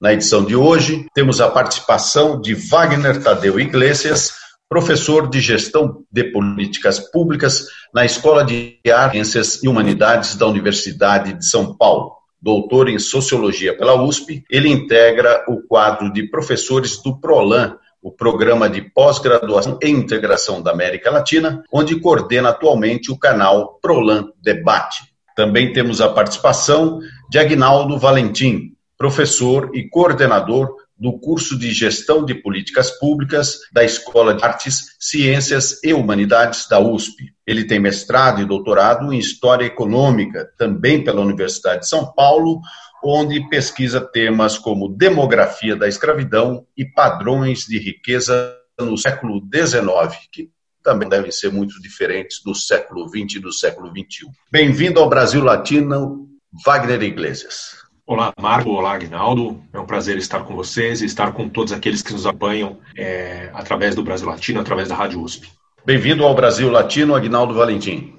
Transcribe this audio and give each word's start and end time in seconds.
Na 0.00 0.14
edição 0.14 0.42
de 0.42 0.56
hoje, 0.56 1.04
temos 1.12 1.42
a 1.42 1.50
participação 1.50 2.40
de 2.40 2.54
Wagner 2.54 3.22
Tadeu 3.22 3.60
Iglesias, 3.60 4.32
professor 4.66 5.28
de 5.28 5.40
Gestão 5.40 6.04
de 6.10 6.24
Políticas 6.24 6.98
Públicas 6.98 7.66
na 7.92 8.02
Escola 8.02 8.42
de 8.42 8.78
Ciências 8.82 9.62
e 9.62 9.68
Humanidades 9.68 10.36
da 10.36 10.46
Universidade 10.46 11.34
de 11.34 11.44
São 11.44 11.76
Paulo. 11.76 12.12
Doutor 12.40 12.88
em 12.88 12.98
Sociologia 12.98 13.76
pela 13.76 14.02
USP, 14.02 14.42
ele 14.48 14.70
integra 14.70 15.44
o 15.46 15.60
quadro 15.68 16.10
de 16.10 16.22
professores 16.30 16.96
do 17.02 17.20
PROLAN, 17.20 17.76
o 18.02 18.10
Programa 18.10 18.70
de 18.70 18.80
Pós-Graduação 18.80 19.78
e 19.82 19.90
Integração 19.90 20.62
da 20.62 20.70
América 20.70 21.10
Latina, 21.10 21.62
onde 21.70 22.00
coordena 22.00 22.48
atualmente 22.48 23.12
o 23.12 23.18
canal 23.18 23.78
Prolan 23.82 24.30
Debate. 24.42 25.10
Também 25.36 25.74
temos 25.74 26.00
a 26.00 26.08
participação 26.08 27.00
de 27.28 27.38
Agnaldo 27.38 27.98
Valentim, 27.98 28.69
professor 29.00 29.70
e 29.72 29.88
coordenador 29.88 30.76
do 30.94 31.18
curso 31.18 31.58
de 31.58 31.72
Gestão 31.72 32.22
de 32.22 32.34
Políticas 32.34 32.90
Públicas 32.90 33.60
da 33.72 33.82
Escola 33.82 34.34
de 34.34 34.44
Artes, 34.44 34.94
Ciências 35.00 35.82
e 35.82 35.94
Humanidades 35.94 36.68
da 36.68 36.78
USP. 36.78 37.32
Ele 37.46 37.64
tem 37.64 37.80
mestrado 37.80 38.42
e 38.42 38.44
doutorado 38.44 39.10
em 39.10 39.18
História 39.18 39.64
Econômica, 39.64 40.52
também 40.58 41.02
pela 41.02 41.22
Universidade 41.22 41.80
de 41.80 41.88
São 41.88 42.12
Paulo, 42.12 42.60
onde 43.02 43.48
pesquisa 43.48 44.02
temas 44.02 44.58
como 44.58 44.94
demografia 44.94 45.74
da 45.74 45.88
escravidão 45.88 46.66
e 46.76 46.84
padrões 46.84 47.60
de 47.60 47.78
riqueza 47.78 48.54
no 48.78 48.98
século 48.98 49.40
XIX, 49.40 50.28
que 50.30 50.50
também 50.82 51.08
devem 51.08 51.30
ser 51.30 51.50
muito 51.50 51.80
diferentes 51.80 52.42
do 52.44 52.54
século 52.54 53.08
XX 53.08 53.36
e 53.36 53.40
do 53.40 53.50
século 53.50 53.88
XXI. 53.88 54.26
Bem-vindo 54.52 55.00
ao 55.00 55.08
Brasil 55.08 55.42
Latino, 55.42 56.28
Wagner 56.66 57.02
Iglesias. 57.02 57.79
Olá, 58.10 58.32
Marco. 58.40 58.70
Olá, 58.70 58.94
Agnaldo. 58.94 59.62
É 59.72 59.78
um 59.78 59.86
prazer 59.86 60.18
estar 60.18 60.42
com 60.42 60.56
vocês 60.56 61.00
e 61.00 61.04
estar 61.04 61.32
com 61.32 61.48
todos 61.48 61.72
aqueles 61.72 62.02
que 62.02 62.12
nos 62.12 62.26
apanham 62.26 62.80
é, 62.98 63.48
através 63.54 63.94
do 63.94 64.02
Brasil 64.02 64.26
Latino, 64.26 64.58
através 64.58 64.88
da 64.88 64.96
Rádio 64.96 65.22
USP. 65.22 65.48
Bem-vindo 65.86 66.24
ao 66.24 66.34
Brasil 66.34 66.68
Latino, 66.72 67.14
Agnaldo 67.14 67.54
Valentim. 67.54 68.18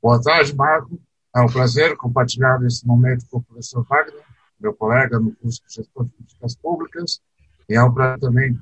Boa 0.00 0.22
tarde, 0.22 0.54
Marco. 0.54 0.96
É 1.34 1.40
um 1.40 1.48
prazer 1.48 1.96
compartilhar 1.96 2.62
esse 2.64 2.86
momento 2.86 3.26
com 3.28 3.38
o 3.38 3.42
professor 3.42 3.84
Wagner, 3.90 4.22
meu 4.60 4.72
colega 4.74 5.18
no 5.18 5.32
curso 5.32 5.60
de 5.66 5.74
Gestão 5.74 6.04
de 6.04 6.10
Políticas 6.12 6.54
Públicas, 6.54 7.20
e 7.68 7.74
é 7.74 7.82
um 7.82 7.92
prazer 7.92 8.20
também 8.20 8.56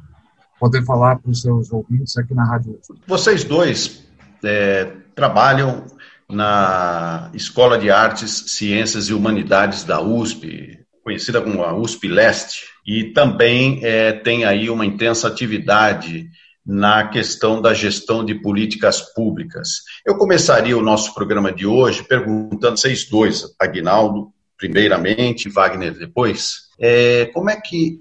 poder 0.59 0.83
falar 0.87 1.17
para 1.17 1.31
os 1.31 1.43
seus 1.43 1.71
ouvintes 1.71 2.17
aqui 2.17 2.33
na 2.33 2.47
Rádio 2.47 2.79
USP. 2.81 2.95
Vocês 3.07 3.45
dois 3.45 4.09
é, 4.43 4.87
trabalham 5.15 5.85
na 6.31 7.31
Escola 7.35 7.79
de 7.79 7.91
Artes, 7.91 8.45
Ciências 8.49 9.09
e 9.09 9.15
Humanidades 9.15 9.85
da 9.85 10.01
USP, 10.01 10.79
conhecida 11.03 11.41
como 11.41 11.63
a 11.63 11.75
USP 11.75 12.09
Leste, 12.09 12.65
e 12.87 13.13
também 13.13 13.81
é, 13.83 14.13
tem 14.13 14.45
aí 14.45 14.71
uma 14.71 14.87
intensa 14.87 15.29
atividade 15.29 16.29
na 16.65 17.09
questão 17.09 17.61
da 17.61 17.75
gestão 17.75 18.25
de 18.25 18.35
políticas 18.35 19.01
públicas. 19.15 19.83
Eu 20.07 20.17
começaria 20.17 20.77
o 20.77 20.83
nosso 20.83 21.15
programa 21.15 21.53
de 21.53 21.67
hoje 21.67 22.05
perguntando 22.05 22.79
vocês 22.79 23.09
dois, 23.09 23.45
Aguinaldo, 23.59 24.33
primeiramente, 24.57 25.49
Wagner 25.49 25.99
depois, 25.99 26.69
é, 26.79 27.27
como 27.27 27.51
é 27.51 27.57
que 27.57 28.01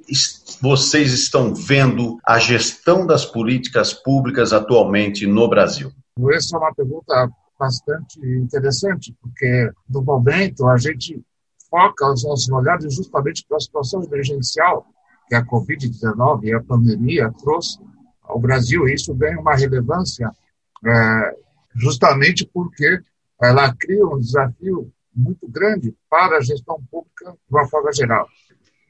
vocês 0.62 1.13
estão 1.13 1.53
vendo 1.53 2.18
a 2.25 2.38
gestão 2.38 3.07
das 3.07 3.25
políticas 3.25 3.94
públicas 3.94 4.53
atualmente 4.53 5.25
no 5.25 5.47
Brasil? 5.50 5.91
Essa 6.31 6.57
é 6.57 6.59
uma 6.59 6.73
pergunta 6.73 7.29
bastante 7.59 8.20
interessante, 8.20 9.14
porque 9.22 9.70
no 9.90 10.02
momento 10.02 10.66
a 10.66 10.78
gente 10.78 11.22
foca 11.70 12.12
os 12.12 12.24
nossos 12.24 12.50
olhares 12.50 12.96
justamente 12.96 13.46
para 13.47 13.58
a 13.58 13.59
situação 13.59 14.02
emergencial 14.03 14.88
que 15.28 15.36
a 15.36 15.46
Covid-19 15.46 16.46
e 16.46 16.53
a 16.53 16.64
pandemia 16.64 17.31
trouxe 17.44 17.80
ao 18.24 18.40
Brasil. 18.40 18.88
Isso 18.88 19.14
ganha 19.14 19.40
uma 19.40 19.56
relevância 19.56 20.31
é, 20.86 21.36
justamente 21.75 22.50
porque 22.52 23.02
ela 23.42 23.75
cria 23.75 24.06
um 24.06 24.19
desafio 24.19 24.92
muito 25.14 25.48
grande 25.48 25.94
para 26.09 26.38
a 26.38 26.42
gestão 26.42 26.81
pública 26.90 27.31
de 27.31 27.56
uma 27.56 27.68
forma 27.68 27.92
geral. 27.92 28.28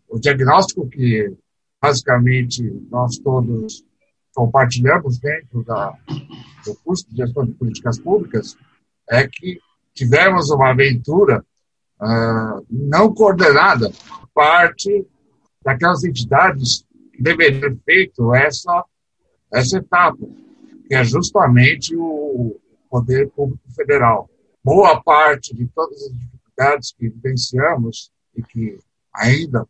O 0.07 0.19
diagnóstico 0.19 0.87
que, 0.87 1.35
basicamente, 1.81 2.63
nós 2.89 3.17
todos 3.17 3.83
compartilhamos 4.33 5.19
dentro 5.19 5.63
da, 5.63 5.93
do 6.65 6.75
curso 6.83 7.09
de 7.09 7.17
gestão 7.17 7.45
de 7.45 7.53
políticas 7.53 7.99
públicas 7.99 8.55
é 9.09 9.27
que 9.27 9.59
tivemos 9.93 10.49
uma 10.49 10.71
aventura 10.71 11.43
uh, 12.01 12.65
não 12.69 13.13
coordenada 13.13 13.91
parte 14.33 15.05
daquelas 15.63 16.03
entidades 16.03 16.85
que 17.13 17.21
deveriam 17.21 17.61
ter 17.61 17.77
feito 17.83 18.33
essa, 18.33 18.85
essa 19.51 19.77
etapa, 19.77 20.25
que 20.87 20.95
é 20.95 21.03
justamente 21.03 21.95
o 21.95 22.59
Poder 22.89 23.29
Público 23.29 23.69
Federal. 23.75 24.29
Boa 24.63 25.01
parte 25.01 25.55
de 25.55 25.67
todas 25.67 26.01
as 26.01 26.11
dificuldades 26.11 26.91
que 26.97 27.09
vivenciamos 27.09 28.11
e 28.35 28.41
que 28.41 28.79
ainda, 29.13 29.67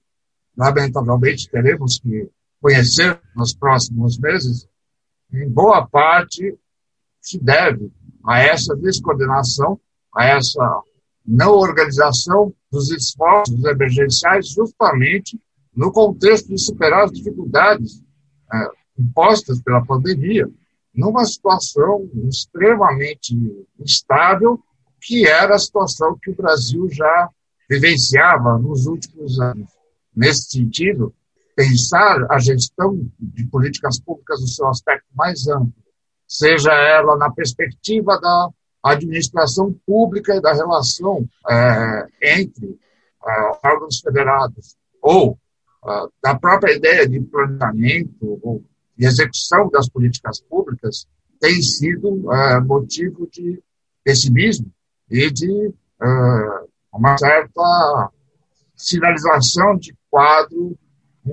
lamentavelmente, 0.55 1.49
teremos 1.49 1.99
que 1.99 2.29
conhecer 2.61 3.19
nos 3.35 3.53
próximos 3.53 4.17
meses, 4.19 4.67
em 5.31 5.49
boa 5.49 5.85
parte 5.87 6.57
se 7.21 7.39
deve 7.39 7.91
a 8.25 8.39
essa 8.39 8.75
descoordenação, 8.75 9.79
a 10.15 10.25
essa 10.25 10.81
não 11.25 11.51
organização 11.51 12.53
dos 12.71 12.91
esforços 12.91 13.63
emergenciais, 13.63 14.49
justamente 14.49 15.39
no 15.75 15.91
contexto 15.91 16.49
de 16.49 16.57
superar 16.57 17.05
as 17.05 17.11
dificuldades 17.11 18.01
é, 18.51 18.67
impostas 18.97 19.61
pela 19.61 19.85
pandemia, 19.85 20.49
numa 20.93 21.23
situação 21.25 22.09
extremamente 22.27 23.35
instável 23.79 24.59
que 25.01 25.27
era 25.27 25.55
a 25.55 25.59
situação 25.59 26.17
que 26.21 26.31
o 26.31 26.35
Brasil 26.35 26.89
já 26.89 27.29
vivenciava 27.69 28.57
nos 28.57 28.87
últimos 28.87 29.39
anos. 29.39 29.69
Nesse 30.13 30.49
sentido, 30.49 31.13
pensar 31.59 32.25
a 32.31 32.39
gestão 32.39 32.97
de 33.19 33.45
políticas 33.47 33.99
públicas 33.99 34.39
no 34.39 34.47
seu 34.47 34.65
aspecto 34.69 35.07
mais 35.13 35.45
amplo, 35.49 35.73
seja 36.25 36.71
ela 36.71 37.17
na 37.17 37.29
perspectiva 37.29 38.17
da 38.17 38.49
administração 38.81 39.75
pública 39.85 40.33
e 40.33 40.41
da 40.41 40.53
relação 40.53 41.27
é, 41.49 42.37
entre 42.37 42.79
é, 43.27 43.51
órgãos 43.61 43.99
federados, 43.99 44.77
ou 45.01 45.37
é, 45.85 46.07
da 46.23 46.39
própria 46.39 46.77
ideia 46.77 47.05
de 47.05 47.19
planejamento 47.19 48.39
ou 48.41 48.63
de 48.97 49.05
execução 49.05 49.69
das 49.69 49.89
políticas 49.89 50.39
públicas, 50.39 51.09
tem 51.41 51.61
sido 51.61 52.31
é, 52.31 52.61
motivo 52.61 53.27
de 53.29 53.61
pessimismo 54.01 54.71
e 55.11 55.29
de 55.29 55.67
uh, 55.67 56.69
uma 56.93 57.17
certa 57.17 58.11
sinalização 58.77 59.75
de 59.77 59.93
quadro 60.09 60.77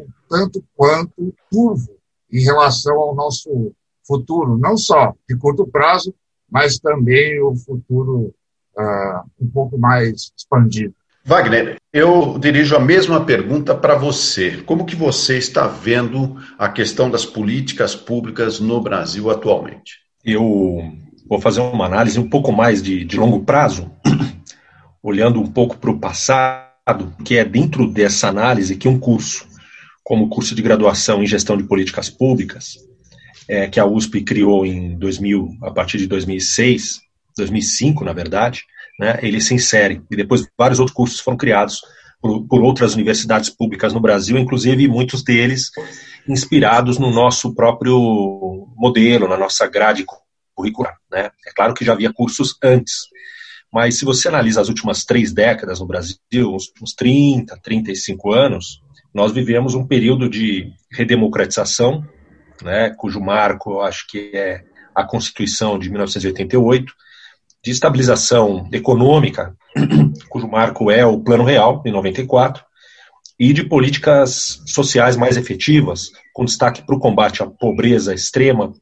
um 0.01 0.09
tanto 0.29 0.65
quanto 0.75 1.35
turvo 1.51 1.97
em 2.33 2.43
relação 2.43 2.97
ao 2.97 3.15
nosso 3.15 3.73
futuro, 4.07 4.59
não 4.59 4.77
só 4.77 5.15
de 5.29 5.37
curto 5.37 5.67
prazo, 5.67 6.15
mas 6.51 6.79
também 6.79 7.41
o 7.41 7.55
futuro 7.57 8.35
uh, 8.77 9.31
um 9.41 9.49
pouco 9.49 9.79
mais 9.79 10.33
expandido. 10.37 10.95
Wagner, 11.25 11.77
eu 11.93 12.39
dirijo 12.39 12.77
a 12.77 12.81
mesma 12.81 13.25
pergunta 13.25 13.75
para 13.75 13.97
você. 13.97 14.63
Como 14.65 14.85
que 14.85 14.95
você 14.95 15.37
está 15.37 15.67
vendo 15.67 16.37
a 16.57 16.69
questão 16.69 17.11
das 17.11 17.27
políticas 17.27 17.97
públicas 17.97 18.61
no 18.61 18.81
Brasil 18.81 19.29
atualmente? 19.29 19.99
Eu 20.25 20.93
vou 21.29 21.41
fazer 21.41 21.61
uma 21.61 21.85
análise 21.85 22.21
um 22.21 22.31
pouco 22.31 22.53
mais 22.53 22.81
de, 22.81 23.05
de 23.05 23.17
longo 23.17 23.45
prazo, 23.45 23.91
olhando 25.03 25.41
um 25.41 25.47
pouco 25.49 25.77
para 25.79 25.91
o 25.91 25.99
passado, 25.99 27.13
que 27.25 27.37
é 27.37 27.45
dentro 27.45 27.89
dessa 27.89 28.29
análise 28.29 28.77
que 28.77 28.87
um 28.87 28.99
curso, 28.99 29.49
como 30.07 30.29
curso 30.29 30.55
de 30.55 30.63
graduação 30.63 31.21
em 31.21 31.27
gestão 31.27 31.57
de 31.57 31.65
políticas 31.65 32.09
públicas, 32.09 32.77
é, 33.49 33.67
que 33.67 33.81
a 33.81 33.85
USP 33.85 34.23
criou 34.23 34.65
em 34.65 34.97
2000, 34.97 35.59
a 35.63 35.73
partir 35.73 35.99
de 35.99 36.07
2006, 36.07 37.01
2005, 37.37 38.05
na 38.05 38.13
verdade, 38.13 38.63
né, 39.01 39.19
ele 39.21 39.41
se 39.41 39.53
insere. 39.53 40.01
E 40.09 40.15
depois 40.15 40.47
vários 40.57 40.79
outros 40.79 40.95
cursos 40.95 41.19
foram 41.19 41.37
criados 41.37 41.81
por, 42.23 42.47
por 42.47 42.63
outras 42.63 42.95
universidades 42.95 43.51
públicas 43.51 43.93
no 43.93 43.99
Brasil, 43.99 44.39
inclusive 44.39 44.87
muitos 44.87 45.25
deles 45.25 45.73
inspirados 46.29 46.99
no 46.99 47.11
nosso 47.11 47.53
próprio 47.53 47.99
modelo, 48.77 49.27
na 49.27 49.37
nossa 49.37 49.67
grade 49.67 50.07
curricular. 50.55 50.97
Né? 51.11 51.31
É 51.49 51.53
claro 51.53 51.75
que 51.75 51.85
já 51.85 51.95
havia 51.95 52.13
cursos 52.13 52.57
antes, 52.63 53.09
mas 53.73 53.99
se 53.99 54.05
você 54.05 54.29
analisa 54.29 54.61
as 54.61 54.69
últimas 54.69 55.05
três 55.05 55.33
décadas 55.33 55.81
no 55.81 55.87
Brasil, 55.87 56.17
uns, 56.33 56.71
uns 56.81 56.95
30, 56.95 57.59
35 57.61 58.33
anos, 58.33 58.86
nós 59.17 59.33
vivemos 59.33 59.75
um 59.75 59.87
período 59.87 60.29
de 60.29 60.71
redemocratização, 60.93 62.07
né, 62.63 62.91
cujo 62.99 63.19
marco 63.19 63.81
acho 63.81 64.07
que 64.07 64.31
é 64.35 64.63
a 64.95 65.05
Constituição 65.05 65.79
de 65.79 65.89
1988, 65.89 66.93
de 67.65 67.71
estabilização 67.71 68.69
econômica, 68.71 69.57
cujo 70.29 70.47
marco 70.47 70.91
é 70.91 71.07
o 71.07 71.19
Plano 71.19 71.45
Real, 71.45 71.83
em 71.87 71.93
94, 71.93 72.63
e 73.41 73.55
de 73.55 73.65
políticas 73.65 74.61
sociais 74.67 75.17
mais 75.17 75.39
efetivas, 75.39 76.11
com 76.35 76.45
destaque 76.45 76.85
para 76.85 76.95
o 76.95 77.01
combate 77.01 77.43
à 77.43 77.47
pobreza 77.47 78.13
extrema, 78.13 78.75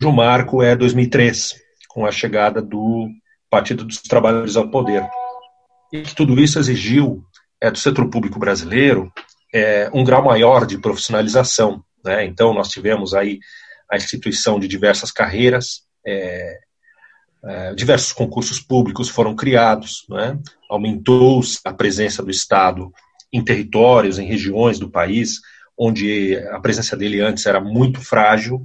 cujo 0.00 0.12
marco 0.12 0.64
é 0.64 0.74
2003, 0.74 1.54
com 1.88 2.04
a 2.04 2.10
chegada 2.10 2.60
do 2.60 3.06
Partido 3.48 3.84
dos 3.84 4.02
Trabalhadores 4.02 4.56
ao 4.56 4.68
poder. 4.68 5.08
E 5.92 6.02
que 6.02 6.12
tudo 6.12 6.40
isso 6.40 6.58
exigiu 6.58 7.22
é, 7.60 7.70
do 7.70 7.78
setor 7.78 8.10
público 8.10 8.40
brasileiro 8.40 9.12
é, 9.56 9.90
um 9.94 10.04
grau 10.04 10.22
maior 10.22 10.66
de 10.66 10.76
profissionalização. 10.76 11.82
Né? 12.04 12.26
Então, 12.26 12.52
nós 12.52 12.68
tivemos 12.68 13.14
aí 13.14 13.38
a 13.90 13.96
instituição 13.96 14.60
de 14.60 14.68
diversas 14.68 15.10
carreiras, 15.10 15.82
é, 16.06 16.58
é, 17.42 17.74
diversos 17.74 18.12
concursos 18.12 18.60
públicos 18.60 19.08
foram 19.08 19.34
criados, 19.34 20.04
né? 20.10 20.38
aumentou 20.68 21.40
a 21.64 21.72
presença 21.72 22.22
do 22.22 22.30
Estado 22.30 22.92
em 23.32 23.42
territórios, 23.42 24.18
em 24.18 24.26
regiões 24.26 24.78
do 24.78 24.90
país, 24.90 25.40
onde 25.78 26.36
a 26.50 26.60
presença 26.60 26.96
dele 26.96 27.20
antes 27.20 27.46
era 27.46 27.60
muito 27.60 28.00
frágil, 28.00 28.62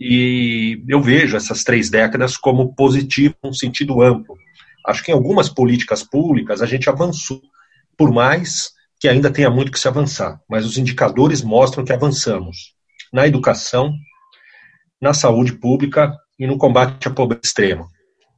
e 0.00 0.82
eu 0.88 1.00
vejo 1.00 1.36
essas 1.36 1.62
três 1.62 1.88
décadas 1.88 2.36
como 2.36 2.74
positivo, 2.74 3.36
num 3.44 3.52
sentido 3.52 4.02
amplo. 4.02 4.36
Acho 4.86 5.02
que 5.02 5.12
em 5.12 5.14
algumas 5.14 5.48
políticas 5.48 6.02
públicas 6.02 6.60
a 6.60 6.66
gente 6.66 6.88
avançou, 6.88 7.40
por 7.96 8.12
mais 8.12 8.73
que 9.04 9.08
ainda 9.10 9.30
tenha 9.30 9.50
muito 9.50 9.70
que 9.70 9.78
se 9.78 9.86
avançar, 9.86 10.40
mas 10.48 10.64
os 10.64 10.78
indicadores 10.78 11.42
mostram 11.42 11.84
que 11.84 11.92
avançamos 11.92 12.72
na 13.12 13.26
educação, 13.26 13.92
na 14.98 15.12
saúde 15.12 15.52
pública 15.52 16.16
e 16.38 16.46
no 16.46 16.56
combate 16.56 17.06
à 17.06 17.10
pobreza 17.10 17.42
extrema. 17.44 17.86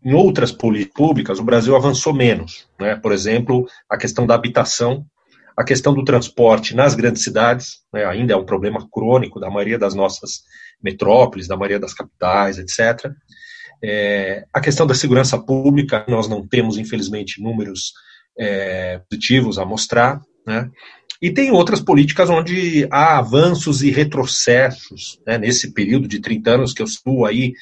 Em 0.05 0.13
outras 0.13 0.51
políticas 0.51 0.97
públicas, 0.97 1.39
o 1.39 1.45
Brasil 1.45 1.77
avançou 1.77 2.13
menos. 2.13 2.69
Né? 2.81 2.97
Por 2.97 3.13
exemplo, 3.13 3.65
a 3.89 3.97
questão 3.97 4.27
da 4.27 4.35
habitação, 4.35 5.07
a 5.57 5.63
questão 5.63 5.95
do 5.95 6.03
transporte 6.03 6.75
nas 6.75 6.97
grandes 6.97 7.23
cidades, 7.23 7.83
né? 7.93 8.05
ainda 8.05 8.33
é 8.33 8.37
um 8.37 8.45
problema 8.45 8.89
crônico 8.91 9.39
da 9.39 9.49
maioria 9.49 9.79
das 9.79 9.95
nossas 9.95 10.41
metrópoles, 10.83 11.47
da 11.47 11.57
maioria 11.57 11.79
das 11.79 11.95
capitais, 11.95 12.59
etc. 12.59 13.13
É, 13.85 14.45
a 14.53 14.61
questão 14.61 14.85
da 14.85 14.97
segurança 14.97 15.39
pública, 15.39 16.05
nós 16.09 16.27
não 16.27 16.45
temos, 16.45 16.77
infelizmente, 16.77 17.41
números 17.41 17.93
é, 18.37 19.01
positivos 19.09 19.61
a 19.61 19.65
mostrar. 19.65 20.21
Né? 20.47 20.71
E 21.21 21.31
tem 21.31 21.51
outras 21.51 21.81
políticas 21.81 22.31
onde 22.31 22.87
há 22.91 23.19
avanços 23.19 23.83
e 23.83 23.91
retrocessos, 23.91 25.21
né? 25.27 25.39
nesse 25.39 25.73
período 25.73 26.07
de 26.07 26.21
30 26.21 26.51
anos 26.51 26.73
que 26.73 26.83
eu 26.83 26.87
estou 26.87 27.25
aí, 27.25 27.55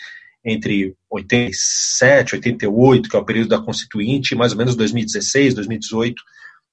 entre 0.45 0.95
87, 1.11 2.35
88, 2.35 3.09
que 3.09 3.17
é 3.17 3.19
o 3.19 3.25
período 3.25 3.49
da 3.49 3.61
Constituinte, 3.61 4.35
e 4.35 4.37
mais 4.37 4.53
ou 4.53 4.59
menos 4.59 4.77
2016, 4.77 5.55
2018, 5.55 6.23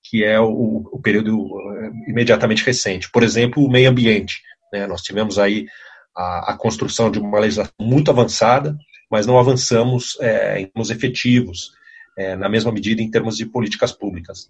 que 0.04 0.24
é 0.24 0.40
o, 0.40 0.90
o 0.92 1.00
período 1.02 1.48
eh, 1.78 1.92
imediatamente 2.10 2.66
recente. 2.66 3.10
Por 3.10 3.24
exemplo, 3.24 3.64
o 3.64 3.72
meio 3.72 3.90
ambiente. 3.90 4.42
Né? 4.74 4.86
Nós 4.88 5.02
tivemos 5.02 5.40
aí 5.40 5.68
a, 6.16 6.52
a, 6.52 6.58
construção 6.58 7.10
de 7.10 7.20
uma 7.20 7.40
legislação 7.40 7.74
muito 7.80 8.12
avançada, 8.12 8.76
mas 9.10 9.26
não 9.26 9.40
avançamos 9.40 10.18
é, 10.20 10.60
em 10.60 10.66
termos 10.66 10.90
efetivos, 10.90 11.72
é, 12.18 12.36
na 12.36 12.50
mesma 12.50 12.72
medida 12.72 13.02
em 13.02 13.10
termos 13.10 13.38
de 13.38 13.46
políticas 13.46 13.92
públicas. 13.92 14.50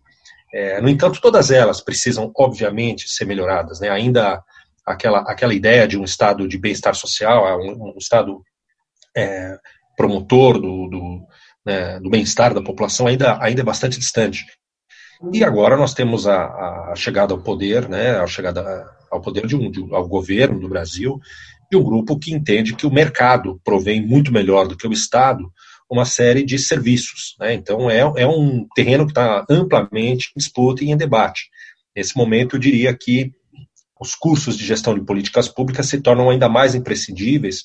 É, 0.54 0.81
no 0.81 0.90
entanto, 0.90 1.22
todas 1.22 1.52
elas 1.52 1.81
precisam, 1.81 2.31
obviamente, 2.36 3.10
ser 3.10 3.25
melhoradas. 3.25 3.80
Né? 3.80 3.90
Ainda 3.90 4.44
aquela, 4.86 5.19
aquela 5.19 5.54
ideia 5.54 5.88
de 5.88 5.98
um 5.98 6.04
estado 6.04 6.48
de 6.48 6.58
bem-estar 6.58 6.96
social, 6.96 7.48
é 7.48 7.56
um, 7.56 7.94
um 7.94 7.98
estado 7.98 8.42
é, 9.16 9.58
promotor 9.96 10.60
do, 10.60 10.88
do, 10.88 11.28
né, 11.66 12.00
do 12.00 12.10
bem-estar 12.10 12.54
da 12.54 12.62
população, 12.62 13.08
ainda, 13.08 13.38
ainda 13.42 13.62
é 13.62 13.66
bastante 13.66 14.00
distante. 14.00 14.46
E 15.31 15.44
agora 15.44 15.78
nós 15.78 15.94
temos 15.94 16.28
a, 16.28 16.92
a 16.92 16.96
chegada 16.96 17.34
ao 17.34 17.42
poder, 17.42 17.88
né, 17.88 18.18
a 18.18 18.25
chegada 18.25 18.90
ao 19.12 19.22
poder 19.22 19.46
de 19.46 19.56
um, 19.56 19.69
de, 19.69 19.81
ao 19.94 20.08
governo 20.08 20.60
do 20.60 20.69
Brasil, 20.69 21.19
de 21.69 21.78
um 21.78 21.84
grupo 21.84 22.18
que 22.18 22.34
entende 22.34 22.75
que 22.75 22.88
o 22.88 22.92
mercado 22.92 23.62
provém 23.63 24.06
muito 24.06 24.31
melhor 24.31 24.68
do 24.68 24.75
que 24.75 24.88
o 24.88 24.92
Estado 24.92 25.52
uma 25.91 26.05
série 26.05 26.43
de 26.43 26.57
serviços. 26.57 27.35
Né? 27.38 27.53
Então, 27.53 27.91
é, 27.91 27.99
é 27.99 28.25
um 28.25 28.65
terreno 28.73 29.05
que 29.05 29.11
está 29.11 29.45
amplamente 29.49 30.29
em 30.29 30.39
disputa 30.39 30.83
e 30.83 30.89
em 30.89 30.95
debate. 30.95 31.49
Nesse 31.93 32.15
momento, 32.15 32.55
eu 32.55 32.59
diria 32.59 32.97
que 32.97 33.33
os 33.99 34.15
cursos 34.15 34.57
de 34.57 34.65
gestão 34.65 34.95
de 34.95 35.03
políticas 35.03 35.49
públicas 35.49 35.88
se 35.88 35.99
tornam 35.99 36.29
ainda 36.29 36.47
mais 36.47 36.73
imprescindíveis, 36.73 37.63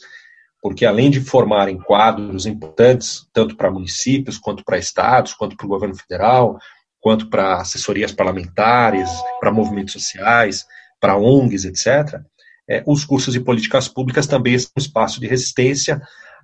porque 0.60 0.84
além 0.84 1.08
de 1.08 1.20
formarem 1.20 1.78
quadros 1.78 2.46
importantes, 2.46 3.24
tanto 3.32 3.56
para 3.56 3.70
municípios, 3.70 4.36
quanto 4.36 4.64
para 4.64 4.76
estados, 4.76 5.32
quanto 5.32 5.56
para 5.56 5.64
o 5.64 5.68
governo 5.68 5.94
federal, 5.94 6.58
quanto 7.00 7.30
para 7.30 7.58
assessorias 7.58 8.10
parlamentares, 8.10 9.08
para 9.38 9.52
movimentos 9.52 9.92
sociais, 9.92 10.66
para 11.00 11.16
ONGs, 11.16 11.64
etc., 11.64 12.20
é, 12.68 12.82
os 12.84 13.04
cursos 13.04 13.32
de 13.32 13.38
políticas 13.38 13.86
públicas 13.86 14.26
também 14.26 14.58
são 14.58 14.72
um 14.76 14.80
espaço 14.80 15.20
de 15.20 15.28
resistência 15.28 16.02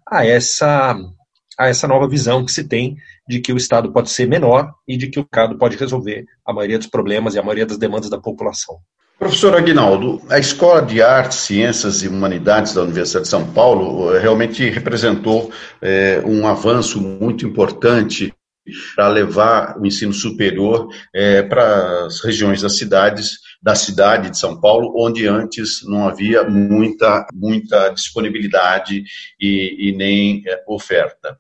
a 0.09 0.25
essa 0.25 0.97
a 1.59 1.69
essa 1.69 1.87
nova 1.89 2.09
visão 2.09 2.45
que 2.45 2.53
se 2.53 2.65
tem 2.65 2.97
de 3.29 3.41
que 3.41 3.53
o 3.53 3.57
Estado 3.57 3.93
pode 3.93 4.11
ser 4.11 4.27
menor 4.27 4.73
e 4.87 4.97
de 4.97 5.09
que 5.09 5.21
o 5.21 5.23
Estado 5.23 5.57
pode 5.59 5.77
resolver 5.77 6.25
a 6.47 6.53
maioria 6.53 6.79
dos 6.79 6.87
problemas 6.87 7.35
e 7.35 7.39
a 7.39 7.43
maioria 7.43 7.67
das 7.67 7.79
demandas 7.79 8.11
da 8.11 8.19
população. 8.19 8.79
Professor 9.19 9.55
Aguinaldo, 9.55 10.21
a 10.29 10.39
Escola 10.39 10.83
de 10.83 11.01
Artes, 11.01 11.39
Ciências 11.39 12.03
e 12.03 12.09
Humanidades 12.09 12.75
da 12.75 12.83
Universidade 12.83 13.25
de 13.25 13.31
São 13.31 13.53
Paulo 13.53 14.13
eh, 14.13 14.19
realmente 14.19 14.69
representou 14.69 15.53
é, 15.81 16.21
um 16.27 16.45
avanço 16.45 17.01
muito 17.01 17.47
importante 17.47 18.35
para 18.97 19.09
levar 19.09 19.79
o 19.79 19.87
ensino 19.87 20.13
superior 20.13 20.89
é, 21.15 21.43
para 21.43 22.07
as 22.07 22.21
regiões 22.21 22.63
das 22.63 22.77
cidades, 22.77 23.39
da 23.63 23.75
cidade 23.75 24.31
de 24.31 24.39
São 24.39 24.61
Paulo, 24.61 24.93
onde 24.97 25.27
antes 25.27 25.83
não 25.85 26.09
havia 26.09 26.43
muita, 26.43 27.27
muita 27.33 27.91
disponibilidade 27.91 29.05
e, 29.41 29.89
e 29.89 29.97
nem 29.97 30.43
é, 30.47 30.65
oferta. 30.67 31.37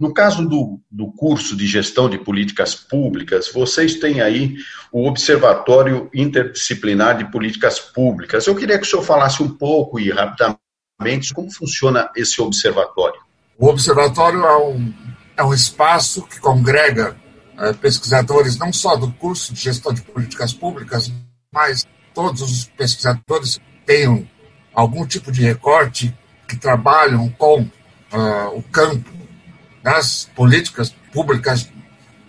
No 0.00 0.14
caso 0.14 0.48
do, 0.48 0.80
do 0.90 1.12
curso 1.12 1.56
de 1.56 1.66
gestão 1.66 2.08
de 2.08 2.18
políticas 2.18 2.74
públicas, 2.74 3.50
vocês 3.52 3.96
têm 3.96 4.20
aí 4.20 4.56
o 4.92 5.06
Observatório 5.06 6.08
Interdisciplinar 6.14 7.18
de 7.18 7.30
Políticas 7.30 7.80
Públicas. 7.80 8.46
Eu 8.46 8.54
queria 8.54 8.78
que 8.78 8.86
o 8.86 8.88
senhor 8.88 9.02
falasse 9.02 9.42
um 9.42 9.48
pouco 9.48 9.98
e 9.98 10.10
rapidamente 10.10 11.34
como 11.34 11.52
funciona 11.52 12.10
esse 12.16 12.40
observatório. 12.40 13.20
O 13.58 13.66
observatório 13.66 14.44
é 14.44 14.56
um 14.56 14.92
é 15.38 15.44
um 15.44 15.54
espaço 15.54 16.22
que 16.22 16.40
congrega 16.40 17.16
é, 17.56 17.72
pesquisadores 17.72 18.58
não 18.58 18.72
só 18.72 18.96
do 18.96 19.12
curso 19.12 19.54
de 19.54 19.60
gestão 19.60 19.94
de 19.94 20.02
políticas 20.02 20.52
públicas, 20.52 21.12
mas 21.58 21.84
todos 22.14 22.40
os 22.40 22.66
pesquisadores 22.66 23.60
tenham 23.84 24.24
algum 24.72 25.04
tipo 25.04 25.32
de 25.32 25.42
recorte 25.42 26.16
que 26.46 26.56
trabalham 26.56 27.28
com 27.30 27.62
uh, 27.62 28.56
o 28.56 28.62
campo 28.62 29.10
das 29.82 30.30
políticas 30.36 30.94
públicas 31.12 31.68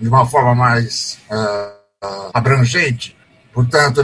de 0.01 0.07
uma 0.07 0.25
forma 0.25 0.55
mais 0.55 1.19
uh, 1.29 2.29
abrangente. 2.33 3.15
Portanto, 3.53 4.03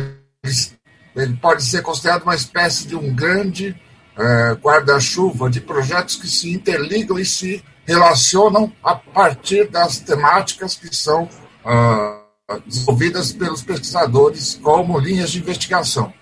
ele, 1.15 1.35
pode 1.41 1.63
ser 1.63 1.81
considerado 1.81 2.21
uma 2.21 2.35
espécie 2.35 2.87
de 2.87 2.95
um 2.95 3.11
grande 3.15 3.75
uh, 4.15 4.53
guarda-chuva 4.61 5.49
de 5.49 5.59
projetos 5.59 6.17
que 6.17 6.27
se 6.27 6.53
interligam 6.53 7.17
e 7.17 7.25
se 7.25 7.65
relacionam 7.87 8.71
a 8.83 8.93
partir 8.93 9.71
das 9.71 9.97
temáticas 9.97 10.75
que 10.75 10.95
são 10.95 11.23
uh, 11.23 12.24
desenvolvidas 12.65 13.31
pelos 13.33 13.63
pesquisadores 13.63 14.59
como 14.61 14.99
linhas 14.99 15.31
de 15.31 15.39
investigação. 15.39 16.13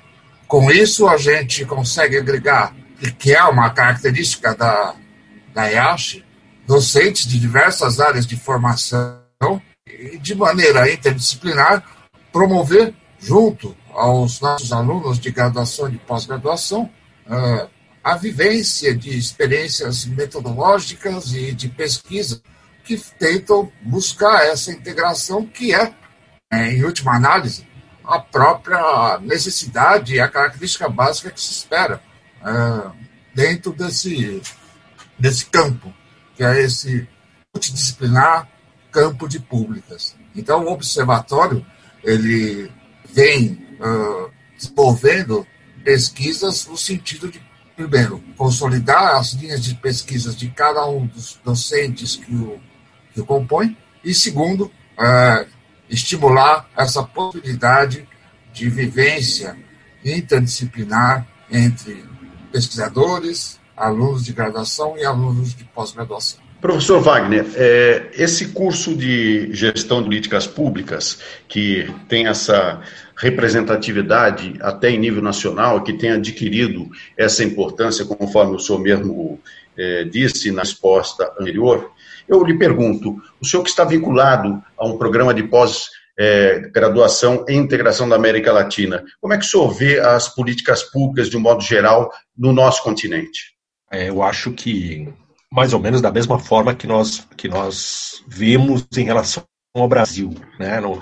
Com 0.47 0.71
isso, 0.71 1.07
a 1.07 1.17
gente 1.17 1.65
consegue 1.65 2.17
agregar, 2.17 2.73
que 3.19 3.33
é 3.33 3.43
uma 3.43 3.69
característica 3.71 4.55
da, 4.55 4.95
da 5.53 5.65
IASH, 5.65 6.23
docentes 6.65 7.27
de 7.27 7.39
diversas 7.39 7.99
áreas 7.99 8.25
de 8.25 8.37
formação 8.37 9.21
e, 9.85 10.17
de 10.17 10.33
maneira 10.33 10.89
interdisciplinar, 10.89 11.83
promover, 12.31 12.93
junto 13.19 13.75
aos 13.93 14.39
nossos 14.39 14.71
alunos 14.71 15.19
de 15.19 15.29
graduação 15.29 15.89
e 15.89 15.97
pós-graduação, 15.97 16.89
uh, 17.27 17.69
a 18.01 18.15
vivência 18.15 18.95
de 18.95 19.17
experiências 19.17 20.05
metodológicas 20.05 21.33
e 21.33 21.51
de 21.51 21.67
pesquisa 21.67 22.41
que 22.83 22.97
tentam 22.97 23.71
buscar 23.81 24.45
essa 24.45 24.71
integração 24.71 25.45
que 25.45 25.73
é 25.73 25.93
em 26.53 26.83
última 26.83 27.15
análise, 27.15 27.65
a 28.03 28.19
própria 28.19 29.17
necessidade 29.19 30.15
e 30.15 30.19
a 30.19 30.27
característica 30.27 30.89
básica 30.89 31.31
que 31.31 31.39
se 31.39 31.51
espera 31.51 32.01
uh, 32.41 32.91
dentro 33.33 33.71
desse, 33.71 34.41
desse 35.17 35.45
campo, 35.45 35.93
que 36.35 36.43
é 36.43 36.61
esse 36.61 37.07
multidisciplinar 37.53 38.49
campo 38.91 39.27
de 39.27 39.39
públicas. 39.39 40.15
Então, 40.35 40.65
o 40.65 40.71
observatório 40.71 41.65
ele 42.03 42.71
vem 43.11 43.65
uh, 43.79 44.29
desenvolvendo 44.57 45.47
pesquisas 45.83 46.67
no 46.67 46.77
sentido 46.77 47.29
de, 47.29 47.41
primeiro, 47.75 48.21
consolidar 48.37 49.15
as 49.15 49.33
linhas 49.33 49.63
de 49.63 49.75
pesquisas 49.75 50.35
de 50.35 50.49
cada 50.49 50.85
um 50.85 51.05
dos 51.05 51.39
docentes 51.43 52.15
que 52.15 52.35
o, 52.35 52.59
que 53.13 53.21
o 53.21 53.25
compõe, 53.25 53.77
e, 54.03 54.13
segundo, 54.13 54.65
uh, 54.65 55.52
estimular 55.93 56.67
essa 56.75 57.03
possibilidade 57.03 58.07
de 58.51 58.69
vivência 58.69 59.55
interdisciplinar 60.03 61.25
entre 61.51 62.03
pesquisadores, 62.51 63.59
alunos 63.75 64.25
de 64.25 64.33
graduação 64.33 64.97
e 64.97 65.05
alunos 65.05 65.55
de 65.55 65.63
pós-graduação. 65.65 66.39
Professor 66.59 67.01
Wagner, 67.01 67.45
é, 67.55 68.09
esse 68.13 68.49
curso 68.49 68.95
de 68.95 69.53
gestão 69.53 69.99
de 69.99 70.05
políticas 70.05 70.47
públicas, 70.47 71.19
que 71.47 71.93
tem 72.07 72.27
essa 72.27 72.81
representatividade 73.17 74.55
até 74.61 74.89
em 74.89 74.97
nível 74.97 75.21
nacional, 75.21 75.83
que 75.83 75.93
tem 75.93 76.11
adquirido 76.11 76.89
essa 77.17 77.43
importância, 77.43 78.05
conforme 78.05 78.55
o 78.55 78.59
senhor 78.59 78.79
mesmo 78.79 79.39
é, 79.77 80.05
disse 80.05 80.51
na 80.51 80.61
resposta 80.61 81.33
anterior, 81.39 81.91
eu 82.27 82.43
lhe 82.43 82.57
pergunto, 82.57 83.21
o 83.39 83.45
senhor 83.45 83.63
que 83.63 83.69
está 83.69 83.83
vinculado 83.83 84.61
a 84.77 84.85
um 84.85 84.97
programa 84.97 85.33
de 85.33 85.43
pós-graduação 85.43 87.45
é, 87.47 87.53
e 87.53 87.55
integração 87.55 88.07
da 88.07 88.15
América 88.15 88.51
Latina, 88.51 89.03
como 89.19 89.33
é 89.33 89.37
que 89.37 89.45
o 89.45 89.47
senhor 89.47 89.73
vê 89.73 89.99
as 89.99 90.27
políticas 90.27 90.83
públicas, 90.83 91.29
de 91.29 91.37
um 91.37 91.41
modo 91.41 91.61
geral, 91.61 92.11
no 92.37 92.53
nosso 92.53 92.83
continente? 92.83 93.53
É, 93.91 94.09
eu 94.09 94.23
acho 94.23 94.51
que, 94.51 95.07
mais 95.51 95.73
ou 95.73 95.79
menos 95.79 96.01
da 96.01 96.11
mesma 96.11 96.39
forma 96.39 96.73
que 96.73 96.87
nós, 96.87 97.27
que 97.37 97.47
nós 97.47 98.23
vemos 98.27 98.85
em 98.97 99.03
relação 99.03 99.43
ao 99.75 99.87
Brasil, 99.87 100.33
né? 100.59 100.79
No, 100.79 100.99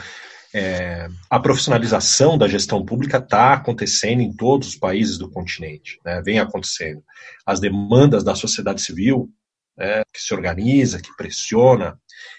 é, 0.53 1.07
a 1.29 1.39
profissionalização 1.39 2.37
da 2.37 2.47
gestão 2.47 2.85
pública 2.85 3.17
está 3.17 3.53
acontecendo 3.53 4.21
em 4.21 4.33
todos 4.33 4.69
os 4.69 4.75
países 4.75 5.17
do 5.17 5.29
continente, 5.29 5.99
né, 6.05 6.21
vem 6.21 6.39
acontecendo. 6.39 7.01
As 7.45 7.59
demandas 7.59 8.23
da 8.23 8.35
sociedade 8.35 8.81
civil 8.81 9.29
né, 9.77 10.03
que 10.13 10.21
se 10.21 10.33
organiza, 10.33 11.01
que 11.01 11.15
pressiona, 11.15 11.97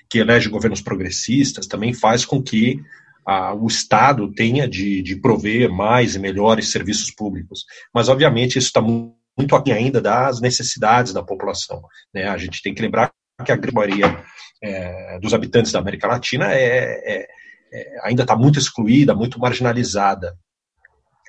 que 0.08 0.18
elege 0.18 0.48
governos 0.48 0.80
progressistas, 0.80 1.66
também 1.66 1.92
faz 1.92 2.24
com 2.24 2.42
que 2.42 2.80
a, 3.26 3.54
o 3.54 3.66
Estado 3.66 4.32
tenha 4.32 4.68
de, 4.68 5.02
de 5.02 5.16
prover 5.16 5.70
mais 5.70 6.14
e 6.14 6.18
melhores 6.18 6.70
serviços 6.70 7.10
públicos. 7.10 7.64
Mas, 7.94 8.08
obviamente, 8.08 8.58
isso 8.58 8.68
está 8.68 8.80
muito 8.80 9.56
aquém 9.56 9.74
ainda 9.74 10.00
das 10.00 10.40
necessidades 10.40 11.12
da 11.12 11.22
população. 11.22 11.82
Né? 12.12 12.28
A 12.28 12.36
gente 12.36 12.62
tem 12.62 12.74
que 12.74 12.82
lembrar 12.82 13.12
que 13.44 13.52
a 13.52 13.56
grande 13.56 13.74
maioria 13.74 14.24
é, 14.62 15.18
dos 15.20 15.34
habitantes 15.34 15.72
da 15.72 15.78
América 15.78 16.06
Latina 16.06 16.52
é, 16.52 17.00
é, 17.04 17.26
é 17.72 18.00
ainda 18.04 18.22
está 18.22 18.36
muito 18.36 18.58
excluída, 18.58 19.14
muito 19.14 19.40
marginalizada 19.40 20.36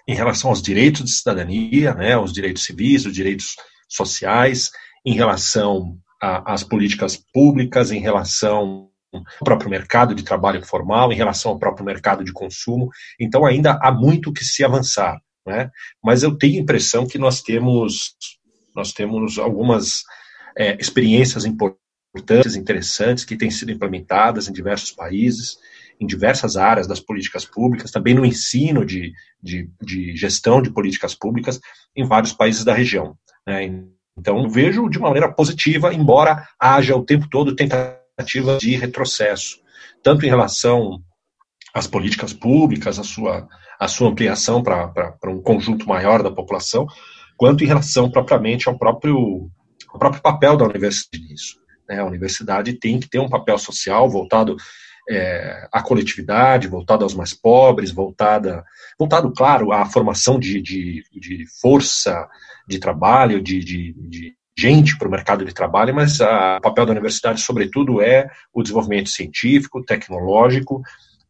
em 0.07 0.15
relação 0.15 0.49
aos 0.49 0.61
direitos 0.61 1.03
de 1.05 1.11
cidadania, 1.11 1.93
né, 1.93 2.17
os 2.17 2.33
direitos 2.33 2.65
civis, 2.65 3.05
os 3.05 3.13
direitos 3.13 3.55
sociais, 3.87 4.69
em 5.05 5.13
relação 5.13 5.97
às 6.21 6.63
políticas 6.63 7.17
públicas, 7.33 7.91
em 7.91 7.99
relação 7.99 8.89
ao 9.13 9.23
próprio 9.43 9.69
mercado 9.69 10.15
de 10.15 10.23
trabalho 10.23 10.65
formal, 10.65 11.11
em 11.11 11.15
relação 11.15 11.51
ao 11.51 11.59
próprio 11.59 11.85
mercado 11.85 12.23
de 12.23 12.31
consumo. 12.31 12.89
Então, 13.19 13.45
ainda 13.45 13.77
há 13.81 13.91
muito 13.91 14.31
que 14.31 14.43
se 14.43 14.63
avançar. 14.63 15.19
Né? 15.45 15.69
Mas 16.03 16.23
eu 16.23 16.37
tenho 16.37 16.59
a 16.59 16.63
impressão 16.63 17.05
que 17.05 17.17
nós 17.17 17.41
temos, 17.41 18.15
nós 18.75 18.93
temos 18.93 19.37
algumas 19.37 20.03
é, 20.57 20.77
experiências 20.79 21.45
importantes, 21.45 22.55
interessantes, 22.55 23.25
que 23.25 23.35
têm 23.35 23.51
sido 23.51 23.71
implementadas 23.71 24.47
em 24.47 24.53
diversos 24.53 24.91
países, 24.91 25.57
em 25.99 26.07
diversas 26.07 26.55
áreas 26.55 26.87
das 26.87 26.99
políticas 26.99 27.45
públicas, 27.45 27.91
também 27.91 28.13
no 28.13 28.25
ensino 28.25 28.85
de, 28.85 29.11
de, 29.41 29.69
de 29.81 30.15
gestão 30.15 30.61
de 30.61 30.71
políticas 30.71 31.13
públicas 31.13 31.59
em 31.95 32.05
vários 32.05 32.33
países 32.33 32.63
da 32.63 32.73
região. 32.73 33.17
Né? 33.45 33.83
Então, 34.17 34.47
vejo 34.47 34.89
de 34.89 34.97
uma 34.97 35.09
maneira 35.09 35.31
positiva, 35.31 35.93
embora 35.93 36.47
haja 36.59 36.95
o 36.95 37.03
tempo 37.03 37.27
todo 37.29 37.55
tentativa 37.55 38.57
de 38.57 38.75
retrocesso, 38.75 39.57
tanto 40.03 40.25
em 40.25 40.29
relação 40.29 41.01
às 41.73 41.87
políticas 41.87 42.31
públicas, 42.31 42.99
a 42.99 43.03
sua, 43.03 43.47
a 43.79 43.87
sua 43.87 44.09
ampliação 44.09 44.61
para 44.61 45.17
um 45.25 45.41
conjunto 45.41 45.87
maior 45.87 46.21
da 46.21 46.31
população, 46.31 46.85
quanto 47.35 47.63
em 47.63 47.67
relação 47.67 48.09
propriamente 48.09 48.69
ao 48.69 48.77
próprio, 48.77 49.49
ao 49.89 49.99
próprio 49.99 50.21
papel 50.21 50.55
da 50.55 50.65
universidade 50.65 51.23
nisso. 51.23 51.55
Né? 51.89 51.99
A 51.99 52.05
universidade 52.05 52.73
tem 52.73 52.99
que 52.99 53.09
ter 53.09 53.19
um 53.19 53.29
papel 53.29 53.57
social 53.57 54.07
voltado 54.09 54.55
é, 55.09 55.67
coletividade, 55.83 56.67
voltado 56.67 57.03
aos 57.03 57.13
mais 57.13 57.33
pobres, 57.33 57.91
voltada, 57.91 58.63
voltado, 58.97 59.31
claro, 59.31 59.71
à 59.71 59.85
formação 59.85 60.39
de, 60.39 60.61
de, 60.61 61.03
de 61.11 61.45
força 61.61 62.27
de 62.67 62.79
trabalho, 62.79 63.41
de, 63.41 63.59
de, 63.59 63.93
de 63.93 64.33
gente 64.57 64.97
para 64.97 65.07
o 65.07 65.11
mercado 65.11 65.43
de 65.43 65.53
trabalho, 65.53 65.93
mas 65.93 66.19
o 66.19 66.61
papel 66.61 66.85
da 66.85 66.91
universidade, 66.91 67.41
sobretudo, 67.41 68.01
é 68.01 68.29
o 68.53 68.61
desenvolvimento 68.61 69.09
científico, 69.09 69.83
tecnológico, 69.83 70.81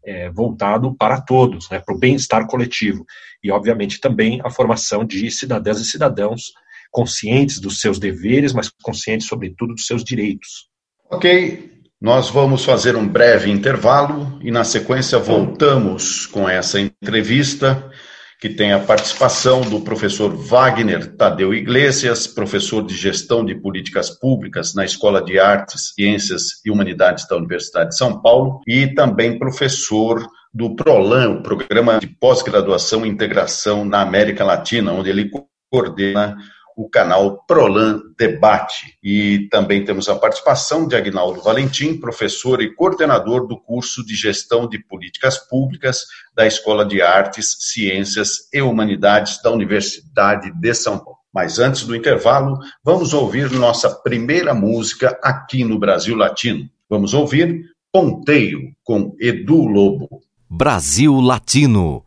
é, 0.06 0.30
voltado 0.30 0.94
para 0.96 1.22
todos, 1.22 1.70
né, 1.70 1.80
para 1.80 1.96
o 1.96 1.98
bem-estar 1.98 2.46
coletivo. 2.46 3.06
E, 3.42 3.50
obviamente, 3.50 4.00
também 4.00 4.42
a 4.44 4.50
formação 4.50 5.06
de 5.06 5.32
cidadãs 5.32 5.80
e 5.80 5.86
cidadãos 5.86 6.52
conscientes 6.92 7.60
dos 7.60 7.80
seus 7.82 7.98
deveres, 7.98 8.54
mas 8.54 8.70
conscientes, 8.84 9.28
sobretudo, 9.28 9.74
dos 9.74 9.88
seus 9.88 10.04
direitos. 10.04 10.70
Ok, 11.10 11.73
nós 12.04 12.30
vamos 12.30 12.66
fazer 12.66 12.98
um 12.98 13.08
breve 13.08 13.50
intervalo 13.50 14.38
e, 14.42 14.52
na 14.52 14.66
sequência, 14.66 15.18
voltamos 15.18 16.26
com 16.26 16.50
essa 16.50 16.78
entrevista 16.78 17.90
que 18.42 18.50
tem 18.50 18.74
a 18.74 18.80
participação 18.80 19.62
do 19.62 19.80
professor 19.80 20.36
Wagner 20.36 21.16
Tadeu 21.16 21.54
Iglesias, 21.54 22.28
professor 22.28 22.86
de 22.86 22.94
Gestão 22.94 23.46
de 23.46 23.56
Políticas 23.56 24.10
Públicas 24.10 24.76
na 24.76 24.84
Escola 24.84 25.24
de 25.24 25.40
Artes, 25.40 25.94
Ciências 25.96 26.62
e 26.66 26.70
Humanidades 26.70 27.26
da 27.26 27.38
Universidade 27.38 27.92
de 27.92 27.98
São 27.98 28.22
Paulo, 28.22 28.60
e 28.68 28.88
também 28.88 29.40
professor 29.40 30.28
do 30.54 30.76
PROLAN, 30.76 31.36
o 31.36 31.42
Programa 31.42 32.00
de 32.00 32.08
Pós-Graduação 32.08 33.06
e 33.06 33.10
Integração 33.10 33.86
na 33.86 34.02
América 34.02 34.44
Latina, 34.44 34.92
onde 34.92 35.10
ele 35.10 35.32
coordena 35.72 36.36
o 36.76 36.90
canal 36.90 37.44
Prolan 37.46 38.02
Debate. 38.18 38.98
E 39.04 39.48
também 39.50 39.84
temos 39.84 40.10
a 40.10 40.16
participação 40.16 40.88
de 40.88 40.96
Agnaldo 40.96 41.42
Valentim, 41.42 42.00
professor 42.00 42.62
e 42.62 42.74
coordenador 42.74 43.48
do 43.48 43.60
curso 43.60 44.06
de 44.06 44.16
Gestão 44.16 44.68
de 44.68 44.80
Políticas 44.80 45.38
Públicas 45.38 46.06
da 46.36 46.46
Escola 46.46 46.86
de 46.86 47.02
Artes, 47.02 47.56
Ciências 47.60 48.50
e 48.52 48.62
Humanidades 48.62 49.42
da 49.42 49.52
Universidade 49.52 50.52
de 50.52 50.74
São 50.74 50.98
Paulo. 50.98 51.20
Mas 51.34 51.58
antes 51.58 51.84
do 51.84 51.96
intervalo, 51.96 52.60
vamos 52.84 53.14
ouvir 53.14 53.52
nossa 53.52 53.90
primeira 53.90 54.54
música 54.54 55.18
aqui 55.24 55.64
no 55.64 55.80
Brasil 55.80 56.16
Latino. 56.16 56.70
Vamos 56.88 57.14
ouvir 57.14 57.66
Ponteio, 57.92 58.60
com 58.84 59.16
Edu 59.20 59.66
Lobo. 59.66 60.08
Brasil 60.50 61.20
Latino. 61.20 62.04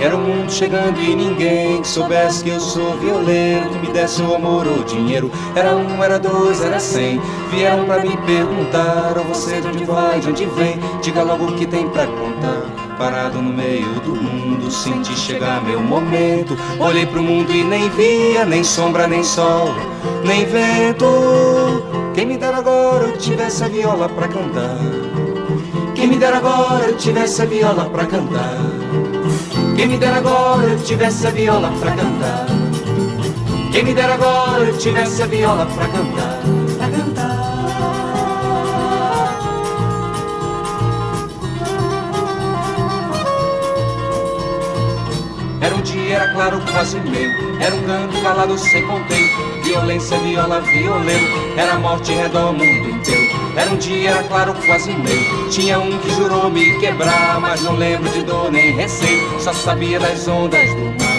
Era 0.00 0.14
o 0.14 0.20
mundo 0.20 0.52
chegando 0.52 1.00
e 1.00 1.16
ninguém 1.16 1.82
que 1.82 1.88
soubesse 1.88 2.44
que 2.44 2.50
eu 2.50 2.60
sou 2.60 2.96
violeiro 2.98 3.68
Que 3.70 3.78
me 3.78 3.88
desse 3.88 4.22
o 4.22 4.36
amor 4.36 4.68
ou 4.68 4.84
dinheiro. 4.84 5.32
Era 5.56 5.74
um, 5.74 6.02
era 6.02 6.16
dois, 6.16 6.62
era 6.62 6.78
cem. 6.78 7.20
Vieram 7.50 7.84
pra 7.84 7.98
me 7.98 8.16
perguntar 8.18 9.14
Ou 9.18 9.24
você 9.24 9.60
de 9.60 9.66
onde 9.66 9.84
vai, 9.84 10.20
de 10.20 10.28
onde 10.28 10.46
vem? 10.46 10.78
Diga 11.02 11.24
logo 11.24 11.46
o 11.46 11.56
que 11.56 11.66
tem 11.66 11.88
pra 11.88 12.06
contar. 12.06 12.96
Parado 12.96 13.42
no 13.42 13.52
meio 13.52 13.92
do 14.00 14.14
mundo 14.14 14.70
Senti 14.70 15.12
chegar 15.16 15.60
meu 15.64 15.80
momento. 15.80 16.56
Olhei 16.78 17.04
pro 17.04 17.20
mundo 17.20 17.52
e 17.52 17.64
nem 17.64 17.90
via 17.90 18.44
Nem 18.44 18.62
sombra, 18.62 19.08
nem 19.08 19.24
sol, 19.24 19.74
nem 20.24 20.46
vento. 20.46 21.84
Quem 22.14 22.26
me 22.26 22.38
dera 22.38 22.58
agora 22.58 23.08
eu 23.08 23.18
tivesse 23.18 23.64
a 23.64 23.68
viola 23.68 24.08
pra 24.08 24.28
cantar. 24.28 24.78
Quem 25.96 26.06
me 26.06 26.16
dera 26.16 26.36
agora 26.36 26.84
eu 26.84 26.96
tivesse 26.96 27.42
a 27.42 27.44
viola 27.44 27.90
pra 27.90 28.06
cantar. 28.06 29.11
Quem 29.76 29.88
me 29.88 29.96
dera 29.98 30.16
agora 30.16 30.68
eu 30.68 30.78
tivesse 30.82 31.26
a 31.26 31.30
viola 31.30 31.72
pra 31.80 31.90
cantar. 31.90 32.46
Quem 33.72 33.84
me 33.84 33.94
dera 33.94 34.14
agora 34.14 34.64
eu 34.64 34.78
tivesse 34.78 35.22
a 35.22 35.26
viola 35.26 35.66
pra 35.66 35.88
cantar. 35.88 36.40
Era 45.60 45.74
um 45.74 45.80
dia, 45.80 46.16
era 46.16 46.32
claro, 46.32 46.60
quase 46.70 47.00
meio. 47.00 47.30
Era 47.60 47.74
um 47.74 47.82
canto 47.82 48.22
calado 48.22 48.58
sem 48.58 48.86
conteúdo. 48.86 49.62
Violência, 49.64 50.18
viola, 50.18 50.60
violento. 50.60 51.41
Era 51.56 51.78
morte 51.78 52.12
redor 52.12 52.52
mundo 52.52 52.90
inteiro. 52.90 53.32
Era 53.54 53.70
um 53.70 53.76
dia, 53.76 54.10
era 54.10 54.22
claro, 54.22 54.54
quase 54.66 54.92
meio. 54.92 55.48
Tinha 55.50 55.78
um 55.78 55.98
que 55.98 56.10
jurou 56.14 56.50
me 56.50 56.78
quebrar, 56.78 57.38
mas 57.40 57.60
não 57.62 57.76
lembro 57.76 58.08
de 58.10 58.22
dor 58.22 58.50
nem 58.50 58.74
receio. 58.74 59.38
Só 59.38 59.52
sabia 59.52 60.00
das 60.00 60.26
ondas 60.26 60.70
do 60.70 60.84
mar. 60.84 61.12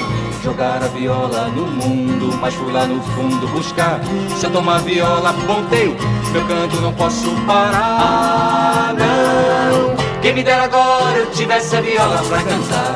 Jogar 0.44 0.84
a 0.84 0.88
viola 0.88 1.48
no 1.56 1.68
mundo, 1.68 2.38
mas 2.42 2.54
fui 2.56 2.72
lá 2.74 2.86
no 2.86 3.02
fundo 3.02 3.48
buscar. 3.50 4.02
Se 4.38 4.46
eu 4.46 4.52
tomar 4.52 4.80
viola, 4.80 5.34
ponteio, 5.46 5.96
meu 6.32 6.46
canto 6.48 6.82
não 6.82 6.94
posso 6.94 7.30
parar. 7.48 8.94
Não, 8.98 9.96
quem 10.22 10.34
me 10.34 10.44
dera 10.44 10.64
agora 10.64 11.18
eu 11.18 11.32
tivesse 11.32 11.78
a 11.78 11.82
viola 11.82 12.22
pra 12.28 12.42
cantar. 12.42 12.96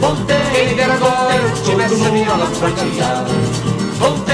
Ponteio, 0.00 0.50
quem 0.52 0.68
me 0.68 0.74
dera 0.74 0.94
agora 0.94 1.34
eu 1.34 1.62
tivesse 1.62 2.06
a 2.06 2.08
viola 2.08 2.46
pra 2.58 2.70
cantar. 2.70 3.24
Ponteio, 4.00 4.33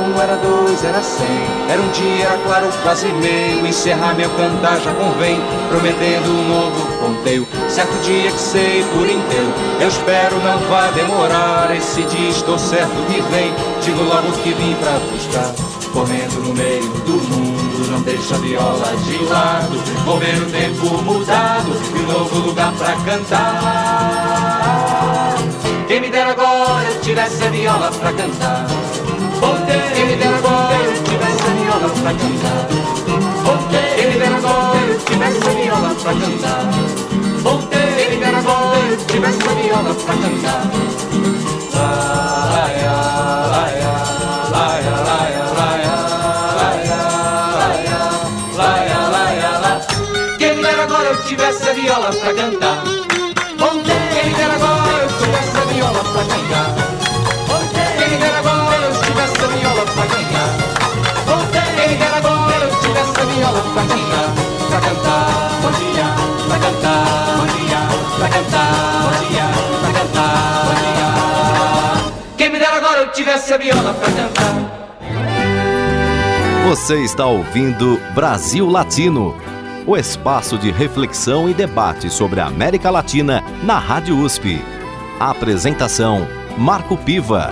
era 0.21 0.35
dois, 0.37 0.83
era 0.83 1.01
cem. 1.01 1.25
Era 1.69 1.81
um 1.81 1.89
dia, 1.89 2.25
era 2.25 2.37
claro, 2.39 2.69
quase 2.83 3.07
meio. 3.07 3.65
Encerrar 3.65 4.13
meu 4.15 4.29
cantar 4.31 4.79
já 4.79 4.93
convém, 4.93 5.41
prometendo 5.69 6.29
um 6.29 6.47
novo 6.47 6.85
ponteio. 6.99 7.47
Certo 7.67 7.93
dia 8.03 8.31
que 8.31 8.39
sei 8.39 8.85
por 8.93 9.09
inteiro. 9.09 9.53
Eu 9.79 9.87
espero 9.87 10.35
não 10.43 10.59
vai 10.69 10.91
demorar. 10.93 11.75
Esse 11.75 12.03
dia 12.03 12.29
estou 12.29 12.59
certo 12.59 12.93
que 13.07 13.21
vem. 13.33 13.53
Digo 13.81 14.03
logo 14.03 14.31
que 14.43 14.53
vim 14.53 14.75
pra 14.75 14.91
buscar. 15.11 15.53
Correndo 15.91 16.39
no 16.47 16.53
meio 16.53 16.87
do 17.05 17.13
mundo, 17.13 17.91
não 17.91 18.01
deixa 18.01 18.35
a 18.35 18.37
viola 18.37 18.95
de 19.03 19.17
lado. 19.25 19.75
Vou 20.05 20.17
ver 20.19 20.41
o 20.41 20.45
tempo 20.45 21.03
mudado 21.03 21.71
e 21.93 21.99
um 21.99 22.07
novo 22.07 22.39
lugar 22.47 22.71
pra 22.73 22.93
cantar. 23.03 24.51
Quem 25.87 25.99
me 25.99 26.09
dera 26.09 26.31
agora 26.31 26.87
eu 26.87 27.01
tivesse 27.01 27.43
a 27.43 27.49
viola 27.49 27.91
pra 27.91 28.13
cantar. 28.13 28.65
Voltei, 29.41 29.81
quem 29.95 30.05
me 30.05 30.15
dera 30.15 30.37
agora 30.37 30.75
eu 30.75 31.03
tivesse 31.03 31.49
viola 31.59 31.89
pra 31.89 32.13
cantar. 32.13 32.67
Voltei, 33.43 33.95
quem 33.95 34.07
me 34.07 34.19
dera 34.19 34.37
agora 34.37 34.77
eu 34.77 34.99
tivesse 34.99 35.37
a 35.37 35.51
viola 35.51 35.95
pra 35.95 36.13
cantar. 36.13 36.61
Voltei, 37.41 38.07
quem 38.07 38.19
me 38.19 38.25
agora 38.25 38.77
eu 38.77 38.97
tivesse 38.97 39.39
viola 39.39 39.93
pra 39.95 40.13
cantar. 40.13 40.61
Ai, 41.73 42.85
ai, 42.85 42.85
ai. 42.85 43.91
tivesse 51.31 51.73
viola 51.73 52.11
pra 52.11 52.33
cantar. 52.33 52.83
Voltei, 53.57 53.95
quem 54.21 54.33
me 54.35 54.43
agora 54.43 55.01
eu 55.01 55.07
tivesse 55.07 55.73
viola 55.73 56.03
pra 56.03 56.23
cantar. 56.25 56.75
Voltei, 57.47 57.97
quem 57.97 58.09
me 58.09 58.17
dera 58.17 58.39
agora. 58.39 58.60
Quem 72.37 72.49
me 72.49 72.63
agora 72.63 73.01
eu 73.01 73.11
tivesse 73.11 73.53
a 73.53 73.57
viola 73.57 73.93
cantar. 73.93 74.81
Você 76.67 77.03
está 77.03 77.25
ouvindo 77.25 77.99
Brasil 78.15 78.67
Latino, 78.67 79.35
o 79.85 79.97
espaço 79.97 80.57
de 80.57 80.71
reflexão 80.71 81.49
e 81.49 81.53
debate 81.53 82.09
sobre 82.09 82.39
a 82.39 82.45
América 82.45 82.89
Latina 82.89 83.43
na 83.63 83.77
Rádio 83.77 84.17
USP. 84.17 84.63
A 85.19 85.31
apresentação 85.31 86.27
Marco 86.57 86.95
Piva. 86.97 87.49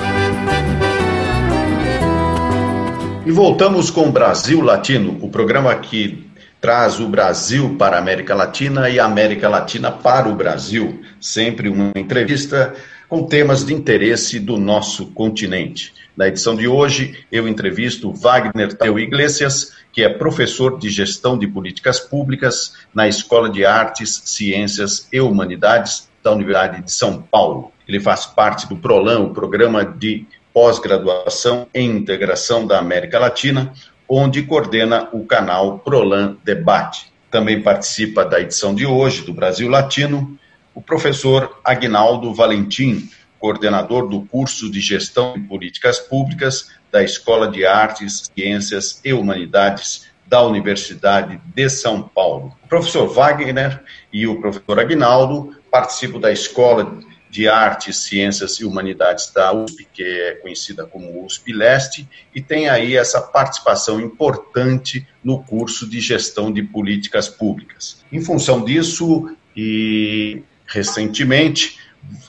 E 3.29 3.31
voltamos 3.31 3.91
com 3.91 4.09
Brasil 4.09 4.59
Latino, 4.59 5.19
o 5.21 5.29
programa 5.29 5.75
que 5.75 6.27
traz 6.59 6.99
o 6.99 7.07
Brasil 7.07 7.75
para 7.77 7.95
a 7.95 7.99
América 7.99 8.33
Latina 8.33 8.89
e 8.89 8.99
a 8.99 9.05
América 9.05 9.47
Latina 9.47 9.91
para 9.91 10.27
o 10.27 10.33
Brasil. 10.33 11.03
Sempre 11.21 11.69
uma 11.69 11.91
entrevista 11.95 12.73
com 13.07 13.27
temas 13.27 13.63
de 13.63 13.71
interesse 13.71 14.39
do 14.39 14.57
nosso 14.57 15.11
continente. 15.11 15.93
Na 16.17 16.27
edição 16.27 16.55
de 16.55 16.67
hoje, 16.67 17.23
eu 17.31 17.47
entrevisto 17.47 18.11
Wagner 18.11 18.75
Teu 18.75 18.97
Iglesias, 18.97 19.73
que 19.93 20.01
é 20.01 20.09
professor 20.09 20.79
de 20.79 20.89
Gestão 20.89 21.37
de 21.37 21.47
Políticas 21.47 21.99
Públicas 21.99 22.77
na 22.91 23.07
Escola 23.07 23.47
de 23.47 23.63
Artes, 23.63 24.23
Ciências 24.25 25.07
e 25.13 25.21
Humanidades 25.21 26.09
da 26.23 26.31
Universidade 26.31 26.83
de 26.83 26.91
São 26.91 27.21
Paulo. 27.21 27.71
Ele 27.87 27.99
faz 27.99 28.25
parte 28.25 28.67
do 28.67 28.75
PROLAN, 28.75 29.19
o 29.19 29.33
Programa 29.35 29.85
de 29.85 30.25
Pós-Graduação 30.53 31.67
em 31.73 31.89
Integração 31.89 32.65
da 32.65 32.79
América 32.79 33.19
Latina, 33.19 33.73
onde 34.07 34.43
coordena 34.43 35.07
o 35.13 35.25
canal 35.25 35.79
PROLAN 35.79 36.37
Debate. 36.43 37.11
Também 37.29 37.61
participa 37.61 38.25
da 38.25 38.39
edição 38.39 38.73
de 38.73 38.85
hoje 38.85 39.23
do 39.23 39.33
Brasil 39.33 39.69
Latino 39.69 40.37
o 40.73 40.81
professor 40.81 41.59
Agnaldo 41.63 42.33
Valentim, 42.33 43.09
coordenador 43.37 44.07
do 44.07 44.21
curso 44.21 44.71
de 44.71 44.79
Gestão 44.79 45.33
de 45.33 45.41
Políticas 45.41 45.99
Públicas 45.99 46.69
da 46.91 47.03
Escola 47.03 47.49
de 47.49 47.65
Artes, 47.65 48.31
Ciências 48.33 49.01
e 49.03 49.13
Humanidades 49.13 50.07
da 50.25 50.41
Universidade 50.43 51.41
de 51.53 51.69
São 51.69 52.01
Paulo. 52.03 52.55
O 52.63 52.67
professor 52.67 53.07
Wagner 53.07 53.83
e 54.13 54.27
o 54.27 54.39
professor 54.39 54.79
Agnaldo 54.79 55.55
participam 55.71 56.19
da 56.19 56.31
Escola 56.31 56.99
de 57.29 57.47
Artes, 57.47 57.97
Ciências 57.97 58.53
e 58.59 58.65
Humanidades 58.65 59.31
da 59.31 59.53
USP, 59.53 59.87
que 59.93 60.03
é 60.03 60.31
conhecida 60.35 60.85
como 60.85 61.23
USP 61.23 61.53
Leste, 61.53 62.09
e 62.33 62.41
tem 62.41 62.67
aí 62.67 62.95
essa 62.95 63.21
participação 63.21 63.99
importante 64.01 65.07
no 65.23 65.43
curso 65.43 65.87
de 65.87 65.99
Gestão 65.99 66.51
de 66.51 66.63
Políticas 66.63 67.27
Públicas. 67.29 68.03
Em 68.11 68.21
função 68.21 68.65
disso, 68.65 69.35
e 69.55 70.41
recentemente, 70.65 71.77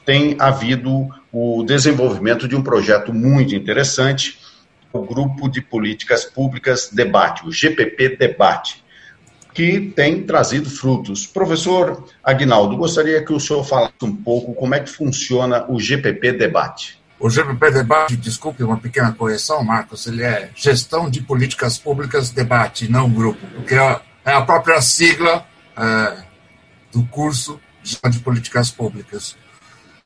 tem 0.05 0.37
havido 0.39 1.09
o 1.33 1.63
desenvolvimento 1.63 2.47
de 2.47 2.57
um 2.57 2.63
projeto 2.63 3.13
muito 3.13 3.55
interessante, 3.55 4.39
o 4.93 5.03
Grupo 5.03 5.49
de 5.49 5.61
Políticas 5.61 6.25
Públicas 6.25 6.91
Debate, 6.93 7.47
o 7.47 7.53
GPP 7.53 8.17
Debate, 8.17 8.83
que 9.55 9.93
tem 9.95 10.23
trazido 10.23 10.71
frutos. 10.71 11.27
Professor 11.27 12.05
Agnaldo, 12.23 12.77
gostaria 12.77 13.25
que 13.25 13.33
o 13.33 13.41
senhor 13.41 13.65
falasse 13.65 13.95
um 14.03 14.15
pouco 14.15 14.55
como 14.55 14.75
é 14.75 14.81
que 14.81 14.91
funciona 14.91 15.65
o 15.69 15.79
GPP 15.79 16.33
Debate. 16.33 17.01
O 17.19 17.29
GPP 17.29 17.71
Debate, 17.71 18.17
desculpe 18.17 18.63
uma 18.63 18.79
pequena 18.79 19.13
correção, 19.13 19.63
Marcos, 19.63 20.07
ele 20.07 20.23
é 20.23 20.51
Gestão 20.55 21.11
de 21.11 21.21
Políticas 21.21 21.77
Públicas 21.77 22.31
Debate, 22.31 22.91
não 22.91 23.11
grupo, 23.11 23.47
porque 23.55 23.75
é 23.75 24.33
a 24.33 24.41
própria 24.41 24.81
sigla 24.81 25.47
é, 25.77 26.17
do 26.93 27.05
curso 27.05 27.61
de 27.83 28.19
Políticas 28.21 28.71
Públicas. 28.71 29.37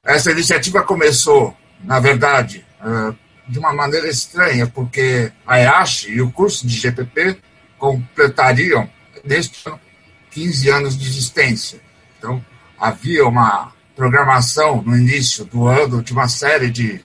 Essa 0.05 0.31
iniciativa 0.33 0.83
começou, 0.83 1.57
na 1.83 1.99
verdade, 1.99 2.65
de 3.49 3.59
uma 3.59 3.73
maneira 3.73 4.09
estranha, 4.09 4.67
porque 4.67 5.33
a 5.47 5.59
EASH 5.59 6.09
e 6.09 6.21
o 6.21 6.31
curso 6.31 6.67
de 6.67 6.77
GPP 6.77 7.39
completariam, 7.79 8.89
neste 9.25 9.69
ano, 9.69 9.81
15 10.31 10.71
anos 10.71 10.99
de 10.99 11.07
existência. 11.07 11.81
Então, 12.19 12.45
havia 12.79 13.27
uma 13.27 13.73
programação 13.97 14.83
no 14.83 14.97
início 14.97 15.45
do 15.45 15.67
ano 15.67 16.03
de 16.03 16.13
uma 16.13 16.29
série 16.29 16.71
de 16.71 17.05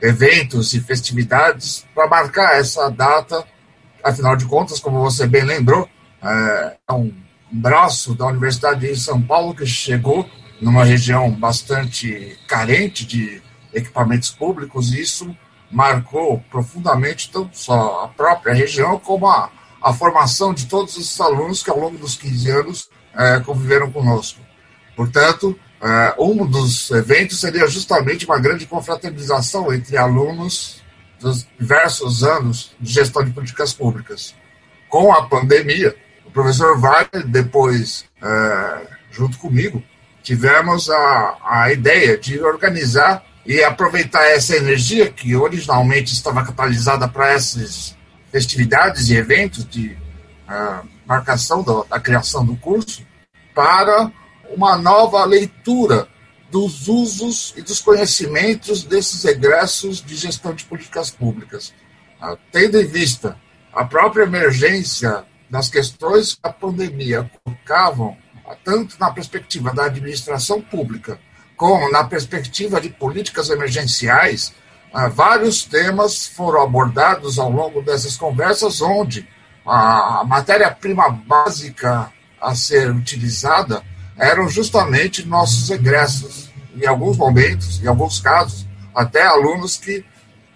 eventos 0.00 0.72
e 0.72 0.80
festividades 0.80 1.86
para 1.94 2.08
marcar 2.08 2.58
essa 2.58 2.90
data. 2.90 3.44
Afinal 4.02 4.36
de 4.36 4.46
contas, 4.46 4.80
como 4.80 5.00
você 5.00 5.26
bem 5.26 5.44
lembrou, 5.44 5.88
é 6.22 6.92
um 6.92 7.12
braço 7.50 8.14
da 8.14 8.26
Universidade 8.26 8.80
de 8.80 8.96
São 8.96 9.20
Paulo 9.20 9.54
que 9.54 9.66
chegou 9.66 10.28
numa 10.60 10.84
região 10.84 11.30
bastante 11.30 12.38
carente 12.48 13.06
de 13.06 13.42
equipamentos 13.72 14.30
públicos 14.30 14.92
e 14.92 15.00
isso 15.02 15.36
marcou 15.70 16.42
profundamente 16.50 17.30
não 17.34 17.50
só 17.52 18.04
a 18.04 18.08
própria 18.08 18.54
região, 18.54 18.98
como 18.98 19.26
a, 19.26 19.50
a 19.82 19.92
formação 19.92 20.52
de 20.52 20.66
todos 20.66 20.96
os 20.96 21.20
alunos 21.20 21.62
que 21.62 21.70
ao 21.70 21.78
longo 21.78 21.98
dos 21.98 22.16
15 22.16 22.50
anos 22.50 22.90
é, 23.14 23.40
conviveram 23.40 23.90
conosco. 23.90 24.40
Portanto, 24.94 25.58
um 26.18 26.46
dos 26.46 26.90
eventos 26.90 27.40
seria 27.40 27.66
justamente 27.68 28.24
uma 28.24 28.38
grande 28.38 28.66
confraternização 28.66 29.72
entre 29.72 29.96
alunos 29.96 30.82
dos 31.20 31.46
diversos 31.58 32.24
anos 32.24 32.74
de 32.80 32.92
gestão 32.92 33.24
de 33.24 33.30
políticas 33.30 33.72
públicas. 33.72 34.34
Com 34.88 35.12
a 35.12 35.26
pandemia, 35.26 35.94
o 36.24 36.30
professor 36.30 36.78
Wagner, 36.78 37.26
depois, 37.26 38.04
junto 39.10 39.38
comigo, 39.38 39.82
tivemos 40.22 40.90
a, 40.90 41.36
a 41.44 41.72
ideia 41.72 42.18
de 42.18 42.40
organizar 42.40 43.24
e 43.44 43.62
aproveitar 43.62 44.24
essa 44.24 44.56
energia 44.56 45.10
que 45.10 45.36
originalmente 45.36 46.12
estava 46.12 46.44
catalisada 46.44 47.06
para 47.06 47.30
essas 47.30 47.95
festividades 48.36 49.08
e 49.08 49.16
eventos 49.16 49.66
de 49.66 49.96
uh, 50.46 50.86
marcação 51.06 51.62
da, 51.62 51.84
da 51.84 51.98
criação 51.98 52.44
do 52.44 52.54
curso 52.56 53.02
para 53.54 54.12
uma 54.54 54.76
nova 54.76 55.24
leitura 55.24 56.06
dos 56.50 56.86
usos 56.86 57.54
e 57.56 57.62
dos 57.62 57.80
conhecimentos 57.80 58.82
desses 58.82 59.24
egressos 59.24 60.04
de 60.04 60.14
gestão 60.14 60.52
de 60.52 60.66
políticas 60.66 61.08
públicas, 61.08 61.72
uh, 62.20 62.36
tendo 62.52 62.78
em 62.78 62.84
vista 62.84 63.38
a 63.72 63.86
própria 63.86 64.24
emergência 64.24 65.24
das 65.48 65.70
questões 65.70 66.34
que 66.34 66.40
a 66.42 66.52
pandemia 66.52 67.30
colocavam, 67.42 68.18
tanto 68.62 68.96
na 69.00 69.10
perspectiva 69.10 69.72
da 69.72 69.86
administração 69.86 70.60
pública 70.60 71.18
como 71.56 71.90
na 71.90 72.04
perspectiva 72.04 72.82
de 72.82 72.90
políticas 72.90 73.48
emergenciais, 73.48 74.52
ah, 74.92 75.08
vários 75.08 75.64
temas 75.64 76.26
foram 76.26 76.62
abordados 76.62 77.38
ao 77.38 77.50
longo 77.50 77.82
dessas 77.82 78.16
conversas, 78.16 78.80
onde 78.80 79.28
a 79.66 80.22
matéria-prima 80.24 81.10
básica 81.10 82.12
a 82.40 82.54
ser 82.54 82.90
utilizada 82.90 83.82
eram 84.16 84.48
justamente 84.48 85.26
nossos 85.26 85.68
egressos. 85.70 86.50
Em 86.74 86.86
alguns 86.86 87.16
momentos, 87.16 87.82
em 87.82 87.86
alguns 87.86 88.20
casos, 88.20 88.66
até 88.94 89.26
alunos 89.26 89.76
que 89.76 90.04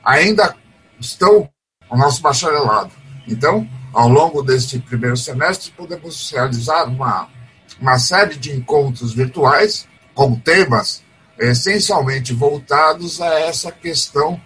ainda 0.05 0.55
estão 1.01 1.49
no 1.91 1.99
nosso 1.99 2.21
bacharelado. 2.23 2.93
Então, 3.27 3.69
ao 3.93 4.09
longo 4.09 4.43
deste 4.43 4.79
primeiro 4.79 5.17
semestre, 5.17 5.73
podemos 5.73 6.31
realizar 6.31 6.85
uma, 6.85 7.29
uma 7.81 7.99
série 7.99 8.37
de 8.37 8.53
encontros 8.53 9.13
virtuais 9.13 9.89
com 10.15 10.35
temas 10.35 11.03
essencialmente 11.41 12.35
voltados 12.35 13.21
a 13.21 13.41
essa 13.41 13.73
questão 13.73 14.41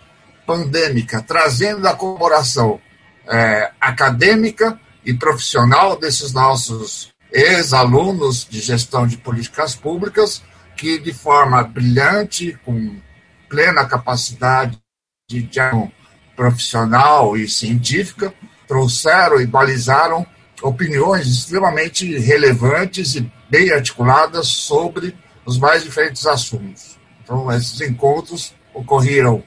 pandêmica, 0.47 1.21
trazendo 1.21 1.87
a 1.89 1.95
colaboração 1.95 2.81
é, 3.27 3.73
acadêmica 3.81 4.79
e 5.05 5.13
profissional 5.13 5.99
desses 5.99 6.33
nossos 6.33 7.13
ex-alunos 7.33 8.47
de 8.49 8.61
gestão 8.61 9.07
de 9.07 9.17
políticas 9.17 9.75
públicas, 9.75 10.43
que 10.77 10.99
de 10.99 11.13
forma 11.13 11.63
brilhante, 11.65 12.59
com 12.65 12.97
plena 13.49 13.85
capacidade 13.85 14.79
de 15.29 15.43
diálogo 15.43 15.91
profissional 16.37 17.37
e 17.37 17.49
científica, 17.49 18.33
trouxeram 18.69 19.41
e 19.41 19.47
balizaram 19.47 20.27
opiniões 20.63 21.27
extremamente 21.27 22.19
relevantes 22.19 23.15
e 23.15 23.31
bem 23.51 23.71
articuladas 23.73 24.49
sobre 24.49 25.17
os 25.45 25.59
mais 25.59 25.83
diferentes 25.83 26.27
assuntos. 26.27 26.99
Então, 27.23 27.51
esses 27.53 27.81
encontros 27.81 28.55
ocorreram 28.73 29.43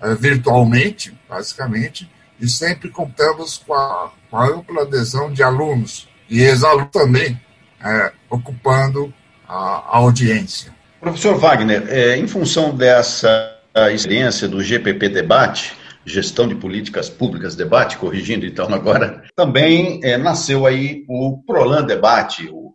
uh, 0.00 0.14
virtualmente, 0.16 1.16
basicamente, 1.28 2.10
e 2.40 2.48
sempre 2.48 2.90
contamos 2.90 3.58
com 3.58 3.74
a, 3.74 4.12
com 4.30 4.36
a 4.36 4.46
ampla 4.46 4.82
adesão 4.82 5.32
de 5.32 5.42
alunos 5.42 6.08
e 6.28 6.42
ex-alunos 6.42 6.90
também 6.92 7.32
uh, 7.80 8.12
ocupando 8.30 9.12
a, 9.48 9.54
a, 9.54 9.96
audiência. 9.98 10.74
Professor 11.00 11.36
Wagner, 11.38 11.86
é, 11.88 12.16
em 12.16 12.26
função 12.26 12.74
dessa 12.74 13.54
experiência 13.92 14.48
do 14.48 14.62
GPP 14.62 15.08
Debate, 15.10 15.76
Gestão 16.06 16.46
de 16.46 16.54
Políticas 16.54 17.10
Públicas 17.10 17.56
Debate, 17.56 17.98
corrigindo 17.98 18.46
então 18.46 18.72
agora, 18.72 19.24
também 19.34 20.00
é, 20.04 20.16
nasceu 20.16 20.64
aí 20.64 21.04
o 21.08 21.38
Prolan 21.44 21.84
Debate, 21.84 22.48
o 22.50 22.65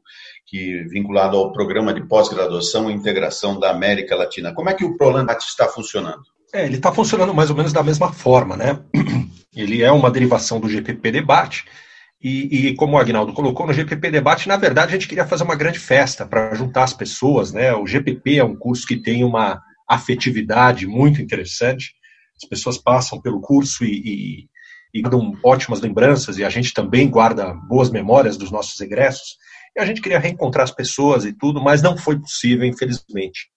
que 0.51 0.83
vinculado 0.89 1.37
ao 1.37 1.53
programa 1.53 1.93
de 1.93 2.05
pós-graduação 2.05 2.91
e 2.91 2.93
integração 2.93 3.57
da 3.57 3.71
América 3.71 4.17
Latina. 4.17 4.53
Como 4.53 4.69
é 4.69 4.73
que 4.73 4.83
o 4.83 4.97
Proland 4.97 5.31
está 5.39 5.65
funcionando? 5.69 6.23
É, 6.53 6.65
ele 6.65 6.75
está 6.75 6.91
funcionando 6.91 7.33
mais 7.33 7.49
ou 7.49 7.55
menos 7.55 7.71
da 7.71 7.81
mesma 7.81 8.11
forma, 8.11 8.57
né? 8.57 8.77
Ele 9.55 9.81
é 9.81 9.91
uma 9.91 10.09
derivação 10.09 10.61
do 10.61 10.69
GPP 10.69 11.11
Debate, 11.11 11.65
e, 12.23 12.67
e, 12.67 12.75
como 12.75 12.95
o 12.95 12.99
Agnaldo 12.99 13.33
colocou, 13.33 13.65
no 13.65 13.73
GPP 13.73 14.11
Debate, 14.11 14.47
na 14.47 14.55
verdade, 14.55 14.91
a 14.91 14.93
gente 14.93 15.07
queria 15.07 15.25
fazer 15.25 15.43
uma 15.43 15.55
grande 15.55 15.79
festa 15.79 16.25
para 16.25 16.53
juntar 16.53 16.83
as 16.83 16.93
pessoas, 16.93 17.51
né? 17.51 17.73
O 17.73 17.87
GPP 17.87 18.37
é 18.37 18.43
um 18.43 18.55
curso 18.55 18.85
que 18.85 18.95
tem 18.95 19.23
uma 19.23 19.61
afetividade 19.89 20.85
muito 20.85 21.21
interessante, 21.21 21.93
as 22.41 22.47
pessoas 22.47 22.77
passam 22.77 23.19
pelo 23.19 23.41
curso 23.41 23.83
e, 23.83 23.89
e, 23.89 24.49
e 24.93 25.01
guardam 25.01 25.33
ótimas 25.43 25.81
lembranças, 25.81 26.37
e 26.37 26.43
a 26.43 26.49
gente 26.49 26.73
também 26.73 27.09
guarda 27.09 27.53
boas 27.53 27.89
memórias 27.89 28.37
dos 28.37 28.51
nossos 28.51 28.79
egressos, 28.79 29.37
e 29.75 29.79
a 29.79 29.85
gente 29.85 30.01
queria 30.01 30.19
reencontrar 30.19 30.63
as 30.63 30.71
pessoas 30.71 31.25
e 31.25 31.33
tudo, 31.33 31.61
mas 31.61 31.81
não 31.81 31.97
foi 31.97 32.19
possível, 32.19 32.65
infelizmente, 32.65 33.49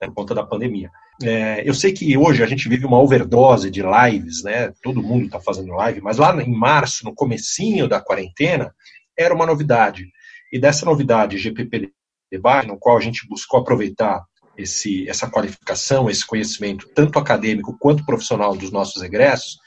né, 0.00 0.08
por 0.08 0.14
conta 0.14 0.34
da 0.34 0.44
pandemia. 0.44 0.90
É, 1.22 1.68
eu 1.68 1.74
sei 1.74 1.92
que 1.92 2.16
hoje 2.16 2.42
a 2.42 2.46
gente 2.46 2.68
vive 2.68 2.86
uma 2.86 2.98
overdose 2.98 3.70
de 3.70 3.82
lives, 3.82 4.42
né? 4.42 4.72
Todo 4.82 5.02
mundo 5.02 5.26
está 5.26 5.38
fazendo 5.38 5.74
live, 5.74 6.00
mas 6.00 6.16
lá 6.16 6.34
em 6.42 6.50
março, 6.50 7.04
no 7.04 7.14
comecinho 7.14 7.86
da 7.86 8.00
quarentena, 8.00 8.74
era 9.16 9.34
uma 9.34 9.44
novidade. 9.44 10.06
E 10.50 10.58
dessa 10.58 10.86
novidade, 10.86 11.36
GPP 11.36 11.90
Debate, 12.32 12.68
no 12.68 12.78
qual 12.78 12.96
a 12.96 13.00
gente 13.00 13.28
buscou 13.28 13.60
aproveitar 13.60 14.24
esse, 14.56 15.08
essa 15.08 15.28
qualificação, 15.28 16.08
esse 16.08 16.26
conhecimento, 16.26 16.88
tanto 16.94 17.18
acadêmico 17.18 17.76
quanto 17.78 18.04
profissional 18.04 18.56
dos 18.56 18.70
nossos 18.70 19.02
egressos, 19.02 19.58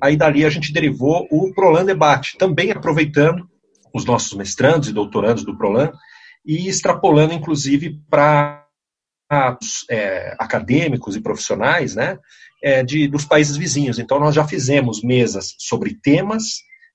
aí 0.00 0.16
dali 0.16 0.44
a 0.44 0.50
gente 0.50 0.72
derivou 0.72 1.26
o 1.30 1.52
Prolan 1.52 1.84
Debate, 1.84 2.38
também 2.38 2.70
aproveitando 2.70 3.48
os 3.92 4.04
nossos 4.04 4.32
mestrandos 4.34 4.88
e 4.88 4.92
doutorandos 4.92 5.44
do 5.44 5.56
Prolan 5.56 5.92
e 6.44 6.68
extrapolando, 6.68 7.34
inclusive, 7.34 8.00
para 8.10 8.66
é, 9.88 10.34
acadêmicos 10.38 11.16
e 11.16 11.20
profissionais 11.20 11.94
né, 11.94 12.18
é, 12.62 12.82
de, 12.82 13.08
dos 13.08 13.24
países 13.24 13.56
vizinhos. 13.56 13.98
Então, 13.98 14.18
nós 14.18 14.34
já 14.34 14.46
fizemos 14.46 15.02
mesas 15.02 15.54
sobre 15.58 15.94
temas 16.02 16.44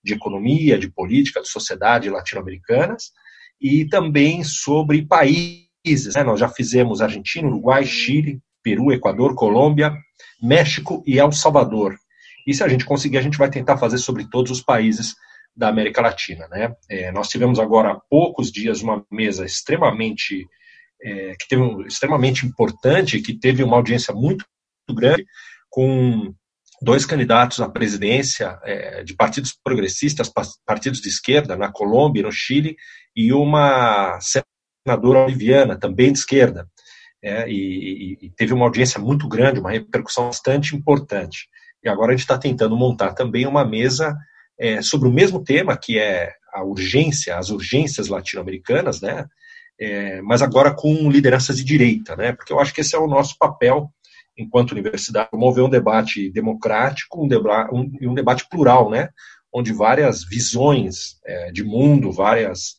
de 0.03 0.13
economia, 0.13 0.77
de 0.77 0.89
política, 0.89 1.41
de 1.41 1.49
sociedade 1.49 2.09
latino-americanas 2.09 3.11
e 3.59 3.85
também 3.85 4.43
sobre 4.43 5.05
países. 5.05 6.15
Né? 6.15 6.23
Nós 6.23 6.39
já 6.39 6.47
fizemos 6.47 7.01
Argentina, 7.01 7.47
Uruguai, 7.47 7.85
Chile, 7.85 8.39
Peru, 8.63 8.91
Equador, 8.91 9.33
Colômbia, 9.33 9.93
México 10.41 11.03
e 11.05 11.17
El 11.17 11.31
Salvador. 11.31 11.95
E 12.45 12.53
se 12.53 12.63
a 12.63 12.67
gente 12.67 12.85
conseguir, 12.85 13.17
a 13.17 13.21
gente 13.21 13.37
vai 13.37 13.49
tentar 13.49 13.77
fazer 13.77 13.97
sobre 13.97 14.29
todos 14.29 14.51
os 14.51 14.61
países 14.61 15.15
da 15.57 15.69
América 15.69 16.01
Latina. 16.01 16.47
Né? 16.47 16.73
É, 16.87 17.11
nós 17.11 17.27
tivemos 17.27 17.59
agora 17.59 17.91
há 17.91 17.99
poucos 18.09 18.51
dias 18.51 18.81
uma 18.81 19.03
mesa 19.11 19.43
extremamente 19.43 20.47
é, 21.01 21.35
que 21.35 21.47
teve 21.49 21.61
um, 21.61 21.81
extremamente 21.81 22.45
importante, 22.45 23.21
que 23.21 23.33
teve 23.33 23.63
uma 23.63 23.75
audiência 23.75 24.13
muito, 24.13 24.45
muito 24.87 24.99
grande 24.99 25.25
com 25.69 26.33
dois 26.81 27.05
candidatos 27.05 27.59
à 27.59 27.67
presidência 27.67 28.59
é, 28.63 29.03
de 29.03 29.15
partidos 29.15 29.57
progressistas, 29.63 30.31
partidos 30.65 31.01
de 31.01 31.09
esquerda, 31.09 31.55
na 31.55 31.71
Colômbia 31.71 32.21
e 32.21 32.23
no 32.23 32.31
Chile, 32.31 32.75
e 33.15 33.33
uma 33.33 34.19
senadora 34.21 35.25
boliviana, 35.25 35.77
também 35.77 36.13
de 36.13 36.19
esquerda. 36.19 36.67
É, 37.21 37.49
e, 37.49 38.17
e, 38.21 38.29
teve 38.37 38.53
uma 38.53 38.65
audiência 38.65 38.99
muito 39.01 39.27
grande, 39.27 39.59
uma 39.59 39.71
repercussão 39.71 40.27
bastante 40.27 40.75
importante. 40.75 41.47
E 41.83 41.89
agora 41.89 42.11
a 42.11 42.15
gente 42.15 42.21
está 42.21 42.37
tentando 42.37 42.77
montar 42.77 43.13
também 43.13 43.47
uma 43.47 43.65
mesa 43.65 44.15
é, 44.59 44.81
sobre 44.81 45.07
o 45.07 45.13
mesmo 45.13 45.43
tema, 45.43 45.77
que 45.77 45.99
é 45.99 46.33
a 46.53 46.63
urgência, 46.63 47.37
as 47.37 47.49
urgências 47.49 48.07
latino-americanas, 48.07 49.01
né? 49.01 49.25
É, 49.79 50.21
mas 50.23 50.41
agora 50.41 50.73
com 50.73 51.09
lideranças 51.09 51.57
de 51.57 51.63
direita, 51.63 52.15
né? 52.15 52.31
Porque 52.33 52.51
eu 52.51 52.59
acho 52.59 52.73
que 52.73 52.81
esse 52.81 52.95
é 52.95 52.99
o 52.99 53.07
nosso 53.07 53.37
papel 53.37 53.91
enquanto 54.37 54.71
universidade, 54.71 55.29
promover 55.29 55.63
um 55.63 55.69
debate 55.69 56.29
democrático, 56.29 57.23
um, 57.23 57.27
deba 57.27 57.67
um, 57.73 57.91
um 58.01 58.13
debate 58.13 58.47
plural, 58.47 58.89
né? 58.89 59.09
Onde 59.51 59.73
várias 59.73 60.23
visões 60.23 61.19
é, 61.25 61.51
de 61.51 61.63
mundo, 61.63 62.11
várias 62.11 62.75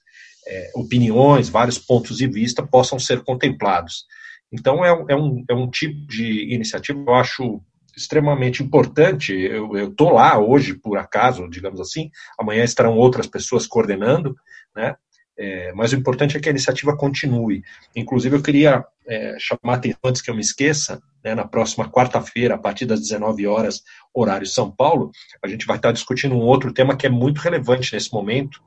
é, 0.46 0.70
opiniões, 0.74 1.48
vários 1.48 1.78
pontos 1.78 2.18
de 2.18 2.28
vista 2.28 2.64
possam 2.64 2.98
ser 2.98 3.22
contemplados. 3.24 4.04
Então, 4.52 4.84
é, 4.84 4.88
é, 5.08 5.16
um, 5.16 5.44
é 5.48 5.54
um 5.54 5.68
tipo 5.68 6.06
de 6.06 6.54
iniciativa 6.54 6.98
eu 6.98 7.14
acho 7.14 7.60
extremamente 7.98 8.62
importante. 8.62 9.32
Eu 9.32 9.90
estou 9.90 10.12
lá 10.12 10.38
hoje, 10.38 10.74
por 10.74 10.98
acaso, 10.98 11.48
digamos 11.48 11.80
assim, 11.80 12.10
amanhã 12.38 12.64
estarão 12.64 12.96
outras 12.96 13.26
pessoas 13.26 13.66
coordenando, 13.66 14.36
né? 14.74 14.96
É, 15.40 15.72
mas 15.72 15.92
o 15.92 15.96
importante 15.96 16.36
é 16.36 16.40
que 16.40 16.48
a 16.48 16.50
iniciativa 16.50 16.96
continue. 16.96 17.62
Inclusive, 17.94 18.36
eu 18.36 18.42
queria 18.42 18.84
é, 19.06 19.36
chamar 19.38 19.76
atenção, 19.76 20.00
antes 20.04 20.20
que 20.20 20.28
eu 20.28 20.34
me 20.34 20.40
esqueça, 20.40 21.00
né, 21.24 21.32
na 21.32 21.46
próxima 21.46 21.88
quarta-feira, 21.88 22.56
a 22.56 22.58
partir 22.58 22.86
das 22.86 23.00
19 23.00 23.46
horas, 23.46 23.82
horário 24.12 24.46
São 24.46 24.68
Paulo, 24.68 25.12
a 25.40 25.46
gente 25.46 25.64
vai 25.64 25.76
estar 25.76 25.92
discutindo 25.92 26.34
um 26.34 26.40
outro 26.40 26.72
tema 26.72 26.96
que 26.96 27.06
é 27.06 27.10
muito 27.10 27.38
relevante 27.38 27.94
nesse 27.94 28.12
momento, 28.12 28.60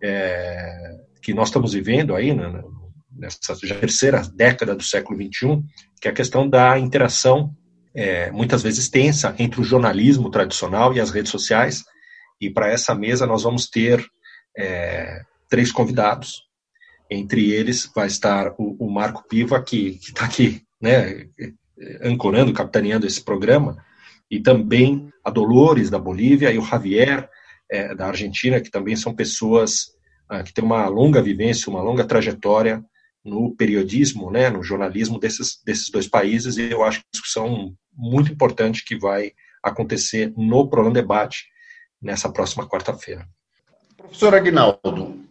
é, 0.00 1.00
que 1.20 1.34
nós 1.34 1.48
estamos 1.48 1.72
vivendo 1.72 2.14
aí, 2.14 2.32
né, 2.32 2.62
nessa 3.10 3.56
terceira 3.56 4.22
década 4.22 4.74
do 4.76 4.84
século 4.84 5.18
XXI, 5.20 5.62
que 6.00 6.06
é 6.06 6.12
a 6.12 6.14
questão 6.14 6.48
da 6.48 6.78
interação, 6.78 7.52
é, 7.94 8.30
muitas 8.30 8.62
vezes 8.62 8.88
tensa, 8.88 9.34
entre 9.38 9.60
o 9.60 9.64
jornalismo 9.64 10.30
tradicional 10.30 10.92
e 10.92 11.00
as 11.00 11.10
redes 11.10 11.30
sociais. 11.30 11.84
E 12.40 12.50
para 12.50 12.68
essa 12.68 12.94
mesa 12.94 13.26
nós 13.26 13.42
vamos 13.42 13.68
ter 13.68 14.04
é, 14.56 15.22
três 15.48 15.70
convidados. 15.70 16.42
Entre 17.10 17.50
eles 17.50 17.90
vai 17.94 18.06
estar 18.06 18.52
o, 18.58 18.76
o 18.86 18.90
Marco 18.90 19.26
Piva, 19.28 19.62
que 19.62 20.00
está 20.02 20.24
aqui, 20.24 20.62
né, 20.80 21.28
ancorando, 22.02 22.52
capitaneando 22.52 23.06
esse 23.06 23.22
programa, 23.22 23.76
e 24.30 24.40
também 24.40 25.10
a 25.22 25.30
Dolores, 25.30 25.90
da 25.90 25.98
Bolívia, 25.98 26.50
e 26.50 26.58
o 26.58 26.64
Javier, 26.64 27.28
é, 27.70 27.94
da 27.94 28.08
Argentina, 28.08 28.60
que 28.60 28.70
também 28.70 28.96
são 28.96 29.14
pessoas 29.14 29.94
ah, 30.28 30.42
que 30.42 30.52
têm 30.52 30.64
uma 30.64 30.86
longa 30.88 31.22
vivência, 31.22 31.70
uma 31.70 31.82
longa 31.82 32.04
trajetória 32.04 32.82
no 33.24 33.54
periodismo, 33.54 34.30
né, 34.30 34.50
no 34.50 34.62
jornalismo 34.62 35.18
desses, 35.18 35.60
desses 35.64 35.90
dois 35.90 36.06
países, 36.06 36.56
e 36.56 36.70
eu 36.70 36.82
acho 36.82 37.00
que 37.00 37.06
discussão 37.12 37.74
muito 37.96 38.32
importante 38.32 38.84
que 38.84 38.98
vai 38.98 39.32
acontecer 39.62 40.32
no 40.36 40.68
Programa 40.68 40.94
Debate 40.94 41.46
nessa 42.00 42.28
próxima 42.30 42.68
quarta-feira. 42.68 43.26
Professor 43.96 44.34
Agnaldo, 44.34 45.24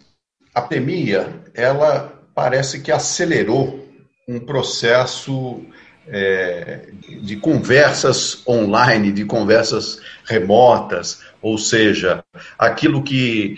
a 0.54 0.62
pandemia, 0.62 1.42
ela 1.54 2.20
parece 2.34 2.82
que 2.82 2.92
acelerou 2.92 3.88
um 4.28 4.40
processo 4.40 5.64
é, 6.08 6.90
de 7.22 7.38
conversas 7.38 8.46
online, 8.48 9.12
de 9.12 9.26
conversas 9.26 10.00
remotas, 10.26 11.22
ou 11.42 11.58
seja, 11.58 12.24
aquilo 12.58 13.04
que 13.04 13.58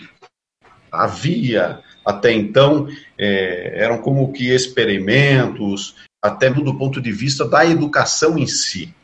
havia 0.90 1.80
até 2.04 2.32
então 2.32 2.88
é, 3.18 3.82
eram 3.82 3.98
como 3.98 4.32
que 4.32 4.54
experimentos, 4.54 5.96
até 6.26 6.50
do 6.50 6.74
ponto 6.74 7.00
de 7.00 7.12
vista 7.12 7.46
da 7.46 7.64
educação 7.64 8.38
em 8.38 8.46
si. 8.46 8.94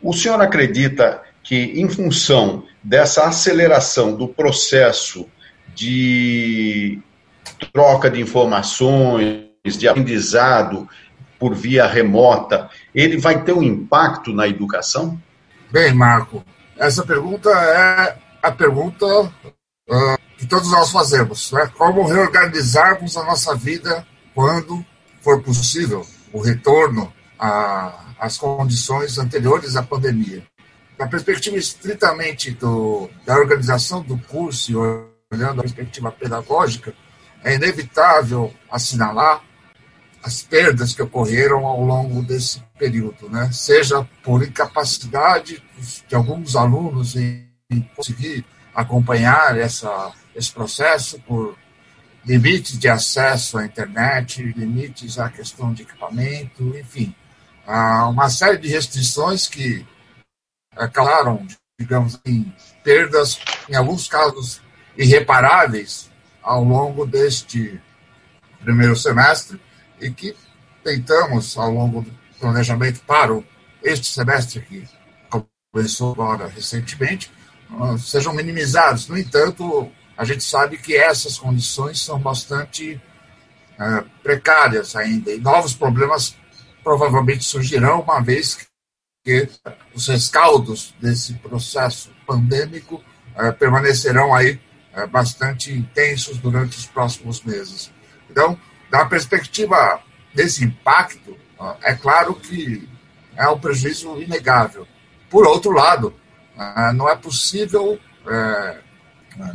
O 0.00 0.12
senhor 0.12 0.40
acredita 0.40 1.22
que, 1.42 1.56
em 1.56 1.88
função 1.88 2.64
dessa 2.82 3.26
aceleração 3.26 4.14
do 4.14 4.28
processo 4.28 5.26
de 5.74 7.00
troca 7.72 8.10
de 8.10 8.20
informações, 8.20 9.48
de 9.64 9.88
aprendizado 9.88 10.88
por 11.38 11.54
via 11.54 11.86
remota, 11.86 12.68
ele 12.94 13.16
vai 13.16 13.42
ter 13.42 13.52
um 13.52 13.62
impacto 13.62 14.32
na 14.32 14.46
educação? 14.48 15.20
Bem, 15.70 15.94
Marco, 15.94 16.44
essa 16.76 17.04
pergunta 17.04 17.50
é 17.50 18.16
a 18.42 18.52
pergunta 18.52 19.06
uh, 19.06 20.18
que 20.36 20.46
todos 20.46 20.70
nós 20.70 20.90
fazemos, 20.90 21.50
né? 21.52 21.70
Como 21.76 22.06
reorganizarmos 22.06 23.16
a 23.16 23.24
nossa 23.24 23.54
vida 23.54 24.06
quando 24.34 24.84
for 25.20 25.42
possível 25.42 26.06
o 26.32 26.40
retorno 26.40 27.12
às 28.18 28.36
condições 28.36 29.18
anteriores 29.18 29.76
à 29.76 29.82
pandemia. 29.82 30.42
Na 30.98 31.06
perspectiva 31.06 31.56
estritamente 31.56 32.50
do, 32.50 33.08
da 33.24 33.36
organização 33.36 34.02
do 34.02 34.18
curso 34.18 34.72
e 34.72 34.76
olhando 34.76 35.60
a 35.60 35.62
perspectiva 35.62 36.10
pedagógica, 36.10 36.92
é 37.44 37.54
inevitável 37.54 38.52
assinalar 38.70 39.42
as 40.22 40.42
perdas 40.42 40.92
que 40.92 41.02
ocorreram 41.02 41.64
ao 41.64 41.80
longo 41.84 42.22
desse 42.22 42.60
período, 42.76 43.28
né? 43.30 43.50
seja 43.52 44.06
por 44.22 44.42
incapacidade 44.42 45.62
de 46.08 46.14
alguns 46.16 46.56
alunos 46.56 47.14
em 47.14 47.48
conseguir 47.94 48.44
acompanhar 48.74 49.56
essa 49.56 50.12
esse 50.38 50.52
processo 50.52 51.20
por 51.26 51.56
limites 52.28 52.78
de 52.78 52.86
acesso 52.88 53.56
à 53.56 53.64
internet, 53.64 54.42
limites 54.42 55.18
à 55.18 55.30
questão 55.30 55.72
de 55.72 55.82
equipamento, 55.82 56.76
enfim, 56.76 57.14
uma 57.66 58.28
série 58.28 58.58
de 58.58 58.68
restrições 58.68 59.48
que 59.48 59.86
causaram, 60.92 61.46
digamos 61.80 62.16
assim, 62.16 62.52
perdas, 62.84 63.40
em 63.66 63.74
alguns 63.74 64.06
casos 64.06 64.60
irreparáveis, 64.94 66.10
ao 66.42 66.62
longo 66.62 67.06
deste 67.06 67.80
primeiro 68.60 68.94
semestre 68.94 69.58
e 69.98 70.10
que 70.10 70.36
tentamos, 70.84 71.56
ao 71.56 71.70
longo 71.70 72.02
do 72.02 72.12
planejamento 72.38 73.00
para 73.06 73.42
este 73.82 74.06
semestre 74.06 74.60
que 74.60 74.86
começou 75.72 76.12
agora 76.12 76.46
recentemente, 76.46 77.30
ah, 77.80 77.96
sejam 77.96 78.34
minimizados. 78.34 79.08
No 79.08 79.16
entanto, 79.16 79.90
a 80.18 80.24
gente 80.24 80.42
sabe 80.42 80.76
que 80.76 80.96
essas 80.96 81.38
condições 81.38 82.04
são 82.04 82.18
bastante 82.18 83.00
é, 83.78 84.04
precárias 84.20 84.96
ainda, 84.96 85.30
e 85.30 85.38
novos 85.38 85.74
problemas 85.74 86.36
provavelmente 86.82 87.44
surgirão, 87.44 88.00
uma 88.00 88.20
vez 88.20 88.66
que 89.24 89.48
os 89.94 90.08
rescaldos 90.08 90.92
desse 91.00 91.34
processo 91.34 92.10
pandêmico 92.26 93.00
é, 93.36 93.52
permanecerão 93.52 94.34
aí 94.34 94.60
é, 94.92 95.06
bastante 95.06 95.72
intensos 95.72 96.38
durante 96.38 96.76
os 96.76 96.86
próximos 96.86 97.40
meses. 97.44 97.92
Então, 98.28 98.58
da 98.90 99.04
perspectiva 99.04 100.02
desse 100.34 100.64
impacto, 100.64 101.36
é 101.82 101.94
claro 101.94 102.34
que 102.34 102.88
é 103.36 103.48
um 103.48 103.58
prejuízo 103.58 104.20
inegável. 104.20 104.86
Por 105.30 105.46
outro 105.46 105.72
lado, 105.72 106.14
não 106.94 107.08
é 107.08 107.16
possível 107.16 107.98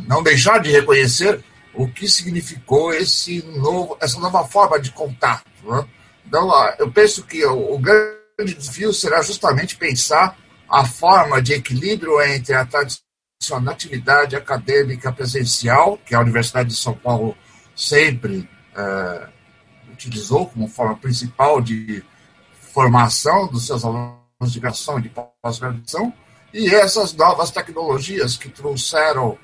não 0.06 0.22
deixar 0.22 0.58
de 0.58 0.70
reconhecer 0.70 1.42
o 1.74 1.88
que 1.88 2.08
significou 2.08 2.92
esse 2.92 3.42
novo, 3.58 3.96
essa 4.00 4.18
nova 4.20 4.44
forma 4.44 4.80
de 4.80 4.90
contato. 4.92 5.44
Né? 5.64 5.86
Então, 6.26 6.50
eu 6.78 6.90
penso 6.90 7.24
que 7.24 7.44
o 7.44 7.78
grande 7.78 8.54
desafio 8.56 8.92
será 8.92 9.22
justamente 9.22 9.76
pensar 9.76 10.36
a 10.68 10.84
forma 10.84 11.42
de 11.42 11.52
equilíbrio 11.52 12.20
entre 12.22 12.54
a 12.54 12.64
tradicional 12.64 13.04
atividade 13.68 14.34
acadêmica 14.34 15.12
presencial, 15.12 15.98
que 15.98 16.14
a 16.14 16.20
Universidade 16.20 16.70
de 16.70 16.76
São 16.76 16.94
Paulo 16.94 17.36
sempre 17.76 18.48
é, 18.74 19.28
utilizou 19.92 20.46
como 20.46 20.66
forma 20.68 20.96
principal 20.96 21.60
de 21.60 22.02
formação 22.72 23.46
dos 23.48 23.66
seus 23.66 23.84
alunos 23.84 24.18
de 24.46 24.60
graduação 24.60 24.98
e 24.98 25.02
de 25.02 25.10
pós-graduação, 25.10 26.12
e 26.52 26.72
essas 26.74 27.12
novas 27.12 27.50
tecnologias 27.50 28.36
que 28.36 28.48
trouxeram 28.48 29.38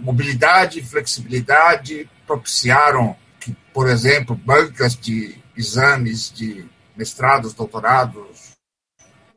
mobilidade 0.00 0.78
e 0.78 0.84
flexibilidade 0.84 2.08
propiciaram 2.26 3.16
que, 3.38 3.54
por 3.72 3.88
exemplo, 3.88 4.34
bancas 4.34 4.96
de 4.96 5.36
exames 5.56 6.32
de 6.32 6.64
mestrados, 6.96 7.54
doutorados, 7.54 8.54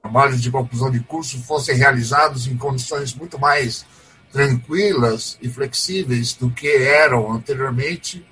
trabalhos 0.01 0.41
de 0.41 0.51
conclusão 0.51 0.91
de 0.91 0.99
curso 0.99 1.41
fossem 1.43 1.75
realizados 1.75 2.47
em 2.47 2.57
condições 2.57 3.13
muito 3.13 3.39
mais 3.39 3.85
tranquilas 4.31 5.37
e 5.41 5.47
flexíveis 5.47 6.33
do 6.33 6.49
que 6.49 6.67
eram 6.67 7.31
anteriormente. 7.31 8.25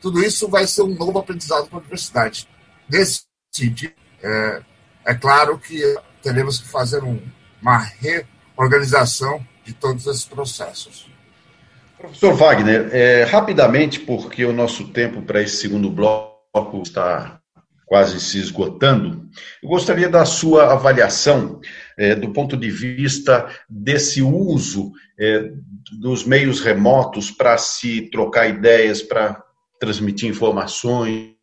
Tudo 0.00 0.22
isso 0.22 0.48
vai 0.48 0.66
ser 0.66 0.82
um 0.82 0.94
novo 0.94 1.18
aprendizado 1.18 1.66
para 1.66 1.78
a 1.78 1.80
universidade. 1.80 2.48
Nesse 2.88 3.22
sentido, 3.50 3.94
é, 4.22 4.62
é 5.06 5.14
claro 5.14 5.58
que 5.58 5.80
teremos 6.22 6.58
que 6.58 6.68
fazer 6.68 7.02
um, 7.02 7.20
uma 7.60 7.78
reorganização 7.78 9.44
de 9.64 9.72
todos 9.72 10.06
esses 10.06 10.24
processos. 10.24 11.06
Professor 11.98 12.34
Wagner, 12.34 12.90
é, 12.92 13.24
rapidamente, 13.24 14.00
porque 14.00 14.44
o 14.44 14.52
nosso 14.52 14.88
tempo 14.88 15.22
para 15.22 15.40
esse 15.40 15.56
segundo 15.56 15.88
bloco 15.88 16.82
está 16.82 17.40
quase 17.86 18.18
se 18.20 18.38
esgotando, 18.38 19.28
eu 19.62 19.68
gostaria 19.68 20.08
da 20.08 20.24
sua 20.24 20.72
avaliação 20.72 21.60
é, 21.98 22.14
do 22.14 22.32
ponto 22.32 22.56
de 22.56 22.70
vista 22.70 23.48
desse 23.68 24.22
uso 24.22 24.92
é, 25.18 25.50
dos 26.00 26.24
meios 26.24 26.60
remotos 26.60 27.30
para 27.30 27.56
se 27.58 28.10
trocar 28.10 28.48
ideias, 28.48 29.02
para 29.02 29.42
transmitir 29.78 30.28
informações, 30.28 31.34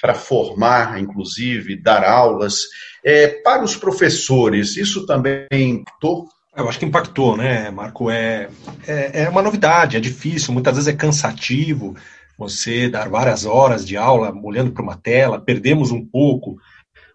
para 0.00 0.14
formar, 0.14 1.00
inclusive, 1.00 1.76
dar 1.76 2.04
aulas. 2.04 2.60
É, 3.04 3.28
para 3.42 3.62
os 3.62 3.76
professores, 3.76 4.76
isso 4.76 5.04
também 5.04 5.46
impactou 5.52 6.26
eu 6.58 6.68
acho 6.68 6.78
que 6.78 6.84
impactou, 6.84 7.36
né, 7.36 7.70
Marco? 7.70 8.10
É, 8.10 8.48
é, 8.86 9.22
é, 9.22 9.28
uma 9.28 9.42
novidade, 9.42 9.96
é 9.96 10.00
difícil, 10.00 10.52
muitas 10.52 10.74
vezes 10.74 10.88
é 10.88 10.96
cansativo 10.96 11.96
você 12.36 12.88
dar 12.88 13.08
várias 13.08 13.44
horas 13.44 13.86
de 13.86 13.96
aula 13.96 14.32
olhando 14.42 14.72
para 14.72 14.82
uma 14.82 14.96
tela, 14.96 15.40
perdemos 15.40 15.90
um 15.90 16.04
pouco 16.04 16.58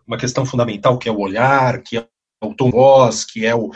uma 0.05 0.17
questão 0.17 0.45
fundamental 0.45 0.97
que 0.97 1.07
é 1.07 1.11
o 1.11 1.19
olhar, 1.19 1.81
que 1.81 1.97
é 1.97 2.05
o 2.41 2.53
tom 2.53 2.69
voz, 2.69 3.23
que 3.23 3.45
é 3.45 3.55
o, 3.55 3.71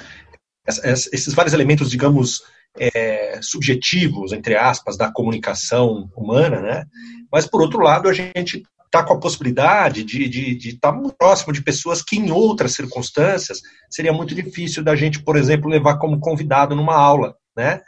esses 0.66 1.34
vários 1.34 1.54
elementos, 1.54 1.90
digamos, 1.90 2.42
é, 2.78 3.40
subjetivos, 3.42 4.34
entre 4.34 4.56
aspas, 4.56 4.98
da 4.98 5.12
comunicação 5.12 6.10
humana, 6.16 6.62
né? 6.62 6.86
Mas, 7.32 7.46
por 7.46 7.62
outro 7.62 7.80
lado, 7.80 8.10
a 8.10 8.14
gente 8.14 8.64
está 8.88 9.04
com 9.04 9.14
a 9.14 9.20
possibilidade 9.20 10.04
de 10.04 10.58
estar 10.70 10.92
tá 10.92 10.98
muito 10.98 11.16
próximo 11.16 11.54
de 11.54 11.62
pessoas 11.62 12.02
que, 12.02 12.18
em 12.18 12.32
outras 12.32 12.74
circunstâncias, 12.74 13.62
seria 13.90 14.14
muito 14.14 14.34
difícil 14.34 14.84
da 14.84 14.96
gente, 14.96 15.22
por 15.22 15.36
exemplo, 15.36 15.70
levar 15.70 15.98
como 15.98 16.20
convidado 16.20 16.76
numa 16.76 16.96
aula, 16.96 17.36
né? 17.56 17.82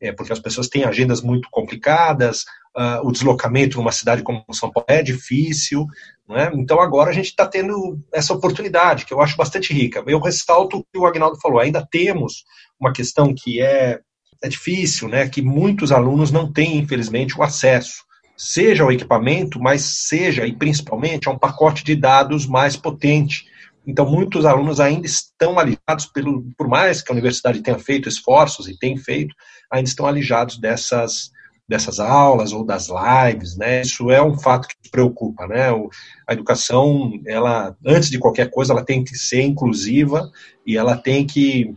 É, 0.00 0.12
porque 0.12 0.32
as 0.32 0.38
pessoas 0.38 0.68
têm 0.68 0.84
agendas 0.84 1.22
muito 1.22 1.48
complicadas, 1.50 2.44
uh, 2.76 3.00
o 3.02 3.10
deslocamento 3.10 3.78
numa 3.78 3.92
cidade 3.92 4.22
como 4.22 4.44
São 4.52 4.70
Paulo 4.70 4.86
é 4.88 5.02
difícil, 5.02 5.86
né? 6.28 6.50
então 6.54 6.80
agora 6.82 7.08
a 7.08 7.14
gente 7.14 7.26
está 7.30 7.46
tendo 7.46 7.98
essa 8.12 8.34
oportunidade, 8.34 9.06
que 9.06 9.14
eu 9.14 9.22
acho 9.22 9.38
bastante 9.38 9.72
rica. 9.72 10.04
Eu 10.06 10.20
ressalto 10.20 10.78
o 10.78 10.84
que 10.84 10.98
o 10.98 11.06
Agnaldo 11.06 11.40
falou, 11.40 11.58
ainda 11.58 11.86
temos 11.90 12.44
uma 12.78 12.92
questão 12.92 13.34
que 13.34 13.62
é, 13.62 14.00
é 14.42 14.48
difícil, 14.50 15.08
né? 15.08 15.26
que 15.30 15.40
muitos 15.40 15.90
alunos 15.90 16.30
não 16.30 16.52
têm, 16.52 16.76
infelizmente, 16.76 17.34
o 17.38 17.42
acesso 17.42 18.04
seja 18.36 18.82
ao 18.82 18.92
equipamento, 18.92 19.58
mas 19.60 19.82
seja 19.82 20.46
e 20.46 20.54
principalmente 20.54 21.28
a 21.28 21.32
um 21.32 21.38
pacote 21.38 21.82
de 21.82 21.94
dados 21.94 22.46
mais 22.46 22.76
potente. 22.76 23.46
Então, 23.86 24.04
muitos 24.04 24.44
alunos 24.44 24.80
ainda 24.80 25.06
estão 25.06 25.58
alijados, 25.58 26.06
pelo, 26.06 26.44
por 26.58 26.68
mais 26.68 27.00
que 27.00 27.10
a 27.10 27.14
universidade 27.14 27.62
tenha 27.62 27.78
feito 27.78 28.08
esforços 28.08 28.68
e 28.68 28.76
tem 28.76 28.96
feito, 28.96 29.34
ainda 29.70 29.88
estão 29.88 30.06
alijados 30.06 30.58
dessas, 30.58 31.30
dessas 31.68 32.00
aulas 32.00 32.52
ou 32.52 32.64
das 32.64 32.88
lives, 32.88 33.56
né? 33.56 33.82
Isso 33.82 34.10
é 34.10 34.20
um 34.20 34.36
fato 34.36 34.66
que 34.66 34.90
preocupa, 34.90 35.46
né? 35.46 35.70
O, 35.70 35.88
a 36.26 36.32
educação, 36.32 37.12
ela, 37.26 37.76
antes 37.86 38.10
de 38.10 38.18
qualquer 38.18 38.50
coisa, 38.50 38.72
ela 38.72 38.84
tem 38.84 39.04
que 39.04 39.16
ser 39.16 39.42
inclusiva 39.42 40.30
e 40.66 40.76
ela 40.76 40.96
tem 40.96 41.24
que, 41.24 41.72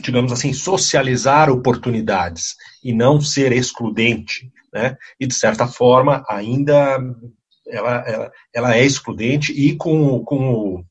digamos 0.00 0.32
assim, 0.32 0.52
socializar 0.52 1.48
oportunidades 1.50 2.56
e 2.82 2.92
não 2.92 3.20
ser 3.20 3.52
excludente 3.52 4.50
né? 4.74 4.96
E 5.20 5.26
de 5.26 5.34
certa 5.34 5.68
forma 5.68 6.24
ainda 6.28 6.98
ela, 7.68 8.04
ela, 8.06 8.32
ela 8.52 8.76
é 8.76 8.84
excludente 8.84 9.52
e 9.52 9.76
com, 9.76 10.22
com 10.24 10.52
o, 10.52 10.84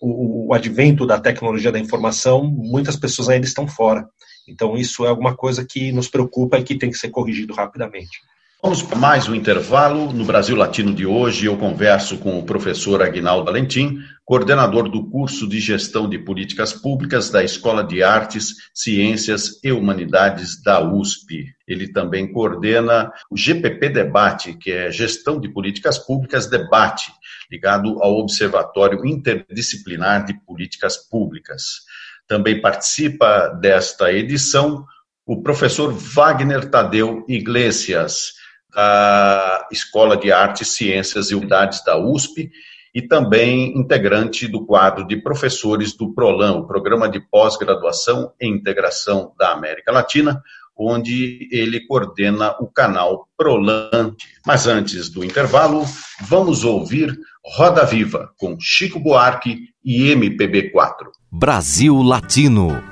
o, 0.00 0.48
o 0.48 0.54
advento 0.54 1.06
da 1.06 1.18
tecnologia 1.18 1.72
da 1.72 1.78
informação, 1.78 2.44
muitas 2.44 2.96
pessoas 2.96 3.30
ainda 3.30 3.46
estão 3.46 3.66
fora. 3.66 4.06
Então 4.46 4.76
isso 4.76 5.06
é 5.06 5.08
alguma 5.08 5.34
coisa 5.34 5.64
que 5.64 5.90
nos 5.92 6.08
preocupa 6.08 6.58
e 6.58 6.62
que 6.62 6.78
tem 6.78 6.90
que 6.90 6.98
ser 6.98 7.10
corrigido 7.10 7.54
rapidamente. 7.54 8.20
Vamos 8.64 8.80
para 8.80 8.96
mais 8.96 9.28
um 9.28 9.34
intervalo. 9.34 10.12
No 10.12 10.24
Brasil 10.24 10.54
Latino 10.54 10.94
de 10.94 11.04
hoje, 11.04 11.46
eu 11.46 11.56
converso 11.56 12.16
com 12.18 12.38
o 12.38 12.46
professor 12.46 13.02
Aguinaldo 13.02 13.46
Valentim, 13.46 13.98
coordenador 14.24 14.88
do 14.88 15.10
curso 15.10 15.48
de 15.48 15.58
Gestão 15.58 16.08
de 16.08 16.16
Políticas 16.16 16.72
Públicas 16.72 17.28
da 17.28 17.42
Escola 17.42 17.82
de 17.82 18.04
Artes, 18.04 18.54
Ciências 18.72 19.58
e 19.64 19.72
Humanidades 19.72 20.62
da 20.62 20.80
USP. 20.80 21.52
Ele 21.66 21.88
também 21.88 22.32
coordena 22.32 23.10
o 23.28 23.36
GPP 23.36 23.88
Debate, 23.88 24.52
que 24.54 24.70
é 24.70 24.92
Gestão 24.92 25.40
de 25.40 25.48
Políticas 25.48 25.98
Públicas 25.98 26.46
Debate, 26.46 27.10
ligado 27.50 28.00
ao 28.00 28.16
Observatório 28.18 29.04
Interdisciplinar 29.04 30.24
de 30.24 30.34
Políticas 30.46 30.96
Públicas. 30.96 31.80
Também 32.28 32.60
participa 32.60 33.48
desta 33.48 34.12
edição 34.12 34.84
o 35.26 35.42
professor 35.42 35.92
Wagner 35.92 36.70
Tadeu 36.70 37.24
Iglesias 37.28 38.40
da 38.74 39.68
Escola 39.70 40.16
de 40.16 40.32
Artes, 40.32 40.68
Ciências 40.68 41.30
e 41.30 41.34
Unidades 41.34 41.84
da 41.84 41.96
USP 41.98 42.50
e 42.94 43.00
também 43.00 43.76
integrante 43.78 44.46
do 44.46 44.66
quadro 44.66 45.06
de 45.06 45.16
professores 45.16 45.96
do 45.96 46.12
PROLAN, 46.12 46.58
o 46.58 46.66
Programa 46.66 47.08
de 47.08 47.20
Pós-Graduação 47.20 48.32
e 48.40 48.46
Integração 48.46 49.32
da 49.38 49.52
América 49.52 49.90
Latina, 49.90 50.42
onde 50.76 51.48
ele 51.50 51.86
coordena 51.86 52.54
o 52.60 52.66
canal 52.66 53.28
PROLAN. 53.36 54.14
Mas 54.46 54.66
antes 54.66 55.08
do 55.08 55.24
intervalo, 55.24 55.84
vamos 56.20 56.64
ouvir 56.64 57.16
Roda 57.44 57.84
Viva 57.84 58.30
com 58.38 58.58
Chico 58.60 58.98
Buarque 59.00 59.68
e 59.84 60.12
MPB4. 60.14 61.08
Brasil 61.30 61.96
Latino 62.02 62.91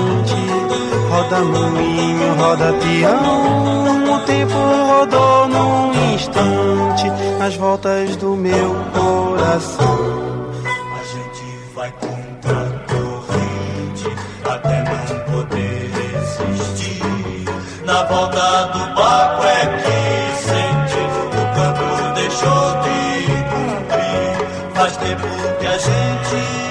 Roda 1.31 1.45
moinho, 1.45 2.35
roda 2.35 2.73
peão, 2.73 4.15
o 4.15 4.19
tempo 4.25 4.53
rodou 4.53 5.47
num 5.47 6.13
instante 6.13 7.09
nas 7.39 7.55
voltas 7.55 8.17
do 8.17 8.35
meu 8.35 8.75
coração. 8.93 10.51
A 10.65 11.03
gente 11.07 11.45
vai 11.73 11.89
contra 11.93 12.51
a 12.51 12.71
corrente 12.91 14.09
até 14.43 14.83
não 14.83 15.33
poder 15.33 15.89
resistir. 15.93 17.45
Na 17.85 18.03
volta 18.03 18.65
do 18.73 18.93
barco 18.93 19.45
é 19.45 19.67
que 19.77 20.35
sente 20.35 20.99
o 21.27 21.43
campo 21.55 22.13
deixou 22.13 22.67
de 22.83 22.99
cumprir. 23.47 24.73
Faz 24.73 24.97
tempo 24.97 25.27
que 25.61 25.65
a 25.65 25.77
gente 25.77 26.70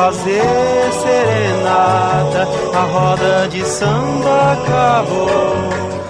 fazer 0.00 0.92
serenata, 1.02 2.48
a 2.74 2.82
roda 2.84 3.48
de 3.48 3.62
samba 3.66 4.52
acabou. 4.52 5.52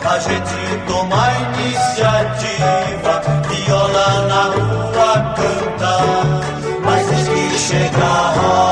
A 0.05 0.19
gente 0.21 0.85
toma 0.87 1.17
a 1.17 1.31
iniciativa, 1.59 3.13
viola 3.49 4.09
na 4.29 4.43
rua 4.45 5.35
cantar 5.35 6.51
chega 7.59 8.05
a 8.05 8.33
roda 8.37 8.70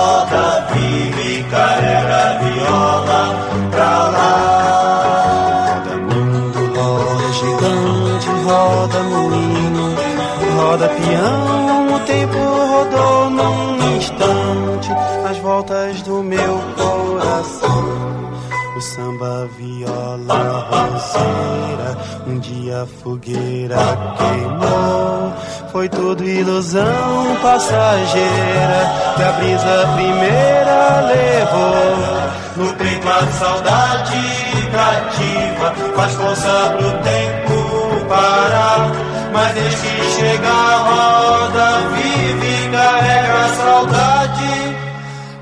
viola, 19.57 20.67
roseira, 20.71 21.97
um 22.27 22.39
dia 22.39 22.83
a 22.83 22.87
fogueira 22.87 23.77
queimou. 24.19 25.33
Foi 25.73 25.89
tudo 25.89 26.25
ilusão 26.25 27.37
passageira 27.43 29.15
que 29.17 29.23
a 29.23 29.33
brisa 29.33 29.89
primeira 29.95 31.01
levou. 31.07 32.39
No 32.57 32.75
peito 32.75 33.09
a 33.09 33.27
saudade 33.39 34.49
cativa 34.73 35.75
faz 35.95 36.15
força 36.15 36.77
pro 36.77 36.91
tempo 37.03 38.07
parar. 38.09 38.91
Mas 39.33 39.55
desde 39.55 39.89
que 39.89 40.11
chega 40.11 40.49
a 40.49 40.77
roda 40.79 41.89
vive 41.95 42.71
carrega 42.71 43.35
a 43.35 43.49
saudade 43.49 44.77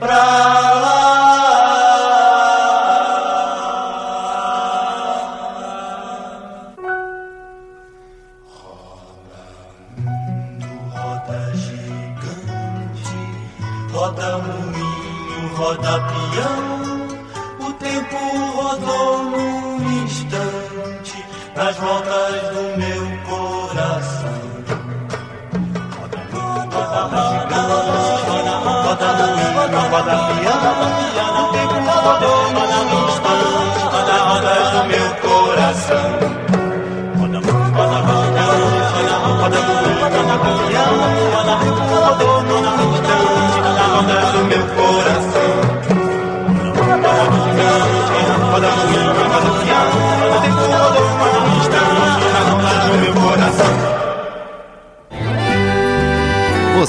pra 0.00 0.75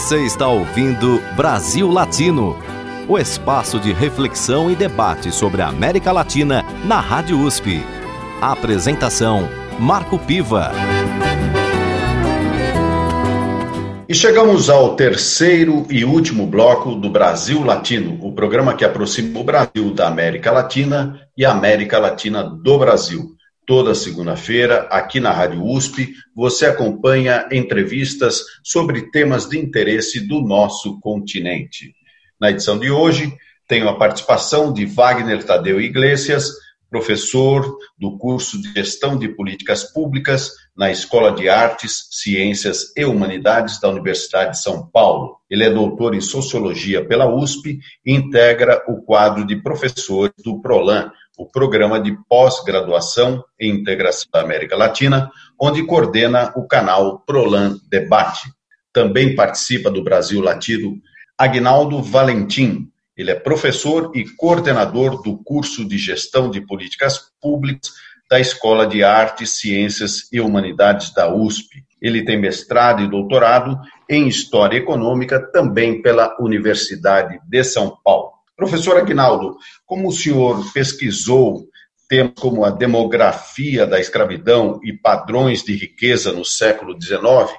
Você 0.08 0.24
está 0.24 0.48
ouvindo 0.48 1.22
Brasil 1.36 1.92
Latino, 1.92 2.58
o 3.10 3.20
espaço 3.20 3.78
de 3.78 3.92
reflexão 3.92 4.72
e 4.72 4.74
debate 4.74 5.34
sobre 5.34 5.62
a 5.62 5.68
América 5.68 6.14
Latina 6.14 6.64
na 6.86 7.02
Rádio 7.02 7.38
USP. 7.38 7.84
A 8.42 8.54
apresentação: 8.54 9.50
Marco 9.78 10.18
Piva. 10.18 10.72
E 14.08 14.16
chegamos 14.16 14.70
ao 14.70 14.96
terceiro 14.96 15.86
e 15.90 16.06
último 16.06 16.48
bloco 16.48 16.96
do 16.96 17.10
Brasil 17.10 17.62
Latino, 17.62 18.18
o 18.22 18.32
programa 18.32 18.76
que 18.76 18.86
aproxima 18.86 19.38
o 19.38 19.44
Brasil 19.44 19.94
da 19.94 20.08
América 20.08 20.54
Latina 20.54 21.20
e 21.36 21.44
a 21.44 21.52
América 21.52 22.00
Latina 22.00 22.46
do 22.46 22.78
Brasil. 22.78 23.37
Toda 23.68 23.94
segunda-feira, 23.94 24.88
aqui 24.90 25.20
na 25.20 25.34
Rádio 25.34 25.62
USP, 25.62 26.14
você 26.34 26.68
acompanha 26.68 27.50
entrevistas 27.52 28.42
sobre 28.64 29.12
temas 29.12 29.46
de 29.46 29.60
interesse 29.60 30.26
do 30.26 30.40
nosso 30.40 31.02
continente. 31.02 31.94
Na 32.40 32.50
edição 32.50 32.80
de 32.80 32.90
hoje, 32.90 33.36
tenho 33.68 33.90
a 33.90 33.98
participação 33.98 34.72
de 34.72 34.86
Wagner 34.86 35.44
Tadeu 35.44 35.82
Iglesias, 35.82 36.50
professor 36.90 37.78
do 38.00 38.18
curso 38.18 38.62
de 38.62 38.72
Gestão 38.72 39.18
de 39.18 39.28
Políticas 39.28 39.84
Públicas 39.84 40.54
na 40.74 40.90
Escola 40.90 41.34
de 41.34 41.50
Artes, 41.50 42.08
Ciências 42.12 42.94
e 42.96 43.04
Humanidades 43.04 43.82
da 43.82 43.90
Universidade 43.90 44.52
de 44.52 44.62
São 44.62 44.88
Paulo. 44.88 45.42
Ele 45.50 45.66
é 45.66 45.70
doutor 45.70 46.16
em 46.16 46.22
Sociologia 46.22 47.04
pela 47.06 47.30
USP 47.30 47.80
e 48.06 48.14
integra 48.14 48.82
o 48.88 49.02
quadro 49.02 49.46
de 49.46 49.58
professores 49.58 50.34
do 50.42 50.62
PROLAN, 50.62 51.12
o 51.38 51.46
Programa 51.46 52.00
de 52.00 52.18
Pós-Graduação 52.28 53.44
em 53.60 53.70
Integração 53.70 54.28
da 54.34 54.42
América 54.42 54.76
Latina, 54.76 55.30
onde 55.60 55.86
coordena 55.86 56.52
o 56.56 56.68
canal 56.68 57.20
PROLAN 57.20 57.78
Debate. 57.88 58.50
Também 58.92 59.36
participa 59.36 59.92
do 59.92 60.04
Brasil 60.04 60.42
Latino 60.42 60.98
Agnaldo 61.38 62.02
Valentim. 62.02 62.90
Ele 63.16 63.30
é 63.30 63.36
professor 63.36 64.12
e 64.16 64.26
coordenador 64.36 65.22
do 65.22 65.38
curso 65.44 65.88
de 65.88 65.98
Gestão 65.98 66.50
de 66.50 66.60
Políticas 66.60 67.32
Públicas 67.40 67.92
da 68.30 68.40
Escola 68.40 68.86
de 68.86 69.04
Artes, 69.04 69.60
Ciências 69.60 70.28
e 70.34 70.42
Humanidades 70.42 71.14
da 71.14 71.34
USP. 71.34 71.84
Ele 72.02 72.26
tem 72.26 72.38
mestrado 72.38 73.02
e 73.04 73.10
doutorado 73.10 73.80
em 74.10 74.28
História 74.28 74.78
Econômica, 74.78 75.40
também 75.52 76.02
pela 76.02 76.36
Universidade 76.40 77.40
de 77.48 77.64
São 77.64 77.96
Paulo. 78.04 78.37
Professor 78.58 78.98
Aguinaldo, 78.98 79.56
como 79.86 80.08
o 80.08 80.12
senhor 80.12 80.74
pesquisou 80.74 81.70
temas 82.10 82.34
como 82.40 82.66
a 82.66 82.72
demografia 82.72 83.86
da 83.86 84.00
escravidão 84.00 84.80
e 84.84 84.92
padrões 84.92 85.64
de 85.64 85.76
riqueza 85.76 86.32
no 86.32 86.44
século 86.44 87.00
XIX, 87.00 87.56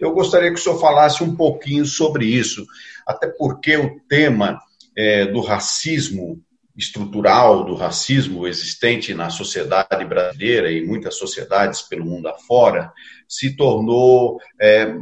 eu 0.00 0.12
gostaria 0.12 0.52
que 0.52 0.58
o 0.58 0.62
senhor 0.62 0.80
falasse 0.80 1.22
um 1.22 1.36
pouquinho 1.36 1.84
sobre 1.86 2.26
isso, 2.26 2.66
até 3.06 3.28
porque 3.28 3.76
o 3.76 4.00
tema 4.08 4.58
é, 4.96 5.26
do 5.26 5.40
racismo 5.40 6.42
estrutural, 6.76 7.64
do 7.64 7.74
racismo 7.74 8.46
existente 8.46 9.12
na 9.12 9.28
sociedade 9.28 10.04
brasileira 10.04 10.72
e 10.72 10.84
muitas 10.84 11.16
sociedades 11.16 11.82
pelo 11.82 12.06
mundo 12.06 12.28
afora, 12.28 12.90
se 13.28 13.54
tornou 13.54 14.40
é, 14.60 14.92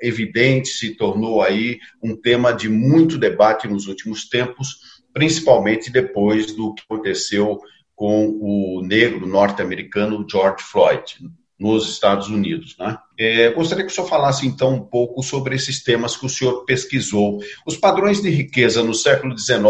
evidente, 0.00 0.68
se 0.68 0.96
tornou 0.96 1.42
aí 1.42 1.78
um 2.02 2.16
tema 2.16 2.52
de 2.52 2.68
muito 2.68 3.18
debate 3.18 3.68
nos 3.68 3.86
últimos 3.86 4.28
tempos, 4.28 4.95
principalmente 5.16 5.90
depois 5.90 6.52
do 6.52 6.74
que 6.74 6.82
aconteceu 6.82 7.58
com 7.94 8.28
o 8.38 8.82
negro 8.82 9.26
norte-americano 9.26 10.26
George 10.30 10.62
Floyd 10.62 11.16
nos 11.58 11.88
Estados 11.88 12.28
Unidos. 12.28 12.76
Né? 12.78 12.98
É, 13.18 13.50
gostaria 13.50 13.86
que 13.86 13.90
o 13.90 13.94
senhor 13.94 14.08
falasse 14.08 14.46
então 14.46 14.74
um 14.74 14.84
pouco 14.84 15.22
sobre 15.22 15.56
esses 15.56 15.82
temas 15.82 16.18
que 16.18 16.26
o 16.26 16.28
senhor 16.28 16.66
pesquisou. 16.66 17.38
Os 17.66 17.78
padrões 17.78 18.20
de 18.20 18.28
riqueza 18.28 18.82
no 18.82 18.92
século 18.92 19.34
XIX 19.38 19.64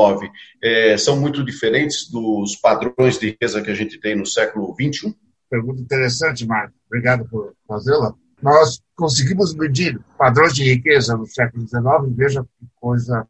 é, 0.60 0.98
são 0.98 1.16
muito 1.16 1.44
diferentes 1.44 2.10
dos 2.10 2.56
padrões 2.56 3.16
de 3.16 3.26
riqueza 3.26 3.62
que 3.62 3.70
a 3.70 3.74
gente 3.74 4.00
tem 4.00 4.16
no 4.16 4.26
século 4.26 4.74
XXI? 4.74 5.14
Pergunta 5.48 5.80
interessante, 5.80 6.44
Marco. 6.44 6.74
Obrigado 6.88 7.24
por 7.28 7.54
fazê-la. 7.68 8.12
Nós 8.42 8.82
conseguimos 8.96 9.54
medir 9.54 10.00
padrões 10.18 10.54
de 10.54 10.64
riqueza 10.64 11.16
no 11.16 11.24
século 11.24 11.68
XIX, 11.68 11.84
veja 12.16 12.42
que 12.42 12.66
coisa 12.80 13.24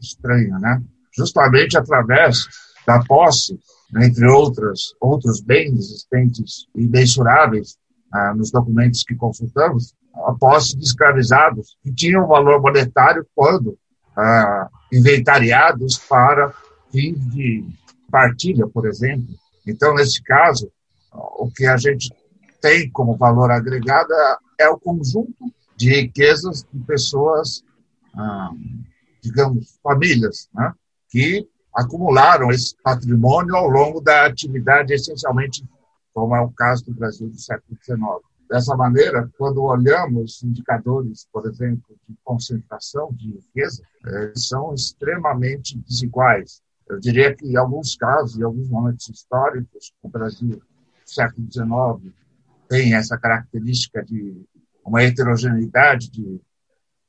estranha, 0.00 0.58
né? 0.58 0.82
Justamente 1.16 1.76
através 1.76 2.46
da 2.86 3.02
posse, 3.04 3.58
entre 3.96 4.26
outras, 4.26 4.94
outros 5.00 5.40
bens 5.40 5.78
existentes 5.78 6.66
e 6.74 6.86
mensuráveis 6.86 7.76
ah, 8.12 8.34
nos 8.34 8.50
documentos 8.50 9.02
que 9.02 9.14
consultamos, 9.14 9.94
a 10.14 10.32
posse 10.32 10.76
de 10.76 10.84
escravizados 10.84 11.76
que 11.82 11.92
tinham 11.92 12.26
valor 12.26 12.60
monetário 12.60 13.26
quando 13.34 13.76
ah, 14.16 14.68
inventariados 14.92 15.98
para 15.98 16.52
fins 16.90 17.18
de 17.32 17.64
partilha, 18.10 18.66
por 18.68 18.86
exemplo. 18.86 19.34
Então, 19.66 19.94
nesse 19.94 20.22
caso, 20.22 20.70
o 21.12 21.50
que 21.50 21.66
a 21.66 21.76
gente 21.76 22.12
tem 22.60 22.90
como 22.90 23.16
valor 23.16 23.50
agregado 23.50 24.12
é 24.58 24.68
o 24.68 24.78
conjunto 24.78 25.52
de 25.76 25.90
riquezas 25.90 26.64
de 26.72 26.80
pessoas, 26.84 27.64
ah, 28.14 28.50
digamos, 29.22 29.78
famílias, 29.82 30.48
né? 30.54 30.72
Que 31.14 31.48
acumularam 31.72 32.50
esse 32.50 32.74
patrimônio 32.82 33.54
ao 33.54 33.68
longo 33.68 34.00
da 34.00 34.26
atividade, 34.26 34.92
essencialmente, 34.92 35.64
como 36.12 36.34
é 36.34 36.40
o 36.40 36.50
caso 36.50 36.84
do 36.86 36.92
Brasil 36.92 37.28
do 37.28 37.40
século 37.40 37.78
XIX. 37.80 38.00
Dessa 38.50 38.76
maneira, 38.76 39.30
quando 39.38 39.62
olhamos 39.62 40.42
indicadores, 40.42 41.28
por 41.32 41.46
exemplo, 41.46 41.96
de 42.08 42.16
concentração 42.24 43.12
de 43.12 43.30
riqueza, 43.30 43.84
eles 44.04 44.48
são 44.48 44.74
extremamente 44.74 45.78
desiguais. 45.78 46.60
Eu 46.88 46.98
diria 46.98 47.32
que, 47.32 47.46
em 47.46 47.56
alguns 47.56 47.94
casos, 47.94 48.36
em 48.36 48.42
alguns 48.42 48.68
momentos 48.68 49.08
históricos, 49.08 49.92
o 50.02 50.08
Brasil 50.08 50.48
do 50.48 50.62
século 51.04 51.46
XIX 51.48 52.12
tem 52.68 52.94
essa 52.96 53.16
característica 53.16 54.04
de 54.04 54.44
uma 54.84 55.04
heterogeneidade 55.04 56.10
de 56.10 56.40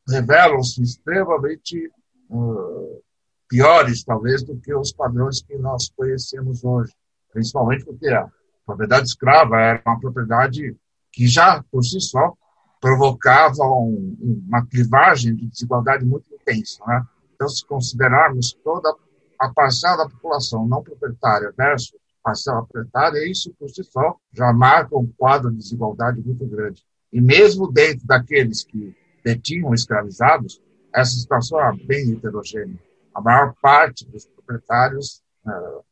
revelam-se 0.08 0.84
extremamente 0.84 1.92
uh, 2.30 3.04
piores, 3.48 4.04
talvez, 4.04 4.44
do 4.44 4.58
que 4.58 4.74
os 4.74 4.92
padrões 4.92 5.42
que 5.42 5.58
nós 5.58 5.90
conhecemos 5.96 6.64
hoje. 6.64 6.94
Principalmente 7.32 7.86
porque 7.86 8.08
a 8.08 8.28
propriedade 8.66 9.08
escrava 9.08 9.60
era 9.60 9.82
uma 9.86 10.00
propriedade 10.00 10.76
que 11.12 11.28
já, 11.28 11.64
por 11.72 11.84
si 11.84 12.00
só, 12.02 12.34
provocava 12.80 13.64
um, 13.64 14.44
uma 14.48 14.66
clivagem 14.66 15.36
de 15.36 15.48
desigualdade 15.48 16.06
muito 16.06 16.34
intensa. 16.34 16.84
Né? 16.86 17.04
Então, 17.34 17.48
se 17.48 17.66
considerarmos 17.66 18.54
toda 18.64 18.94
a 19.40 19.50
parcela 19.50 19.98
da 19.98 20.10
população 20.10 20.68
não 20.68 20.84
proprietária 20.84 21.54
versus 21.58 21.94
parcela 22.24 22.66
proprietária, 22.66 23.30
isso 23.30 23.54
por 23.60 23.70
si 23.70 23.84
só 23.84 24.16
já 24.34 24.52
marca 24.52 24.98
um 24.98 25.06
quadro 25.18 25.52
de 25.52 25.58
desigualdade 25.58 26.22
muito 26.22 26.46
grande. 26.48 26.84
E 27.14 27.22
mesmo 27.22 27.72
dentro 27.72 28.06
daqueles 28.08 28.64
que 28.64 28.96
detinham 29.24 29.74
escravizados, 29.74 30.62
essa 30.94 31.12
situação 31.12 31.60
é 31.60 31.74
bem 31.86 32.14
heterogênea 32.14 32.80
a 33.16 33.22
maior 33.22 33.56
parte 33.62 34.06
dos 34.12 34.26
proprietários 34.26 35.24
uh, 35.46 35.84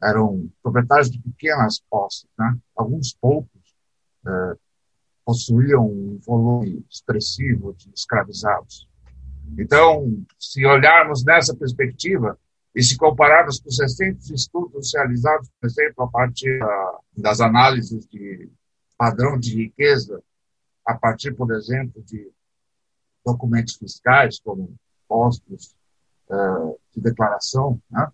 eram 0.00 0.48
proprietários 0.62 1.10
de 1.10 1.18
pequenas 1.18 1.80
posses, 1.90 2.28
né? 2.38 2.56
Alguns 2.76 3.12
poucos 3.20 3.76
uh, 4.24 4.56
possuíam 5.24 5.84
um 5.84 6.18
volume 6.24 6.86
expressivo 6.88 7.74
de 7.74 7.90
escravizados. 7.92 8.88
Então, 9.58 10.24
se 10.38 10.64
olharmos 10.64 11.24
nessa 11.24 11.54
perspectiva 11.54 12.38
e 12.72 12.82
se 12.82 12.96
compararmos 12.96 13.60
com 13.60 13.68
os 13.68 13.78
recentes 13.80 14.30
estudos 14.30 14.92
realizados, 14.94 15.50
por 15.60 15.66
exemplo, 15.66 16.04
a 16.04 16.08
partir 16.08 16.62
uh, 16.62 17.00
das 17.16 17.40
análises 17.40 18.06
de 18.06 18.48
padrão 18.96 19.36
de 19.36 19.56
riqueza, 19.56 20.22
a 20.86 20.94
partir, 20.94 21.32
por 21.34 21.52
exemplo, 21.52 22.00
de 22.04 22.30
documentos 23.24 23.74
fiscais, 23.74 24.38
como 24.38 24.76
impostos, 25.04 25.74
uh, 26.30 26.78
de 26.94 27.00
declaração, 27.00 27.80
né? 27.90 28.08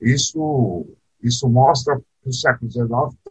isso, 0.00 0.86
isso 1.22 1.48
mostra 1.48 2.00
que 2.22 2.28
o 2.28 2.32
século 2.32 2.70
XIX 2.70 2.88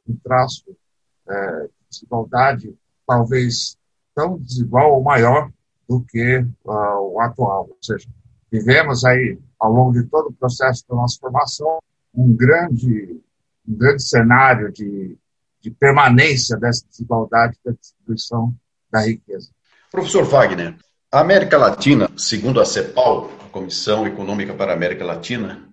um 0.07 0.15
traço 0.23 0.69
uh, 0.69 1.69
desigualdade 1.89 2.75
talvez 3.05 3.77
tão 4.15 4.38
desigual 4.38 4.93
ou 4.93 5.03
maior 5.03 5.51
do 5.88 6.01
que 6.01 6.38
uh, 6.65 7.13
o 7.13 7.19
atual. 7.19 7.67
Ou 7.69 7.77
seja, 7.82 8.07
vivemos 8.51 9.03
aí, 9.03 9.38
ao 9.59 9.71
longo 9.71 9.93
de 9.93 10.03
todo 10.07 10.29
o 10.29 10.34
processo 10.34 10.86
da 10.89 10.95
nossa 10.95 11.19
formação, 11.19 11.79
um 12.13 12.34
grande, 12.34 13.21
um 13.67 13.75
grande 13.75 14.03
cenário 14.03 14.71
de, 14.71 15.17
de 15.59 15.71
permanência 15.71 16.57
dessa 16.57 16.86
desigualdade 16.88 17.57
da 17.63 17.71
distribuição 17.71 18.55
da 18.91 19.01
riqueza. 19.01 19.49
Professor 19.91 20.23
Wagner, 20.23 20.75
a 21.11 21.19
América 21.19 21.57
Latina, 21.57 22.09
segundo 22.17 22.61
a 22.61 22.65
CEPAL, 22.65 23.29
Comissão 23.51 24.07
Econômica 24.07 24.53
para 24.53 24.71
a 24.71 24.75
América 24.75 25.05
Latina, 25.05 25.67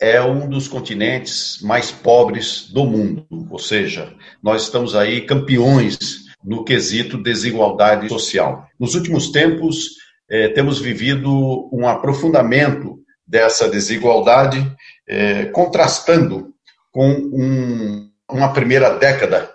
é 0.00 0.20
um 0.20 0.48
dos 0.48 0.68
continentes 0.68 1.60
mais 1.62 1.90
pobres 1.90 2.68
do 2.70 2.84
mundo, 2.84 3.26
ou 3.50 3.58
seja, 3.58 4.12
nós 4.42 4.64
estamos 4.64 4.94
aí 4.94 5.22
campeões 5.22 6.24
no 6.44 6.64
quesito 6.64 7.16
desigualdade 7.16 8.08
social. 8.08 8.66
Nos 8.78 8.94
últimos 8.94 9.30
tempos, 9.30 9.92
eh, 10.28 10.48
temos 10.48 10.78
vivido 10.78 11.70
um 11.72 11.88
aprofundamento 11.88 12.98
dessa 13.26 13.68
desigualdade, 13.68 14.70
eh, 15.08 15.46
contrastando 15.46 16.52
com 16.92 17.08
um, 17.10 18.10
uma 18.30 18.52
primeira 18.52 18.90
década 18.90 19.50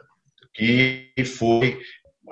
que 0.54 1.14
foi 1.38 1.80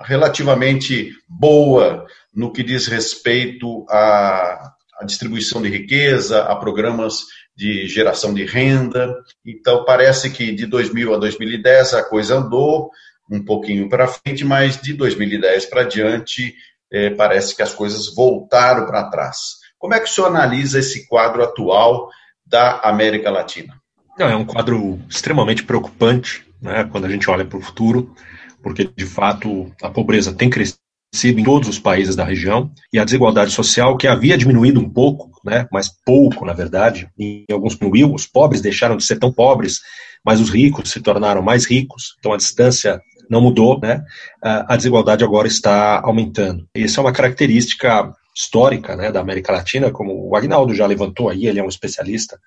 relativamente 0.02 1.12
boa 1.28 2.06
no 2.34 2.52
que 2.52 2.64
diz 2.64 2.88
respeito 2.88 3.86
à, 3.90 4.74
à 5.00 5.06
distribuição 5.06 5.62
de 5.62 5.70
riqueza, 5.70 6.44
a 6.44 6.56
programas 6.56 7.26
de 7.56 7.88
geração 7.88 8.34
de 8.34 8.46
renda. 8.46 9.16
Então, 9.46 9.84
parece 9.86 10.30
que 10.30 10.52
de 10.52 10.66
2000 10.66 11.14
a 11.14 11.18
2010 11.18 11.94
a 11.94 12.04
coisa 12.04 12.38
andou 12.38 12.90
um 13.30 13.44
pouquinho 13.44 13.90
para 13.90 14.08
frente, 14.08 14.46
mas 14.46 14.80
de 14.82 14.94
2010 14.94 15.66
para 15.66 15.84
diante 15.84 16.56
é, 16.92 17.10
parece 17.10 17.56
que 17.56 17.62
as 17.62 17.74
coisas 17.74 18.14
voltaram 18.14 18.86
para 18.86 19.10
trás. 19.10 19.58
Como 19.78 19.94
é 19.94 20.00
que 20.00 20.10
o 20.10 20.12
senhor 20.12 20.28
analisa 20.28 20.80
esse 20.80 21.08
quadro 21.08 21.44
atual 21.44 22.10
da 22.46 22.80
América 22.80 23.30
Latina? 23.30 23.76
Não, 24.18 24.28
é 24.28 24.36
um 24.36 24.46
quadro 24.46 25.00
extremamente 25.10 25.64
preocupante 25.64 26.48
né, 26.62 26.88
quando 26.92 27.06
a 27.06 27.10
gente 27.10 27.30
olha 27.30 27.46
para 27.46 27.58
o 27.58 27.62
futuro, 27.62 28.16
porque 28.64 28.90
de 28.96 29.06
fato 29.06 29.72
a 29.82 29.90
pobreza 29.90 30.34
tem 30.34 30.50
crescido 30.50 30.80
sido 31.18 31.40
em 31.40 31.44
todos 31.44 31.68
os 31.68 31.80
países 31.80 32.16
da 32.16 32.24
região, 32.24 32.72
e 32.94 33.00
a 33.00 33.04
desigualdade 33.04 33.52
social, 33.52 33.98
que 33.98 34.08
havia 34.08 34.38
diminuído 34.38 34.80
um 34.80 34.90
pouco, 34.90 35.32
né, 35.44 35.68
mas 35.72 35.90
pouco, 36.06 36.46
na 36.46 36.54
verdade, 36.54 37.10
em 37.18 37.46
alguns 37.52 37.76
diminuiu, 37.76 38.14
os 38.14 38.26
pobres 38.26 38.62
deixaram 38.62 38.98
de 38.98 39.04
ser 39.04 39.18
tão 39.18 39.32
pobres, 39.32 39.80
mas 40.26 40.40
os 40.40 40.50
ricos 40.50 40.92
se 40.92 41.02
tornaram 41.02 41.42
mais 41.42 41.66
ricos, 41.66 42.16
então 42.20 42.34
a 42.34 42.38
distância 42.38 43.02
não 43.30 43.42
mudou, 43.42 43.80
né, 43.80 44.04
a 44.42 44.78
desigualdade 44.78 45.24
agora 45.24 45.48
está 45.48 46.00
aumentando. 46.02 46.68
Essa 46.74 47.00
é 47.00 47.04
uma 47.04 47.12
característica 47.12 48.14
histórica 48.36 48.96
né, 48.96 49.12
da 49.12 49.20
América 49.20 49.52
Latina, 49.52 49.92
como 49.92 50.30
o 50.30 50.36
Agnaldo 50.36 50.74
já 50.74 50.86
levantou 50.86 51.30
aí, 51.30 51.48
ele 51.48 51.60
é 51.60 51.64
um 51.64 51.70
especialista 51.70 52.40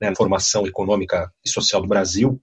né, 0.00 0.10
na 0.10 0.16
formação 0.16 0.66
econômica 0.66 1.30
e 1.44 1.48
social 1.48 1.80
do 1.80 1.88
Brasil, 1.88 2.40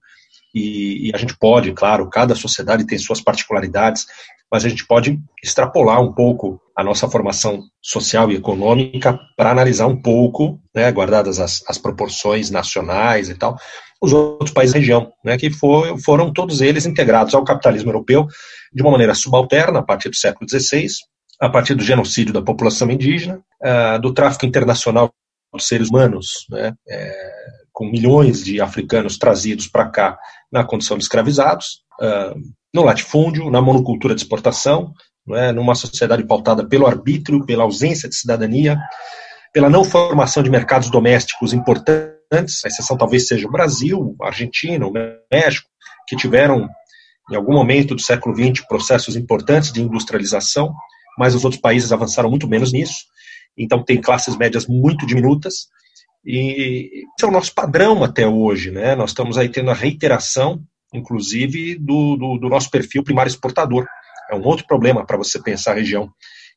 e, 0.54 1.08
e, 1.08 1.12
a 1.12 1.18
gente 1.18 1.36
pode, 1.36 1.72
claro, 1.72 2.08
cada 2.08 2.36
sociedade 2.36 2.86
tem 2.86 2.96
suas 2.96 3.20
particularidades, 3.20 4.06
mas 4.54 4.64
a 4.64 4.68
gente 4.68 4.86
pode 4.86 5.18
extrapolar 5.42 6.00
um 6.00 6.12
pouco 6.12 6.60
a 6.76 6.84
nossa 6.84 7.10
formação 7.10 7.64
social 7.82 8.30
e 8.30 8.36
econômica 8.36 9.18
para 9.36 9.50
analisar 9.50 9.88
um 9.88 10.00
pouco, 10.00 10.60
né, 10.72 10.92
guardadas 10.92 11.40
as, 11.40 11.60
as, 11.68 11.76
proporções 11.76 12.50
nacionais 12.50 13.28
e 13.28 13.34
tal, 13.34 13.56
os 14.00 14.12
outros 14.12 14.52
países 14.52 14.72
da 14.72 14.78
região, 14.78 15.10
né, 15.24 15.36
que 15.36 15.50
for, 15.50 15.98
foram 15.98 16.32
todos 16.32 16.60
eles 16.60 16.86
integrados 16.86 17.34
ao 17.34 17.42
capitalismo 17.42 17.90
europeu 17.90 18.28
de 18.72 18.80
uma 18.80 18.92
maneira 18.92 19.12
subalterna 19.12 19.80
a 19.80 19.82
partir 19.82 20.08
do 20.08 20.14
século 20.14 20.48
XVI, 20.48 20.86
a 21.40 21.48
partir 21.48 21.74
do 21.74 21.82
genocídio 21.82 22.32
da 22.32 22.40
população 22.40 22.88
indígena, 22.92 23.42
uh, 23.60 24.00
do 24.00 24.14
tráfico 24.14 24.46
internacional 24.46 25.12
de 25.52 25.64
seres 25.64 25.88
humanos, 25.88 26.46
né, 26.48 26.72
é, 26.88 27.12
com 27.72 27.90
milhões 27.90 28.44
de 28.44 28.60
africanos 28.60 29.18
trazidos 29.18 29.66
para 29.66 29.88
cá 29.88 30.16
na 30.52 30.62
condição 30.62 30.96
de 30.96 31.02
escravizados, 31.02 31.82
uh, 32.00 32.63
no 32.74 32.82
latifúndio, 32.82 33.50
na 33.50 33.62
monocultura 33.62 34.16
de 34.16 34.20
exportação, 34.20 34.92
é? 35.30 35.52
numa 35.52 35.76
sociedade 35.76 36.26
pautada 36.26 36.66
pelo 36.66 36.86
arbítrio, 36.86 37.46
pela 37.46 37.62
ausência 37.62 38.08
de 38.08 38.16
cidadania, 38.16 38.76
pela 39.52 39.70
não 39.70 39.84
formação 39.84 40.42
de 40.42 40.50
mercados 40.50 40.90
domésticos 40.90 41.52
importantes, 41.52 42.64
a 42.64 42.68
exceção 42.68 42.96
talvez 42.96 43.28
seja 43.28 43.46
o 43.46 43.52
Brasil, 43.52 44.16
a 44.20 44.26
Argentina, 44.26 44.84
o 44.84 44.92
México, 45.32 45.68
que 46.08 46.16
tiveram, 46.16 46.68
em 47.30 47.36
algum 47.36 47.54
momento 47.54 47.94
do 47.94 48.02
século 48.02 48.34
XX, 48.34 48.66
processos 48.66 49.14
importantes 49.14 49.70
de 49.70 49.80
industrialização, 49.80 50.74
mas 51.16 51.34
os 51.36 51.44
outros 51.44 51.62
países 51.62 51.92
avançaram 51.92 52.28
muito 52.28 52.48
menos 52.48 52.72
nisso, 52.72 53.04
então 53.56 53.84
tem 53.84 54.00
classes 54.00 54.36
médias 54.36 54.66
muito 54.66 55.06
diminutas, 55.06 55.68
e 56.26 57.04
esse 57.14 57.24
é 57.24 57.26
o 57.26 57.30
nosso 57.30 57.54
padrão 57.54 58.02
até 58.02 58.26
hoje, 58.26 58.70
né? 58.70 58.96
Nós 58.96 59.10
estamos 59.10 59.38
aí 59.38 59.48
tendo 59.48 59.70
a 59.70 59.74
reiteração 59.74 60.60
inclusive 60.94 61.76
do, 61.76 62.16
do, 62.16 62.38
do 62.38 62.48
nosso 62.48 62.70
perfil 62.70 63.02
primário 63.02 63.28
exportador. 63.28 63.86
É 64.30 64.34
um 64.34 64.44
outro 64.44 64.66
problema 64.66 65.04
para 65.04 65.16
você 65.16 65.42
pensar 65.42 65.72
a 65.72 65.74
região, 65.74 66.10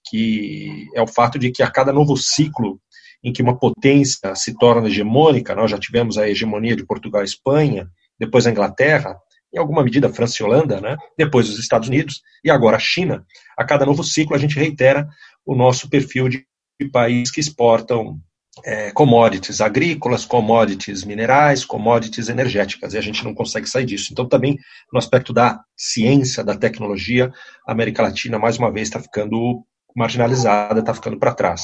que 0.10 0.88
é 0.96 1.02
o 1.02 1.08
fato 1.08 1.38
de 1.38 1.52
que 1.52 1.64
a 1.64 1.70
cada 1.70 1.92
novo 1.92 2.16
ciclo 2.16 2.80
em 3.24 3.34
que 3.34 3.42
uma 3.42 3.58
potência 3.58 4.36
se 4.36 4.56
torna 4.58 4.88
hegemônica, 4.88 5.56
nós 5.56 5.72
já 5.72 5.78
tivemos 5.78 6.18
a 6.18 6.30
hegemonia 6.30 6.76
de 6.76 6.86
Portugal 6.86 7.24
e 7.24 7.26
Espanha, 7.26 7.90
depois 8.20 8.46
a 8.46 8.52
Inglaterra, 8.52 9.18
em 9.54 9.58
alguma 9.58 9.84
medida 9.84 10.14
França 10.14 10.42
e 10.42 10.46
Holanda, 10.46 10.80
né? 10.80 10.96
depois 11.18 11.50
os 11.50 11.60
Estados 11.60 11.90
Unidos 11.90 12.22
e 12.44 12.52
agora 12.52 12.78
a 12.78 12.80
China, 12.80 13.26
a 13.58 13.66
cada 13.66 13.86
novo 13.86 14.04
ciclo 14.04 14.36
a 14.36 14.40
gente 14.40 14.58
reitera 14.58 15.08
o 15.46 15.56
nosso 15.56 15.90
perfil 15.90 16.30
de 16.30 16.46
país 16.92 17.32
que 17.32 17.40
exportam 17.40 18.20
é, 18.66 18.92
commodities 18.92 19.62
agrícolas, 19.62 20.26
commodities 20.26 21.04
minerais, 21.04 21.66
commodities 21.66 22.30
energéticas, 22.30 22.94
e 22.94 22.98
a 22.98 23.02
gente 23.02 23.24
não 23.24 23.34
consegue 23.34 23.68
sair 23.68 23.86
disso. 23.86 24.10
Então, 24.12 24.28
também 24.28 24.58
no 24.92 25.00
aspecto 25.00 25.34
da 25.34 25.62
ciência, 25.76 26.44
da 26.44 26.56
tecnologia, 26.56 27.32
a 27.66 27.72
América 27.72 28.04
Latina, 28.04 28.40
mais 28.40 28.58
uma 28.58 28.72
vez, 28.72 28.88
está 28.88 29.00
ficando 29.00 29.64
marginalizada, 29.96 30.80
está 30.80 30.94
ficando 30.94 31.18
para 31.18 31.34
trás. 31.34 31.64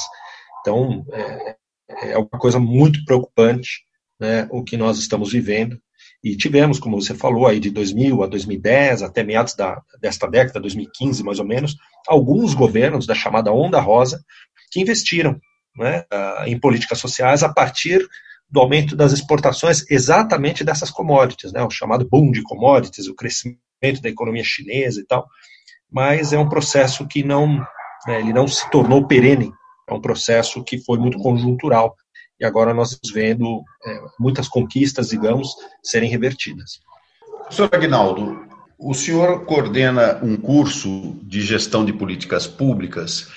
Então, 0.61 1.05
é, 1.11 1.55
é 2.11 2.17
uma 2.17 2.39
coisa 2.39 2.59
muito 2.59 3.03
preocupante 3.05 3.83
né, 4.19 4.47
o 4.51 4.63
que 4.63 4.77
nós 4.77 4.97
estamos 4.97 5.31
vivendo. 5.31 5.77
E 6.23 6.37
tivemos, 6.37 6.79
como 6.79 7.01
você 7.01 7.13
falou, 7.13 7.45
aí 7.45 7.59
de 7.59 7.69
2000 7.69 8.23
a 8.23 8.27
2010, 8.27 9.03
até 9.03 9.23
meados 9.23 9.55
da, 9.55 9.81
desta 9.99 10.25
década, 10.25 10.61
2015 10.61 11.21
mais 11.23 11.39
ou 11.39 11.45
menos, 11.45 11.75
alguns 12.07 12.53
governos 12.53 13.05
da 13.05 13.13
chamada 13.13 13.51
Onda 13.51 13.79
Rosa 13.79 14.23
que 14.71 14.79
investiram 14.79 15.39
né, 15.77 16.03
em 16.45 16.59
políticas 16.59 16.99
sociais 16.99 17.43
a 17.43 17.49
partir 17.51 18.07
do 18.49 18.59
aumento 18.59 18.95
das 18.95 19.11
exportações 19.11 19.83
exatamente 19.89 20.63
dessas 20.63 20.91
commodities, 20.91 21.51
né, 21.51 21.63
o 21.63 21.71
chamado 21.71 22.07
boom 22.07 22.31
de 22.31 22.43
commodities, 22.43 23.07
o 23.07 23.15
crescimento 23.15 24.01
da 24.01 24.09
economia 24.09 24.43
chinesa 24.43 24.99
e 24.99 25.05
tal, 25.05 25.27
mas 25.91 26.33
é 26.33 26.37
um 26.37 26.47
processo 26.47 27.07
que 27.07 27.23
não, 27.23 27.57
né, 28.05 28.19
ele 28.19 28.33
não 28.33 28.47
se 28.47 28.69
tornou 28.69 29.07
perene, 29.07 29.51
é 29.89 29.93
um 29.93 30.01
processo 30.01 30.63
que 30.63 30.77
foi 30.77 30.97
muito 30.97 31.17
conjuntural. 31.17 31.95
E 32.39 32.45
agora 32.45 32.73
nós 32.73 32.91
estamos 32.91 33.13
vendo 33.13 33.63
é, 33.85 33.99
muitas 34.19 34.47
conquistas, 34.47 35.09
digamos, 35.09 35.49
serem 35.83 36.09
revertidas. 36.09 36.79
Professor 37.43 37.69
Aguinaldo, 37.71 38.47
o 38.77 38.93
senhor 38.93 39.45
coordena 39.45 40.19
um 40.23 40.35
curso 40.35 41.19
de 41.23 41.41
gestão 41.41 41.85
de 41.85 41.93
políticas 41.93 42.47
públicas 42.47 43.29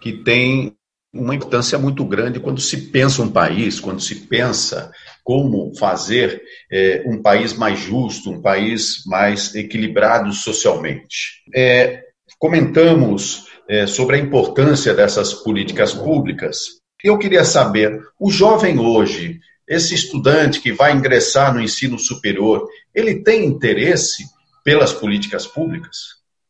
que 0.00 0.12
tem 0.12 0.76
uma 1.12 1.34
importância 1.34 1.78
muito 1.78 2.04
grande 2.04 2.40
quando 2.40 2.60
se 2.60 2.88
pensa 2.90 3.22
um 3.22 3.30
país, 3.30 3.78
quando 3.78 4.00
se 4.00 4.14
pensa 4.14 4.90
como 5.22 5.76
fazer 5.76 6.42
é, 6.70 7.04
um 7.06 7.20
país 7.20 7.52
mais 7.52 7.78
justo, 7.78 8.30
um 8.30 8.40
país 8.40 9.02
mais 9.06 9.54
equilibrado 9.54 10.32
socialmente. 10.32 11.42
É, 11.54 12.02
comentamos 12.38 13.46
é, 13.68 13.86
sobre 13.86 14.16
a 14.16 14.18
importância 14.18 14.94
dessas 14.94 15.34
políticas 15.34 15.92
públicas. 15.92 16.80
Eu 17.04 17.18
queria 17.18 17.44
saber, 17.44 18.00
o 18.18 18.30
jovem 18.30 18.78
hoje, 18.78 19.38
esse 19.68 19.94
estudante 19.94 20.60
que 20.60 20.72
vai 20.72 20.92
ingressar 20.92 21.52
no 21.52 21.60
ensino 21.60 21.98
superior, 21.98 22.66
ele 22.94 23.22
tem 23.22 23.44
interesse 23.44 24.24
pelas 24.64 24.92
políticas 24.92 25.46
públicas? 25.46 25.96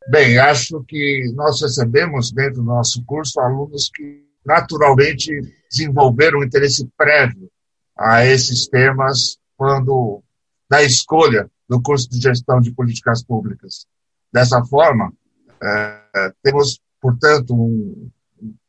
Bem, 0.08 0.38
acho 0.38 0.82
que 0.86 1.32
nós 1.34 1.60
recebemos 1.60 2.30
dentro 2.32 2.56
do 2.56 2.64
nosso 2.64 3.02
curso 3.04 3.40
alunos 3.40 3.90
que 3.94 4.31
naturalmente 4.44 5.40
desenvolver 5.70 6.34
um 6.34 6.42
interesse 6.42 6.88
prévio 6.96 7.50
a 7.96 8.24
esses 8.24 8.66
temas 8.68 9.38
quando 9.56 10.22
da 10.68 10.82
escolha 10.82 11.50
do 11.68 11.80
curso 11.80 12.08
de 12.08 12.20
gestão 12.20 12.60
de 12.60 12.72
políticas 12.72 13.22
públicas. 13.22 13.86
Dessa 14.32 14.64
forma, 14.64 15.12
é, 15.62 16.32
temos, 16.42 16.80
portanto, 17.00 17.54
um 17.54 18.10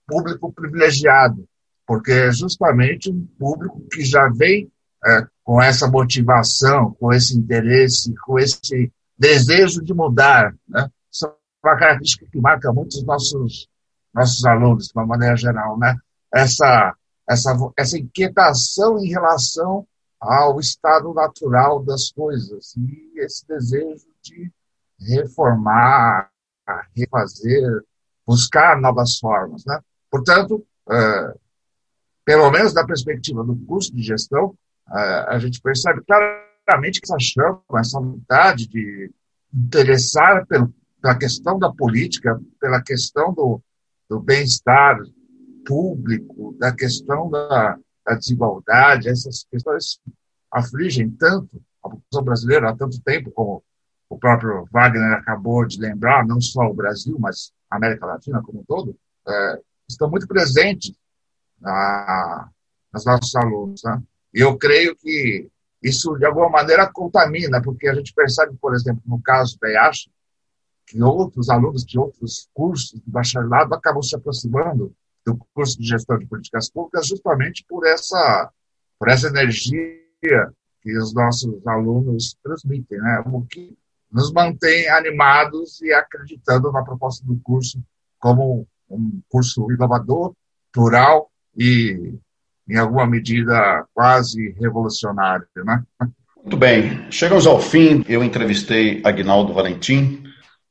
público 0.07 0.51
privilegiado, 0.53 1.47
porque 1.87 2.11
é 2.11 2.31
justamente 2.31 3.09
um 3.09 3.25
público 3.39 3.81
que 3.91 4.03
já 4.03 4.29
vem 4.29 4.71
é, 5.05 5.25
com 5.43 5.61
essa 5.61 5.87
motivação, 5.87 6.95
com 6.99 7.11
esse 7.11 7.37
interesse, 7.37 8.13
com 8.25 8.39
esse 8.39 8.91
desejo 9.17 9.83
de 9.83 9.93
mudar, 9.93 10.55
né? 10.67 10.89
Isso 11.11 11.25
é 11.25 11.67
uma 11.67 11.77
característica 11.77 12.25
que 12.31 12.39
marca 12.39 12.71
muito 12.71 12.93
os 12.93 13.03
nossos, 13.03 13.67
nossos 14.13 14.45
alunos, 14.45 14.87
de 14.87 14.93
uma 14.95 15.05
maneira 15.05 15.35
geral, 15.35 15.77
né? 15.77 15.95
Essa, 16.33 16.95
essa, 17.27 17.55
essa 17.77 17.97
inquietação 17.97 18.99
em 18.99 19.09
relação 19.09 19.87
ao 20.19 20.59
estado 20.59 21.13
natural 21.13 21.83
das 21.83 22.11
coisas 22.11 22.75
e 22.77 23.19
esse 23.19 23.45
desejo 23.47 24.07
de 24.21 24.51
reformar, 24.99 26.29
refazer, 26.95 27.83
buscar 28.25 28.79
novas 28.79 29.17
formas. 29.19 29.65
Né? 29.65 29.79
Portanto, 30.09 30.65
é, 30.89 31.35
pelo 32.25 32.49
menos 32.51 32.73
da 32.73 32.85
perspectiva 32.85 33.43
do 33.43 33.55
curso 33.65 33.93
de 33.93 34.01
gestão, 34.01 34.55
é, 34.89 35.25
a 35.27 35.39
gente 35.39 35.61
percebe 35.61 36.01
claramente 36.05 37.01
que 37.01 37.05
essa 37.05 37.19
chama, 37.19 37.61
essa 37.75 37.99
vontade 37.99 38.67
de 38.67 39.11
interessar 39.53 40.45
pelo, 40.47 40.73
pela 41.01 41.15
questão 41.15 41.59
da 41.59 41.71
política, 41.71 42.39
pela 42.59 42.81
questão 42.81 43.33
do, 43.33 43.61
do 44.09 44.19
bem-estar 44.19 44.99
público, 45.65 46.55
da 46.59 46.73
questão 46.73 47.29
da, 47.29 47.77
da 48.05 48.15
desigualdade, 48.15 49.09
essas 49.09 49.45
questões 49.49 49.99
afligem 50.51 51.09
tanto 51.09 51.61
a 51.83 51.89
população 51.89 52.23
brasileira 52.23 52.69
há 52.69 52.75
tanto 52.75 53.01
tempo, 53.01 53.31
como 53.31 53.63
o 54.09 54.17
próprio 54.17 54.67
Wagner 54.71 55.13
acabou 55.13 55.65
de 55.65 55.79
lembrar, 55.79 56.25
não 56.25 56.39
só 56.39 56.65
o 56.65 56.73
Brasil, 56.73 57.17
mas 57.19 57.51
a 57.69 57.77
América 57.77 58.05
Latina 58.05 58.41
como 58.43 58.59
um 58.59 58.63
todo, 58.63 58.95
é, 59.27 59.59
estão 59.89 60.09
muito 60.09 60.27
presentes 60.27 60.93
na, 61.59 62.49
nos 62.93 63.05
nossos 63.05 63.35
alunos. 63.35 63.81
Né? 63.83 64.01
E 64.33 64.41
eu 64.41 64.57
creio 64.57 64.95
que 64.95 65.49
isso, 65.81 66.15
de 66.17 66.25
alguma 66.25 66.49
maneira, 66.49 66.89
contamina, 66.91 67.61
porque 67.61 67.87
a 67.87 67.93
gente 67.93 68.13
percebe, 68.13 68.55
por 68.61 68.73
exemplo, 68.73 69.01
no 69.05 69.21
caso 69.21 69.57
da 69.59 69.69
IASH, 69.69 70.07
que 70.87 71.01
outros 71.01 71.49
alunos 71.49 71.85
de 71.85 71.97
outros 71.97 72.49
cursos 72.53 72.99
de 72.99 73.09
bacharelado 73.09 73.73
acabam 73.73 74.01
se 74.01 74.15
aproximando 74.15 74.93
do 75.25 75.37
curso 75.53 75.77
de 75.79 75.87
gestão 75.87 76.17
de 76.17 76.25
políticas 76.25 76.69
públicas 76.69 77.07
justamente 77.07 77.65
por 77.67 77.85
essa, 77.87 78.51
por 78.99 79.09
essa 79.09 79.27
energia 79.27 80.51
que 80.81 80.97
os 80.97 81.13
nossos 81.13 81.65
alunos 81.65 82.35
transmitem, 82.43 82.99
né? 82.99 83.23
o 83.25 83.41
que 83.43 83.77
nos 84.11 84.31
mantém 84.31 84.87
animados 84.89 85.81
e 85.81 85.91
acreditando 85.93 86.71
na 86.71 86.83
proposta 86.83 87.25
do 87.25 87.39
curso 87.39 87.81
como 88.19 88.67
um 88.89 89.21
curso 89.29 89.71
inovador, 89.71 90.33
plural 90.71 91.31
e, 91.57 92.13
em 92.69 92.77
alguma 92.77 93.07
medida, 93.07 93.85
quase 93.93 94.51
revolucionário. 94.59 95.47
Né? 95.55 95.83
Muito 96.37 96.57
bem, 96.57 97.09
chegamos 97.11 97.47
ao 97.47 97.59
fim. 97.59 98.03
Eu 98.07 98.23
entrevistei 98.23 99.01
Agnaldo 99.03 99.53
Valentim, 99.53 100.23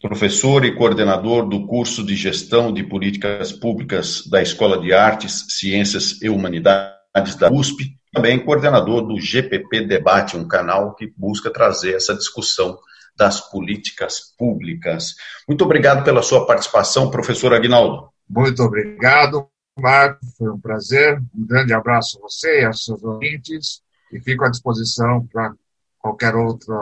professor 0.03 0.65
e 0.65 0.75
coordenador 0.75 1.49
do 1.49 1.65
curso 1.65 2.05
de 2.05 2.17
Gestão 2.17 2.73
de 2.73 2.83
Políticas 2.83 3.53
Públicas 3.53 4.27
da 4.27 4.43
Escola 4.43 4.81
de 4.81 4.93
Artes, 4.93 5.47
Ciências 5.49 6.21
e 6.21 6.29
Humanidades 6.29 7.37
da 7.39 7.51
USP, 7.51 7.97
também 8.13 8.45
coordenador 8.45 9.07
do 9.07 9.19
GPP 9.21 9.87
Debate, 9.87 10.37
um 10.37 10.47
canal 10.47 10.97
que 10.97 11.07
busca 11.17 11.53
trazer 11.53 11.95
essa 11.95 12.15
discussão 12.15 12.77
das 13.17 13.41
políticas 13.49 14.35
públicas. 14.37 15.15
Muito 15.47 15.65
obrigado 15.65 16.05
pela 16.05 16.23
sua 16.23 16.45
participação, 16.47 17.09
professor 17.09 17.55
Aguinaldo. 17.55 18.09
Muito 18.29 18.61
obrigado, 18.61 19.47
Marco. 19.79 20.19
Foi 20.37 20.51
um 20.51 20.59
prazer. 20.59 21.23
Um 21.33 21.47
grande 21.47 21.73
abraço 21.73 22.19
a 22.19 22.23
você 22.23 22.63
e 22.63 22.65
aos 22.65 22.85
seus 22.85 23.03
ouvintes 23.05 23.81
e 24.13 24.19
fico 24.21 24.45
à 24.45 24.51
disposição 24.51 25.27
para 25.33 25.53
qualquer 25.99 26.35
outro 26.35 26.75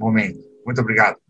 momento. 0.00 0.40
Muito 0.66 0.80
obrigado. 0.80 1.21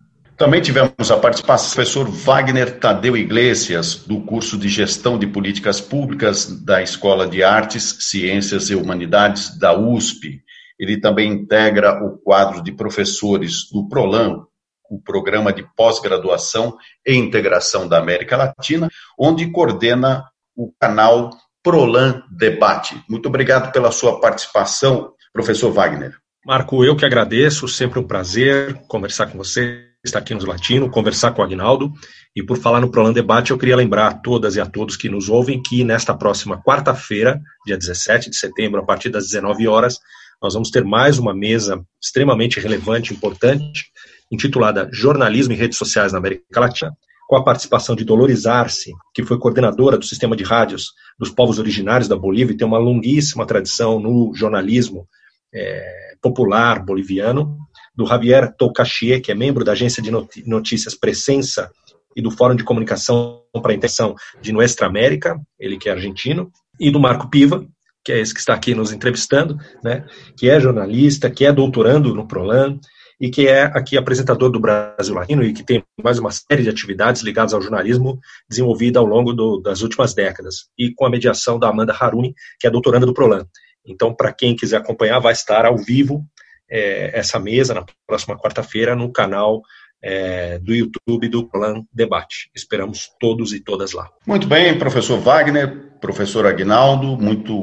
Também 0.42 0.60
tivemos 0.60 1.08
a 1.08 1.16
participação 1.16 1.68
do 1.68 1.74
professor 1.76 2.10
Wagner 2.10 2.80
Tadeu 2.80 3.16
Iglesias, 3.16 3.94
do 3.94 4.20
curso 4.22 4.58
de 4.58 4.68
Gestão 4.68 5.16
de 5.16 5.24
Políticas 5.24 5.80
Públicas 5.80 6.64
da 6.64 6.82
Escola 6.82 7.28
de 7.28 7.44
Artes, 7.44 7.98
Ciências 8.00 8.68
e 8.68 8.74
Humanidades 8.74 9.56
da 9.56 9.72
USP. 9.72 10.42
Ele 10.76 11.00
também 11.00 11.30
integra 11.30 12.04
o 12.04 12.18
quadro 12.18 12.60
de 12.60 12.72
professores 12.72 13.70
do 13.70 13.88
PROLAN, 13.88 14.44
o 14.90 15.00
Programa 15.00 15.52
de 15.52 15.64
Pós-Graduação 15.76 16.76
e 17.06 17.14
Integração 17.14 17.86
da 17.86 17.98
América 17.98 18.36
Latina, 18.36 18.88
onde 19.16 19.48
coordena 19.52 20.24
o 20.56 20.72
canal 20.80 21.30
PROLAN 21.62 22.20
Debate. 22.36 23.00
Muito 23.08 23.28
obrigado 23.28 23.70
pela 23.70 23.92
sua 23.92 24.20
participação, 24.20 25.12
professor 25.32 25.70
Wagner. 25.70 26.16
Marco, 26.44 26.84
eu 26.84 26.96
que 26.96 27.04
agradeço, 27.04 27.68
sempre 27.68 28.00
um 28.00 28.08
prazer 28.08 28.82
conversar 28.88 29.28
com 29.28 29.38
você 29.38 29.91
está 30.04 30.18
aqui 30.18 30.34
nos 30.34 30.44
Latino, 30.44 30.90
conversar 30.90 31.32
com 31.32 31.42
o 31.42 31.44
Agnaldo. 31.44 31.92
E 32.34 32.42
por 32.42 32.58
falar 32.58 32.80
no 32.80 32.90
Prolan 32.90 33.12
Debate, 33.12 33.52
eu 33.52 33.58
queria 33.58 33.76
lembrar 33.76 34.08
a 34.08 34.14
todas 34.14 34.56
e 34.56 34.60
a 34.60 34.66
todos 34.66 34.96
que 34.96 35.08
nos 35.08 35.28
ouvem 35.28 35.62
que 35.62 35.84
nesta 35.84 36.14
próxima 36.14 36.60
quarta-feira, 36.60 37.40
dia 37.64 37.78
17 37.78 38.30
de 38.30 38.36
setembro, 38.36 38.80
a 38.80 38.84
partir 38.84 39.10
das 39.10 39.26
19 39.26 39.68
horas, 39.68 39.98
nós 40.42 40.54
vamos 40.54 40.70
ter 40.70 40.84
mais 40.84 41.18
uma 41.18 41.32
mesa 41.32 41.80
extremamente 42.02 42.58
relevante, 42.58 43.14
importante, 43.14 43.92
intitulada 44.30 44.88
Jornalismo 44.92 45.52
e 45.52 45.56
Redes 45.56 45.78
Sociais 45.78 46.12
na 46.12 46.18
América 46.18 46.58
Latina, 46.58 46.92
com 47.28 47.36
a 47.36 47.44
participação 47.44 47.94
de 47.94 48.04
Dolores 48.04 48.44
Arce, 48.44 48.92
que 49.14 49.22
foi 49.22 49.38
coordenadora 49.38 49.96
do 49.96 50.04
sistema 50.04 50.34
de 50.34 50.42
rádios 50.42 50.92
dos 51.16 51.30
povos 51.30 51.60
originários 51.60 52.08
da 52.08 52.16
Bolívia 52.16 52.54
e 52.54 52.56
tem 52.56 52.66
uma 52.66 52.78
longuíssima 52.78 53.46
tradição 53.46 54.00
no 54.00 54.32
jornalismo 54.34 55.06
é, 55.54 56.14
popular 56.20 56.84
boliviano, 56.84 57.56
do 57.94 58.06
Javier 58.06 58.54
Tocachie, 58.56 59.20
que 59.20 59.30
é 59.30 59.34
membro 59.34 59.64
da 59.64 59.72
agência 59.72 60.02
de 60.02 60.10
notícias 60.46 60.94
Presença 60.94 61.70
e 62.16 62.22
do 62.22 62.30
Fórum 62.30 62.54
de 62.54 62.64
Comunicação 62.64 63.42
para 63.62 63.72
a 63.72 63.74
Intenção 63.74 64.14
de 64.40 64.52
Nuestra 64.52 64.86
América, 64.86 65.40
ele 65.58 65.76
que 65.76 65.88
é 65.88 65.92
argentino, 65.92 66.50
e 66.78 66.90
do 66.90 67.00
Marco 67.00 67.28
Piva, 67.28 67.66
que 68.04 68.12
é 68.12 68.20
esse 68.20 68.34
que 68.34 68.40
está 68.40 68.54
aqui 68.54 68.74
nos 68.74 68.92
entrevistando, 68.92 69.56
né, 69.82 70.04
que 70.36 70.48
é 70.48 70.58
jornalista, 70.58 71.30
que 71.30 71.44
é 71.44 71.52
doutorando 71.52 72.14
no 72.14 72.26
Prolan 72.26 72.78
e 73.20 73.30
que 73.30 73.46
é 73.46 73.62
aqui 73.62 73.96
apresentador 73.96 74.50
do 74.50 74.58
Brasil 74.58 75.14
Latino 75.14 75.44
e 75.44 75.52
que 75.52 75.62
tem 75.62 75.84
mais 76.02 76.18
uma 76.18 76.30
série 76.32 76.64
de 76.64 76.68
atividades 76.68 77.22
ligadas 77.22 77.54
ao 77.54 77.62
jornalismo 77.62 78.18
desenvolvida 78.48 78.98
ao 78.98 79.06
longo 79.06 79.32
do, 79.32 79.60
das 79.60 79.82
últimas 79.82 80.12
décadas 80.12 80.66
e 80.76 80.92
com 80.92 81.06
a 81.06 81.10
mediação 81.10 81.58
da 81.58 81.68
Amanda 81.68 81.92
Haruni, 81.92 82.34
que 82.58 82.66
é 82.66 82.70
doutoranda 82.70 83.06
do 83.06 83.14
Prolan. 83.14 83.46
Então, 83.84 84.14
para 84.14 84.32
quem 84.32 84.54
quiser 84.54 84.76
acompanhar, 84.76 85.18
vai 85.20 85.32
estar 85.32 85.64
ao 85.64 85.76
vivo 85.76 86.24
é, 86.72 87.10
essa 87.18 87.38
mesa 87.38 87.74
na 87.74 87.84
próxima 88.06 88.36
quarta-feira 88.38 88.96
no 88.96 89.12
canal 89.12 89.62
é, 90.02 90.58
do 90.58 90.74
YouTube 90.74 91.28
do 91.28 91.48
Plan 91.48 91.84
Debate. 91.92 92.50
Esperamos 92.54 93.08
todos 93.20 93.52
e 93.52 93.60
todas 93.60 93.92
lá. 93.92 94.08
Muito 94.26 94.48
bem, 94.48 94.76
professor 94.76 95.20
Wagner, 95.20 95.92
professor 96.00 96.46
Agnaldo, 96.46 97.16
muito 97.16 97.54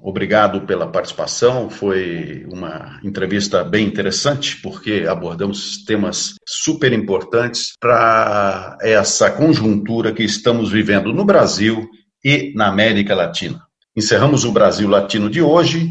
obrigado 0.00 0.60
pela 0.60 0.86
participação. 0.86 1.68
Foi 1.68 2.46
uma 2.52 3.00
entrevista 3.02 3.64
bem 3.64 3.86
interessante, 3.86 4.60
porque 4.62 5.06
abordamos 5.08 5.84
temas 5.84 6.34
super 6.46 6.92
importantes 6.92 7.72
para 7.80 8.78
essa 8.80 9.30
conjuntura 9.30 10.12
que 10.12 10.22
estamos 10.22 10.70
vivendo 10.70 11.12
no 11.12 11.24
Brasil 11.24 11.88
e 12.24 12.52
na 12.54 12.68
América 12.68 13.14
Latina. 13.14 13.60
Encerramos 13.96 14.44
o 14.44 14.52
Brasil 14.52 14.88
Latino 14.88 15.28
de 15.28 15.42
hoje 15.42 15.90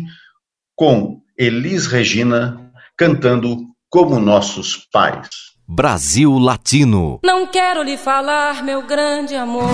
com 0.75 1.21
Elis 1.37 1.87
Regina 1.87 2.66
cantando 2.97 3.59
como 3.89 4.19
nossos 4.19 4.87
pais. 4.91 5.29
Brasil 5.67 6.39
Latino. 6.39 7.19
Não 7.23 7.45
quero 7.45 7.83
lhe 7.83 7.95
falar, 7.95 8.63
meu 8.63 8.81
grande 8.81 9.35
amor, 9.35 9.69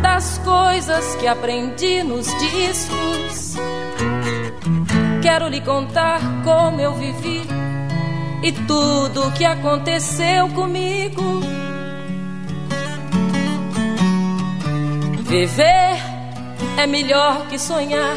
das 0.00 0.38
coisas 0.38 1.14
que 1.16 1.26
aprendi 1.26 2.02
nos 2.02 2.26
discos. 2.38 3.56
Quero 5.20 5.48
lhe 5.48 5.60
contar 5.60 6.20
como 6.42 6.80
eu 6.80 6.94
vivi 6.94 7.42
e 8.42 8.52
tudo 8.66 9.26
o 9.26 9.32
que 9.32 9.44
aconteceu 9.44 10.48
comigo. 10.50 11.40
Viver 15.24 15.98
é 16.78 16.86
melhor 16.86 17.46
que 17.48 17.58
sonhar 17.58 18.16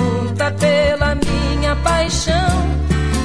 pela 0.49 1.13
minha 1.13 1.75
paixão. 1.75 2.81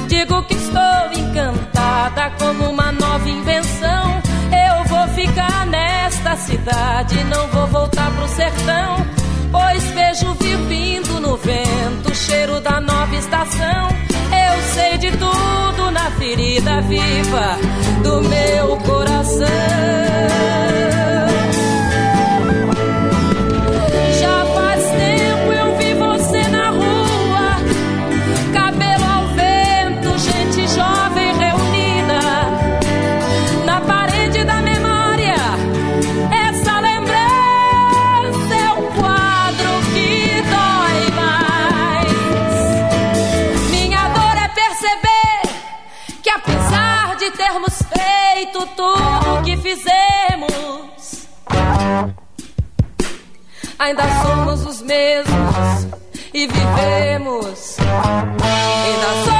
Digo 0.07 0.43
que 0.43 0.53
estou 0.53 1.11
encantada 1.15 2.31
como 2.37 2.69
uma 2.69 2.91
nova 2.91 3.27
invenção. 3.27 4.21
Eu 4.51 4.83
vou 4.85 5.07
ficar 5.15 5.65
nesta 5.65 6.35
cidade, 6.35 7.23
não 7.23 7.47
vou 7.47 7.67
voltar 7.67 8.11
pro 8.11 8.27
sertão. 8.27 9.05
Pois 9.51 9.83
vejo 9.91 10.33
vir 10.35 10.57
vindo 10.67 11.19
no 11.19 11.37
vento 11.37 12.11
o 12.11 12.15
cheiro 12.15 12.59
da 12.61 12.79
nova 12.79 13.15
estação. 13.15 13.89
Eu 14.29 14.61
sei 14.73 14.97
de 14.97 15.11
tudo 15.17 15.91
na 15.91 16.11
ferida 16.11 16.81
viva 16.81 17.57
do 18.03 18.21
meu 18.29 18.76
ainda 53.79 54.03
somos 54.23 54.65
os 54.65 54.81
mesmos 54.81 55.87
e 56.33 56.47
vivemos. 56.47 57.77
Ainda 57.79 59.25
somos 59.25 59.36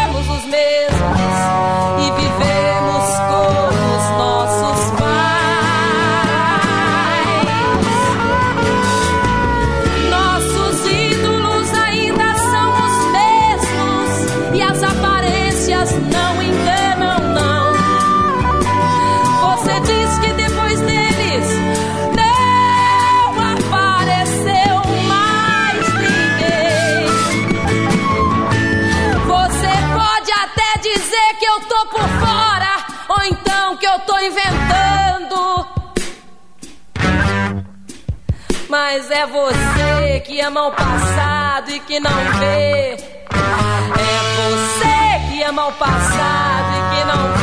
Mas 38.98 39.12
é 39.12 39.28
você 39.28 40.20
que 40.26 40.42
ama 40.42 40.70
o 40.70 40.72
passado 40.72 41.70
e 41.70 41.80
que 41.82 42.00
não 42.00 42.12
vê. 42.40 42.98
É 42.98 44.18
você 44.38 45.30
que 45.30 45.44
ama 45.44 45.68
o 45.68 45.74
passado 45.74 46.72
e 46.74 46.96
que 46.96 47.06
não 47.06 47.32
vê 47.34 47.37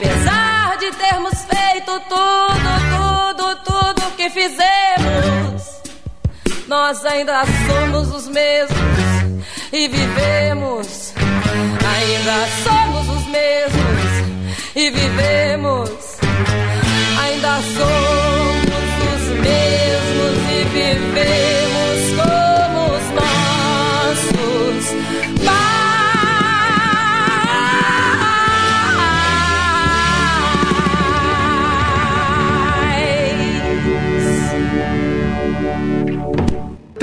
apesar 0.00 0.78
de 0.78 0.90
termos 0.92 1.34
feito 1.44 2.00
tudo, 2.08 3.34
tudo, 3.36 3.56
tudo 3.56 4.16
que 4.16 4.30
fizemos, 4.30 5.62
nós 6.66 7.04
ainda 7.04 7.44
somos 7.66 8.14
os 8.14 8.28
mesmos 8.28 8.78
e 9.72 9.88
vivemos. 9.88 11.12
Ainda 11.96 12.46
somos 12.64 13.08
os 13.08 13.26
mesmos 13.26 14.74
e 14.74 14.90
vivemos. 14.90 15.90
Ainda 17.22 17.60
somos 17.76 18.29